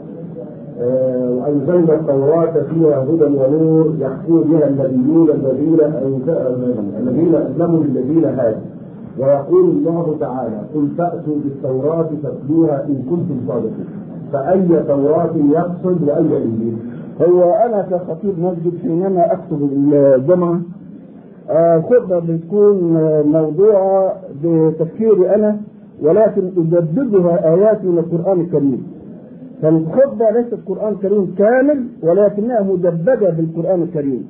آه، 0.81 1.31
وأنزلنا 1.31 1.95
التوراة 1.95 2.53
فيها 2.71 3.03
هدى 3.03 3.25
ونور 3.25 3.95
يحكم 3.99 4.41
بها 4.41 4.69
النبيون 4.69 5.31
الذين 5.31 5.81
الذين 7.01 7.35
أسلموا 7.35 7.85
للذين 7.85 8.25
هادوا. 8.25 8.61
ويقول 9.19 9.65
الله 9.65 10.17
تعالى 10.21 10.61
قل 10.75 10.89
فأتوا 10.99 11.37
بالتوراة 11.45 12.09
فاتلوها 12.23 12.85
إن 12.89 13.03
كنتم 13.11 13.41
صادقين. 13.49 13.87
فأي 14.33 14.83
توراة 14.89 15.35
يقصد 15.53 16.03
وأي 16.09 16.37
إنجيل؟ 16.45 16.77
هو 17.23 17.53
أنا 17.53 17.83
كخطيب 17.91 18.39
مسجد 18.39 18.79
حينما 18.83 19.33
أكتب 19.33 19.71
الجمعة 19.93 20.61
آه، 21.51 21.81
خطبة 21.81 22.19
بتكون 22.19 22.77
موضوعة 23.27 24.13
بتفكيري 24.45 25.35
أنا 25.35 25.57
ولكن 26.03 26.43
أجددها 26.57 27.55
آيات 27.55 27.85
من 27.85 27.99
القرآن 27.99 28.41
الكريم. 28.41 28.87
فالخطبة 29.63 30.31
ليست 30.31 30.59
قرآن 30.67 30.95
كريم 30.97 31.35
كامل 31.39 31.87
ولكنها 32.03 32.63
مدبجة 32.63 33.31
بالقرآن 33.31 33.83
الكريم. 33.83 34.27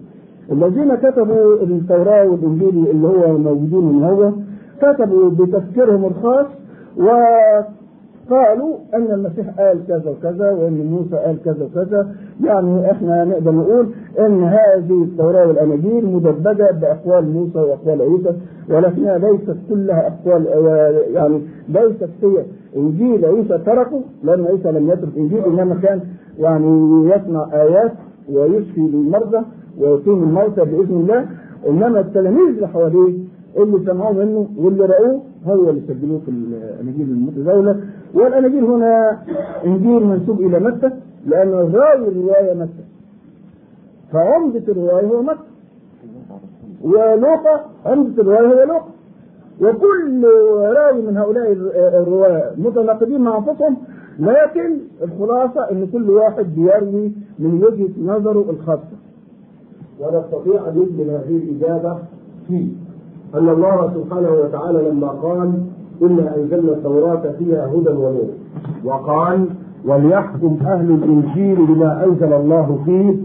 الذين 0.53 0.95
كتبوا 0.95 1.55
التوراة 1.63 2.29
والإنجيل 2.29 2.87
اللي 2.91 3.09
هو 3.09 3.39
موجودين 3.39 3.93
من 3.93 4.03
هو 4.05 4.33
كتبوا 4.83 5.31
بتفكيرهم 5.31 6.05
الخاص 6.05 6.47
وقالوا 8.31 8.77
أن 8.95 9.07
المسيح 9.11 9.61
قال 9.61 9.87
كذا 9.89 10.11
وكذا 10.11 10.51
وأن 10.53 10.87
موسى 10.91 11.17
قال 11.17 11.43
كذا 11.45 11.65
وكذا. 11.65 12.15
يعني 12.45 12.91
إحنا 12.91 13.25
نقدر 13.25 13.53
نقول 13.53 13.87
أن 14.19 14.43
هذه 14.43 15.03
التوراة 15.05 15.47
والأناجيل 15.49 16.07
مدبجة 16.07 16.71
بأقوال 16.81 17.33
موسى 17.33 17.59
وأقوال 17.59 18.03
عيسى 18.03 18.37
ولكنها 18.71 19.19
ليست 19.19 19.57
كلها 19.69 20.07
أقوال 20.27 20.47
يعني 21.15 21.41
ليست 21.69 22.09
هي. 22.23 22.45
إنجيل 22.77 23.25
عيسى 23.25 23.59
تركه 23.59 24.01
لأن 24.25 24.47
عيسى 24.47 24.71
لم 24.73 24.91
يترك 24.91 25.17
إنجيل 25.17 25.45
إنما 25.45 25.75
كان 25.83 26.01
يعني 26.39 27.05
يصنع 27.11 27.49
آيات 27.53 27.93
ويشفي 28.33 28.81
المرضى 28.81 29.39
ويقيم 29.81 30.23
الموتى 30.23 30.65
بإذن 30.65 30.97
الله. 31.01 31.27
إنما 31.69 32.01
التلاميذ 32.01 32.49
اللي 32.55 32.69
حواليه 32.69 33.15
اللي 33.57 33.79
سمعوا 33.87 34.13
منه 34.13 34.47
واللي 34.59 34.85
رأوه 34.87 35.21
هو 35.53 35.71
اللي 35.71 35.81
سجلوه 35.89 36.19
في 36.25 36.31
الأناجيل 36.31 37.11
المتداولة 37.11 37.81
والأناجيل 38.15 38.65
هنا 38.65 39.19
إنجيل 39.65 40.07
منسوب 40.07 40.41
إلى 40.41 40.59
مكة 40.61 40.93
لأن 41.27 41.51
راوي 41.53 42.09
الرواية 42.09 42.55
مكة. 42.55 42.85
فعمدة 44.13 44.63
الرواية 44.73 45.07
هو 45.07 45.23
مكة. 45.23 45.45
ولوقا 46.83 47.65
عمدة 47.87 48.23
الرواية 48.23 48.47
هو 48.63 48.67
لوقا. 48.67 48.89
وكل 49.61 50.25
راوي 50.77 51.03
من 51.03 51.17
هؤلاء 51.17 51.53
الرواة 52.03 52.53
متناقضين 52.57 53.21
مع 53.21 53.37
أنفسهم 53.39 53.77
لكن 54.19 54.79
الخلاصة 55.03 55.71
إن 55.71 55.87
كل 55.93 56.11
واحد 56.11 56.47
بيروي 56.55 57.13
من 57.39 57.65
وجهة 57.65 57.91
نظره 58.17 58.51
الخاصة. 58.51 58.99
ونستطيع 60.01 60.69
ان 60.69 60.75
نجمل 60.79 61.11
هذه 61.11 61.37
الإجابة 61.37 61.99
في 62.49 62.69
أن 63.35 63.49
الله 63.49 63.91
سبحانه 63.95 64.31
وتعالى 64.31 64.91
لما 64.91 65.09
قال 65.09 65.53
إنا 66.03 66.37
أنزلنا 66.37 66.73
التوراة 66.73 67.23
فيها 67.39 67.67
هدى 67.67 67.91
ونور. 67.91 68.29
وقال 68.85 69.45
وليحكم 69.87 70.57
أهل 70.67 70.91
الإنجيل 70.91 71.67
بما 71.67 72.05
أنزل 72.05 72.33
الله 72.33 72.79
فيه. 72.85 73.17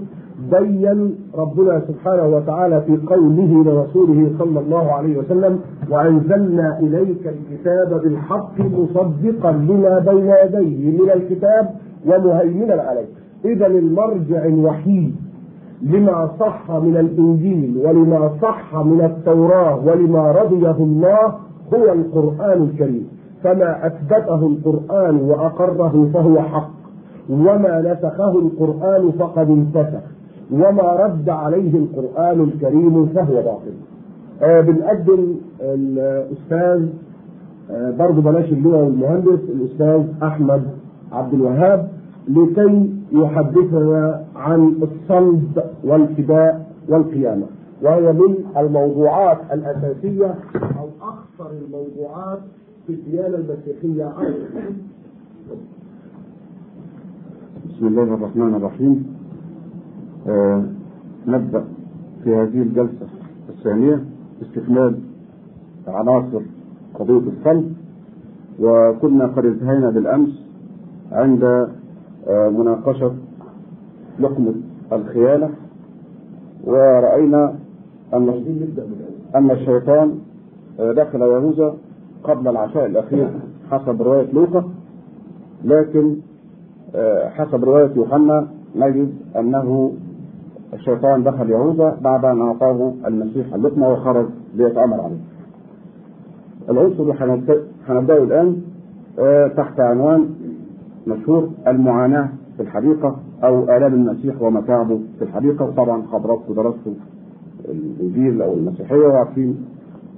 بين 0.60 1.16
ربنا 1.36 1.82
سبحانه 1.88 2.36
وتعالى 2.36 2.82
في 2.82 2.98
قوله 3.08 3.64
لرسوله 3.64 4.32
صلى 4.40 4.60
الله 4.60 4.92
عليه 4.92 5.18
وسلم 5.18 5.60
وأنزلنا 5.90 6.80
إليك 6.80 7.28
الكتاب 7.28 8.02
بالحق 8.04 8.60
مصدقا 8.60 9.52
لما 9.52 10.00
بين 10.00 10.34
يديه 10.46 11.02
من 11.04 11.10
الكتاب 11.12 11.70
ومهيمنا 12.06 12.82
عليه. 12.82 13.06
اذا 13.46 13.68
المرجع 13.68 14.46
الوحيد 14.46 15.16
لما 15.84 16.30
صح 16.40 16.72
من 16.72 16.98
الإنجيل 16.98 17.78
ولما 17.86 18.30
صح 18.42 18.76
من 18.76 19.02
التوراة 19.02 19.80
ولما 19.86 20.32
رضيه 20.32 20.78
الله 20.80 21.34
هو 21.74 21.94
القرآن 21.94 22.64
الكريم. 22.64 23.08
فما 23.44 23.88
أثبته 23.88 24.48
القرآن 24.48 25.16
وأقره 25.16 26.10
فهو 26.14 26.42
حق. 26.42 26.70
وما 27.30 27.82
نسخه 27.82 28.40
القرآن 28.40 29.12
فقد 29.12 29.50
انتسخ 29.50 30.04
وما 30.52 30.94
رد 31.06 31.30
عليه 31.30 31.78
القرآن 31.78 32.42
الكريم 32.42 33.06
فهو 33.06 33.34
باطل. 33.36 33.74
آه 34.42 34.62
بنقدم 34.62 35.36
الأستاذ 35.62 36.88
آه 37.72 37.92
برضه 37.92 38.22
بلاش 38.22 38.52
اللواء 38.52 38.84
والمهندس 38.84 39.40
الأستاذ 39.50 40.04
أحمد 40.24 40.64
عبد 41.12 41.34
الوهاب. 41.34 41.93
لكي 42.28 42.90
يحدثنا 43.12 44.26
عن 44.36 44.76
الصلب 44.82 45.64
والفداء 45.84 46.72
والقيامة. 46.90 47.46
وهي 47.82 48.14
من 48.14 48.36
الموضوعات 48.58 49.38
الأساسية 49.54 50.36
أو 50.80 50.88
أخطر 51.02 51.52
الموضوعات 51.66 52.40
في 52.88 52.94
الديانة 52.94 53.36
المسيحية 53.36 54.22
أيضا 54.22 54.48
بسم 57.70 57.88
الله 57.88 58.04
الرحمن 58.04 58.56
الرحيم. 58.56 59.16
آه 60.28 60.64
نبدأ 61.28 61.64
في 62.24 62.36
هذه 62.36 62.62
الجلسة 62.62 63.08
الثانية 63.50 64.04
استكمال 64.42 65.00
عناصر 65.88 66.42
قضية 67.00 67.22
الصلب. 67.38 67.74
وكنا 68.60 69.26
قد 69.28 69.46
انتهينا 69.46 69.90
بالأمس 69.90 70.44
عند 71.12 71.68
مناقشة 72.30 73.12
لقمة 74.20 74.54
الخيانة 74.94 75.50
ورأينا 76.64 77.56
أن 78.14 78.30
أن 79.36 79.52
الشيطان 79.52 80.16
آه 80.80 80.92
دخل 80.92 81.22
يهوذا 81.22 81.76
قبل 82.24 82.48
العشاء 82.48 82.86
الأخير 82.86 83.30
حسب 83.72 84.02
رواية 84.02 84.32
لوقا 84.34 84.64
لكن 85.66 86.16
آه 86.96 87.30
حسب 87.30 87.64
رواية 87.64 87.92
يوحنا 87.96 88.48
نجد 88.76 89.14
أنه 89.40 89.94
الشيطان 90.74 91.24
دخل 91.24 91.50
يهوذا 91.50 91.98
بعد 92.02 92.26
أن 92.26 92.42
أعطاه 92.42 92.94
المسيح 93.08 93.54
اللقمة 93.54 93.94
وخرج 93.94 94.26
ليتأمر 94.56 95.02
عليه. 95.02 95.18
العنصر 96.70 97.04
اللي 97.04 97.14
هنبدأه 97.88 98.18
الآن 98.24 98.62
تحت 99.58 99.80
عنوان 99.80 100.30
مشهور 101.08 101.50
المعاناة 101.68 102.30
في 102.58 102.64
الحديقة 102.64 103.16
أو 103.44 103.64
آلام 103.64 103.94
المسيح 103.94 104.42
ومتاعبه 104.42 105.00
في 105.20 105.26
الحديقة. 105.26 105.66
وطبعا 105.66 106.04
حضراتكم 106.12 106.54
درستوا 106.54 106.94
الإنجيل 107.66 108.42
أو 108.42 108.54
المسيحية 108.54 109.08
وعارفين 109.08 109.66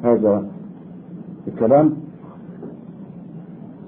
هذا 0.03 0.45
الكلام. 1.47 1.93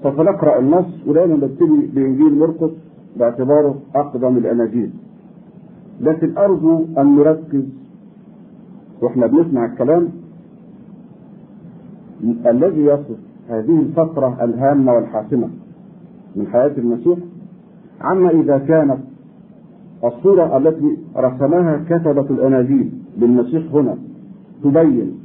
سوف 0.02 0.20
نقرأ 0.20 0.58
النص 0.58 1.06
ولأنه 1.06 1.34
نبتدي 1.34 1.86
بإنجيل 1.94 2.38
مرقس 2.38 2.70
باعتباره 3.16 3.74
أقدم 3.94 4.36
الأناجيل. 4.36 4.90
لكن 6.00 6.38
أرجو 6.38 6.84
أن 6.98 7.16
نركز 7.16 7.64
وإحنا 9.02 9.26
بنسمع 9.26 9.64
الكلام 9.64 10.08
الذي 12.46 12.80
يصف 12.80 13.18
هذه 13.48 13.80
الفترة 13.80 14.44
الهامة 14.44 14.92
والحاسمة. 14.92 15.48
من 16.36 16.46
حياة 16.46 16.72
المسيح. 16.78 17.18
عما 18.00 18.30
إذا 18.30 18.58
كانت 18.58 18.98
الصورة 20.04 20.56
التي 20.56 20.96
رسمها 21.16 21.84
كتبة 21.90 22.26
الأناجيل 22.30 22.90
للمسيح 23.18 23.62
هنا 23.72 23.96
تبين 24.64 25.18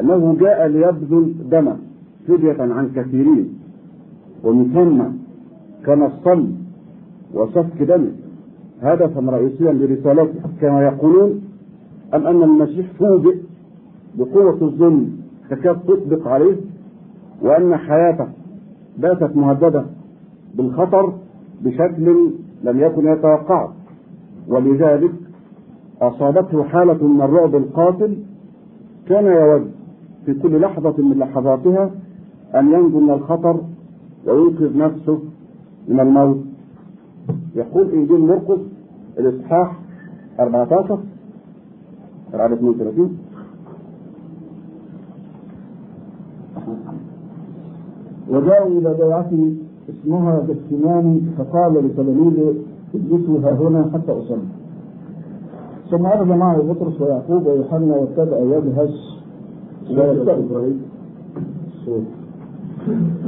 أنه 0.00 0.36
جاء 0.40 0.66
ليبذل 0.66 1.34
دما 1.50 1.76
فدية 2.28 2.56
عن 2.60 2.90
كثيرين 2.96 3.58
ومن 4.44 4.70
ثم 4.74 5.02
كان 5.86 6.02
الصلب 6.02 6.56
وسفك 7.34 7.82
دمه 7.82 8.12
هدفا 8.82 9.20
رئيسيا 9.20 9.72
لرسالته. 9.72 10.40
كما 10.60 10.82
يقولون 10.82 11.40
أم 12.14 12.26
أن 12.26 12.42
المسيح 12.42 12.86
فوجئ 12.98 13.36
بقوة 14.18 14.58
الظلم 14.62 15.16
تكاد 15.50 15.78
تطبق 15.80 16.28
عليه 16.28 16.56
وأن 17.42 17.76
حياته 17.76 18.28
باتت 18.98 19.36
مهددة. 19.36 19.84
بالخطر 20.56 21.12
بشكل 21.62 22.30
لم 22.64 22.80
يكن 22.80 23.06
يتوقعه. 23.06 23.72
ولذلك 24.48 25.12
أصابته 26.02 26.62
حالة 26.64 27.06
من 27.06 27.20
الرعب 27.22 27.54
القاتل 27.54 28.16
كان 29.08 29.24
يود 29.26 29.70
في 30.26 30.34
كل 30.34 30.60
لحظة 30.60 31.02
من 31.02 31.18
لحظاتها 31.18 31.90
أن 32.54 32.72
ينجو 32.72 33.00
من 33.00 33.10
الخطر 33.10 33.60
وينقذ 34.26 34.78
نفسه 34.78 35.18
من 35.88 36.00
الموت. 36.00 36.38
يقول 37.54 37.90
إنجيل 37.90 38.20
مرقس 38.20 38.60
الإصحاح 39.18 39.78
14 40.40 40.98
العدد 42.34 42.52
32 42.52 43.18
وجاءوا 48.28 48.78
إلى 48.78 48.94
بيعة 48.94 49.30
اسمها 49.90 50.46
جثماني 50.48 51.20
فقال 51.38 51.74
لتلاميذه 51.74 52.54
اجلسوا 52.94 53.38
ها 53.38 53.52
هنا 53.52 53.90
حتى 53.94 54.12
أصلي. 54.12 54.48
ثم 55.90 56.06
أخذ 56.06 56.26
معه 56.26 56.62
بطرس 56.62 57.00
ويعقوب 57.00 57.46
ويوحنا 57.46 57.96
وابتدأ 57.96 58.38
يجهز 58.38 59.16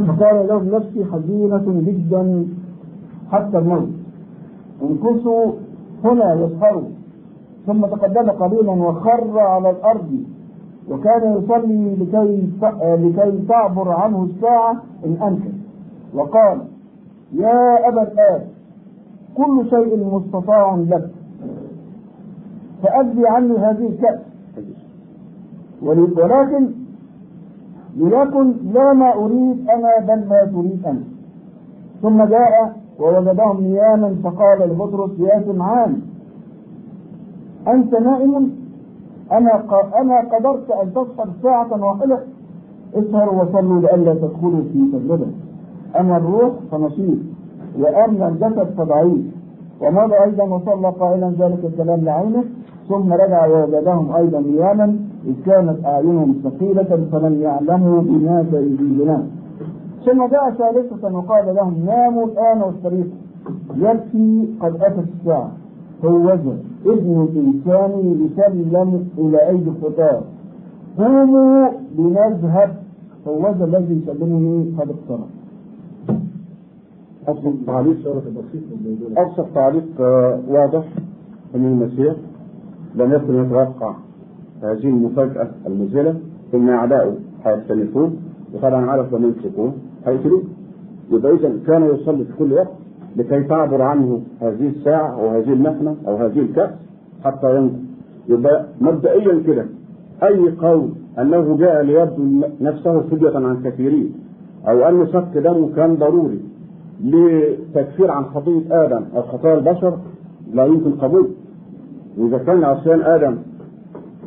فقال 0.09 0.46
لهم 0.48 0.68
نفسي 0.68 1.04
حزينة 1.04 1.82
جدا 1.86 2.46
حتى 3.30 3.59
الموت. 3.59 3.88
انكسوا 4.82 5.52
هنا 6.04 6.34
يسهروا 6.34 6.88
ثم 7.66 7.86
تقدم 7.86 8.30
قليلا 8.30 8.72
وخر 8.72 9.38
على 9.38 9.70
الأرض. 9.70 10.11
وكان 10.90 11.42
يصلي 11.42 11.94
لكي 11.94 12.48
لكي 12.82 13.46
تعبر 13.48 13.88
عنه 13.88 14.24
الساعة 14.24 14.82
إن 15.06 15.16
أمكن. 15.22 15.57
وقال 16.14 16.61
يا 17.32 17.88
أبا 17.88 18.02
الآب 18.02 18.46
كل 19.36 19.70
شيء 19.70 20.04
مستطاع 20.14 20.76
لك 20.88 21.11
فأدي 22.82 23.28
عني 23.28 23.56
هذه 23.56 23.86
الكأس. 23.86 24.20
ولكن 25.82 26.68
ليكن 27.96 28.52
لا 28.72 28.92
ما 28.92 29.14
أريد 29.14 29.68
أنا 29.70 29.98
بل 30.06 30.28
ما 30.28 30.44
تريد 30.44 30.86
أنت. 30.86 31.06
ثم 32.02 32.24
جاء 32.24 32.76
ووجدهم 33.00 33.61
نياما 33.61 34.16
فقال 34.24 34.68
لبطرس 34.70 35.11
يا 35.18 35.42
سمعان 35.46 36.00
أنت 37.68 37.94
نائم؟ 37.94 38.50
أنا. 39.32 39.64
أنا 40.00 40.20
قدرت 40.20 40.70
أن 40.70 40.90
تسهر 40.90 41.28
ساعة 41.42 41.84
واحدة. 41.84 42.18
اسهروا 42.94 43.42
وصلوا 43.42 43.80
لئلا 43.80 44.14
تدخلوا 44.14 44.62
في 44.72 44.90
تجربة 44.92 45.26
أما 46.01 46.16
الروح 46.16 46.53
فنشيط 46.70 47.18
وأما 47.80 48.28
الجسد 48.28 48.68
فضعيف. 48.78 49.39
ومضى 49.82 50.14
أيضا 50.24 50.45
وصلى 50.45 50.89
قائلا 51.01 51.32
ذلك 51.39 51.64
الكلام 51.64 52.01
لعينه 52.01 52.45
ثم 52.89 53.12
رجع 53.12 53.47
ووجدهم 53.47 54.12
أيضا 54.12 54.41
نياما 54.41 54.97
إذ 55.26 55.34
كانت 55.47 55.84
أعينهم 55.84 56.34
ثقيلة 56.45 57.09
فلم 57.12 57.43
يعلموا 57.43 58.01
بما 58.01 58.45
سيجيبنا 58.51 59.26
ثم 60.07 60.26
جاء 60.26 60.51
ثالثة 60.51 61.16
وقال 61.16 61.55
لهم 61.55 61.74
ناموا 61.86 62.26
الآن 62.26 62.62
واستريحوا 62.62 63.11
يكفي 63.76 64.49
قد 64.61 64.74
أتت 64.82 65.05
الساعة. 65.20 65.53
هوذا 66.05 66.57
ابن 66.86 67.28
الإنسان 67.32 67.93
يسلم 68.24 69.09
إلى 69.18 69.49
أيدي 69.49 69.70
الخطاة 69.70 70.20
قوموا 70.99 71.68
لنذهب. 71.99 72.70
هوذا 73.28 73.64
الذي 73.64 74.03
يسلمه 74.03 74.66
قد 74.78 74.89
اقترب. 74.91 75.38
أبسط 77.28 77.52
تعليق 77.66 77.96
أبسط 79.16 79.46
تعليق 79.54 80.00
آه، 80.00 80.40
واضح 80.48 80.84
من 81.54 81.66
المسيح 81.66 82.14
لم 82.94 83.12
يكن 83.12 83.34
يتوقع 83.44 83.94
هذه 84.62 84.84
المفاجأة 84.88 85.48
المذهلة. 85.66 86.14
إن 86.54 86.68
أعداؤه 86.68 87.14
هيختلفون 87.44 88.16
وطبعا 88.54 88.90
عرف 88.90 89.14
لما 89.14 89.26
يمسكوه 89.26 89.72
هيقتلوه 90.06 90.42
يبقى 91.10 91.32
إذا 91.32 91.52
كان 91.66 91.82
يصلي 91.94 92.24
في 92.24 92.32
كل 92.38 92.52
وقت 92.52 92.68
لكي 93.16 93.42
تعبر 93.42 93.82
عنه 93.82 94.20
هذه 94.40 94.68
الساعة 94.68 95.20
أو 95.20 95.28
هذه 95.28 95.52
المحنة 95.52 95.96
أو 96.06 96.16
هذه 96.16 96.38
الكأس 96.40 96.70
حتى 97.24 97.56
ينجو 97.56 97.74
يبقى 98.28 98.66
مبدئيا 98.80 99.42
كده 99.46 99.66
أي 100.22 100.50
قول 100.50 100.88
أنه 101.18 101.56
جاء 101.56 101.82
ليبدو 101.82 102.46
نفسه 102.60 103.00
فدية 103.00 103.36
عن 103.36 103.62
كثيرين 103.64 104.12
أو 104.68 104.88
أن 104.88 105.06
سفك 105.06 105.38
دمه 105.38 105.70
كان 105.76 105.94
ضروري 105.94 106.40
لتكفير 107.05 108.11
عن 108.11 108.24
خطية 108.24 108.84
آدم 108.84 109.05
أو 109.16 109.22
خطايا 109.22 109.55
البشر 109.55 109.99
لا 110.53 110.66
يمكن 110.66 110.90
قبول. 110.92 111.28
وإذا 112.18 112.38
كان 112.38 112.64
عصيان 112.64 113.01
آدم 113.01 113.36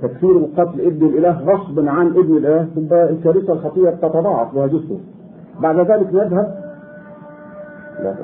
تكفير 0.01 0.37
وقتل 0.37 0.81
ابن 0.81 1.05
الإله 1.05 1.39
غصبا 1.53 1.91
عن 1.91 2.07
ابن 2.07 2.37
الإله 2.37 2.67
تبقى 2.75 3.09
الكارثة 3.09 3.53
الخطية 3.53 3.89
تتضاعف 3.89 4.55
وهجسه 4.55 4.99
بعد 5.61 5.79
ذلك 5.79 6.13
نذهب 6.13 6.55
لا. 8.03 8.15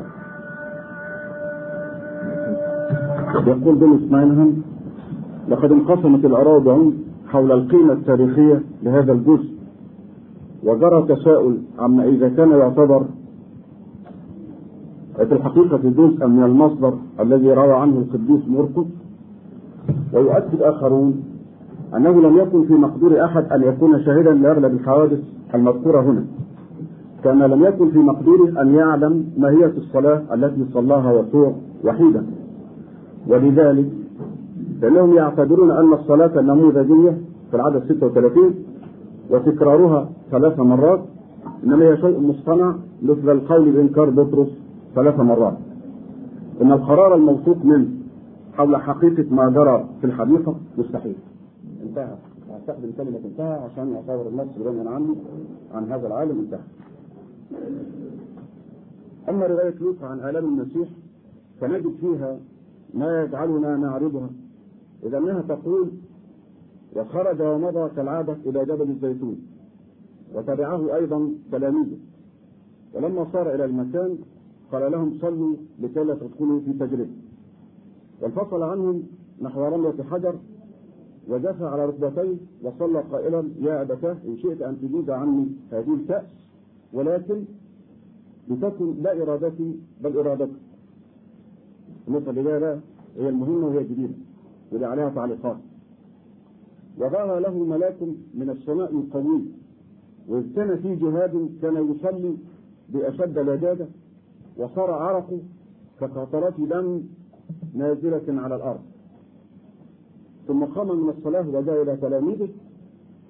يقول 3.47 3.75
بن 3.75 3.99
اسماعيلهم 4.03 4.61
لقد 5.49 5.71
انقسمت 5.71 6.25
الأراضي 6.25 6.93
حول 7.27 7.51
القيمة 7.51 7.93
التاريخية 7.93 8.61
لهذا 8.83 9.11
الجزء 9.11 9.49
وجرى 10.63 11.15
تساؤل 11.15 11.57
عما 11.79 12.03
إذا 12.03 12.29
كان 12.29 12.51
يعتبر 12.51 13.05
في 15.25 15.33
الحقيقة 15.33 15.77
جزءا 15.77 16.27
من 16.27 16.43
المصدر 16.43 16.93
الذي 17.19 17.53
روى 17.53 17.73
عنه 17.73 17.97
القديس 17.97 18.47
مرقس 18.47 18.85
ويؤكد 20.13 20.61
آخرون 20.61 21.23
أنه 21.95 22.21
لم 22.21 22.37
يكن 22.37 22.63
في 22.63 22.73
مقدور 22.73 23.25
أحد 23.25 23.51
أن 23.51 23.63
يكون 23.63 24.03
شاهدا 24.03 24.33
لأغلب 24.33 24.73
الحوادث 24.73 25.19
المذكورة 25.55 26.01
هنا 26.01 26.23
كما 27.23 27.45
لم 27.45 27.63
يكن 27.63 27.89
في 27.91 27.97
مقدوره 27.97 28.61
أن 28.61 28.75
يعلم 28.75 29.25
ماهية 29.37 29.73
الصلاة 29.77 30.21
التي 30.33 30.65
صلاها 30.73 31.13
يسوع 31.13 31.53
وحيدا 31.85 32.25
ولذلك 33.27 33.85
فإنهم 34.81 35.13
يعتبرون 35.13 35.71
أن 35.71 35.93
الصلاة 35.93 36.39
النموذجية 36.39 37.17
في 37.51 37.55
العدد 37.55 37.83
36 37.89 38.53
وتكرارها 39.29 40.09
ثلاث 40.31 40.59
مرات 40.59 40.99
إنما 41.63 41.85
هي 41.85 41.97
شيء 41.97 42.19
مصطنع 42.19 42.75
مثل 43.03 43.31
القول 43.31 43.71
بإنكار 43.71 44.09
بطرس 44.09 44.66
ثلاث 44.97 45.19
مرات. 45.19 45.57
إن 46.61 46.71
القرار 46.71 47.15
الموثوق 47.15 47.65
منه 47.65 47.87
حول 48.53 48.77
حقيقة 48.77 49.35
ما 49.35 49.49
جرى 49.49 49.89
في 50.01 50.07
الحديقة 50.07 50.55
مستحيل. 50.77 51.15
انتهى. 51.83 52.15
أستخدم 52.59 52.91
كلمة 52.97 53.19
انتهى 53.25 53.53
عشان 53.53 53.95
أصور 53.95 54.27
النص 54.27 54.47
غنيا 54.59 54.89
عني 54.89 55.15
عن 55.73 55.91
هذا 55.91 56.07
العالم. 56.07 56.39
انتهى. 56.39 56.59
أما 59.29 59.47
رواية 59.47 59.75
لوقا 59.81 60.07
عن 60.07 60.19
آلام 60.19 60.45
المسيح 60.45 60.89
فنجد 61.61 61.93
فيها 62.01 62.37
ما 62.93 63.23
يجعلنا 63.23 63.77
نعرضها. 63.77 64.29
إذا 65.03 65.17
أنها 65.17 65.41
تقول 65.41 65.89
وخرج 66.95 67.41
ومضى 67.41 67.89
كالعادة 67.95 68.37
إلى 68.45 68.65
جبل 68.65 68.89
الزيتون. 68.89 69.37
وتبعه 70.35 70.95
أيضا 70.95 71.29
تلاميذه. 71.51 71.97
ولما 72.93 73.27
صار 73.33 73.55
إلى 73.55 73.65
المكان 73.65 74.17
قال 74.71 74.91
لهم 74.91 75.17
صلوا 75.21 75.55
لكي 75.79 76.03
لا 76.03 76.15
تدخلوا 76.15 76.59
في 76.59 76.73
تجربة. 76.73 77.07
وانفصل 78.21 78.63
عنهم 78.63 79.03
نحو 79.41 79.65
رملة 79.65 80.03
حجر 80.11 80.35
وجثى 81.29 81.65
على 81.65 81.85
ركبتيه 81.85 82.35
وصلى 82.63 82.99
قائلا 82.99 83.49
يا 83.61 83.81
أبتاه 83.81 84.17
إن 84.27 84.37
شئت 84.37 84.61
أن 84.61 84.77
تجيز 84.81 85.09
عني 85.09 85.47
هذه 85.71 85.93
الكأس 85.93 86.25
ولكن 86.93 87.43
لتكن 88.49 88.93
لا 89.01 89.23
إرادتي 89.23 89.79
بل 90.01 90.17
إرادتك. 90.17 90.55
النقطة 92.07 92.29
اللي 92.29 92.49
هي 92.49 93.29
المهمة 93.29 93.67
وهي 93.67 93.77
الجديدة 93.77 94.13
واللي 94.71 94.85
عليها 94.85 95.09
تعليقات. 95.09 95.57
وظهر 96.97 97.39
له 97.39 97.63
ملاك 97.63 98.01
من 98.33 98.49
السماء 98.49 98.91
القوي 98.91 99.41
وإذ 100.27 100.55
كان 100.55 100.77
في 100.77 100.95
جهاد 100.95 101.49
كان 101.61 101.91
يصلي 101.91 102.37
بأشد 102.89 103.39
لجاجة. 103.39 103.87
وصار 104.59 104.91
عرقه 104.91 105.39
كقطرات 105.99 106.53
دم 106.59 107.01
نازلة 107.73 108.41
على 108.41 108.55
الأرض. 108.55 108.79
ثم 110.47 110.63
قام 110.65 111.03
من 111.03 111.09
الصلاة 111.09 111.47
وجاء 111.49 111.81
إلى 111.81 111.95
تلاميذه 111.97 112.49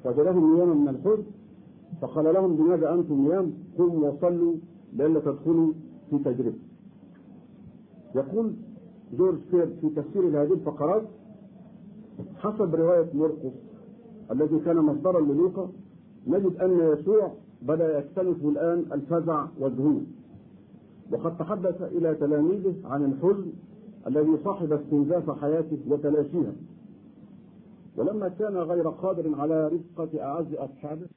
فجلهم 0.04 0.56
نياما 0.56 0.74
من 0.74 0.88
الحزن 0.88 1.24
فقال 2.02 2.34
لهم 2.34 2.56
بماذا 2.56 2.94
أنتم 2.94 3.28
نيام؟ 3.28 3.54
قوموا 3.78 4.10
وصلوا 4.10 4.54
لئلا 4.94 5.20
تدخلوا 5.20 5.74
في 6.10 6.18
تجربة. 6.18 6.60
يقول 8.16 8.54
جورج 9.18 9.38
كير 9.52 9.68
في 9.82 9.90
تفسير 9.90 10.24
هذه 10.24 10.54
الفقرات 10.54 11.04
حسب 12.38 12.76
رواية 12.76 13.08
مرقس 13.14 13.56
الذي 14.32 14.60
كان 14.60 14.78
مصدرا 14.78 15.20
للوقا 15.20 15.70
نجد 16.28 16.56
أن 16.62 16.80
يسوع 16.80 17.32
بدأ 17.62 17.98
يكتنف 18.00 18.46
الآن 18.46 18.86
الفزع 18.92 19.48
والذهول. 19.60 20.04
وقد 21.12 21.38
تحدث 21.38 21.82
إلى 21.82 22.16
تلاميذه 22.16 22.76
عن 22.86 23.06
الحزن 23.06 23.52
الذي 24.08 24.38
صاحب 24.44 24.74
استنزاف 24.74 25.30
حياته 25.42 25.78
وتلاشيها. 25.88 26.54
ولما 27.98 28.30
كان 28.30 28.58
غير 28.58 28.90
قادر 28.90 29.36
على 29.36 29.68
رفقة 29.68 30.24
أعز 30.24 30.54
أصحابه 30.54 31.08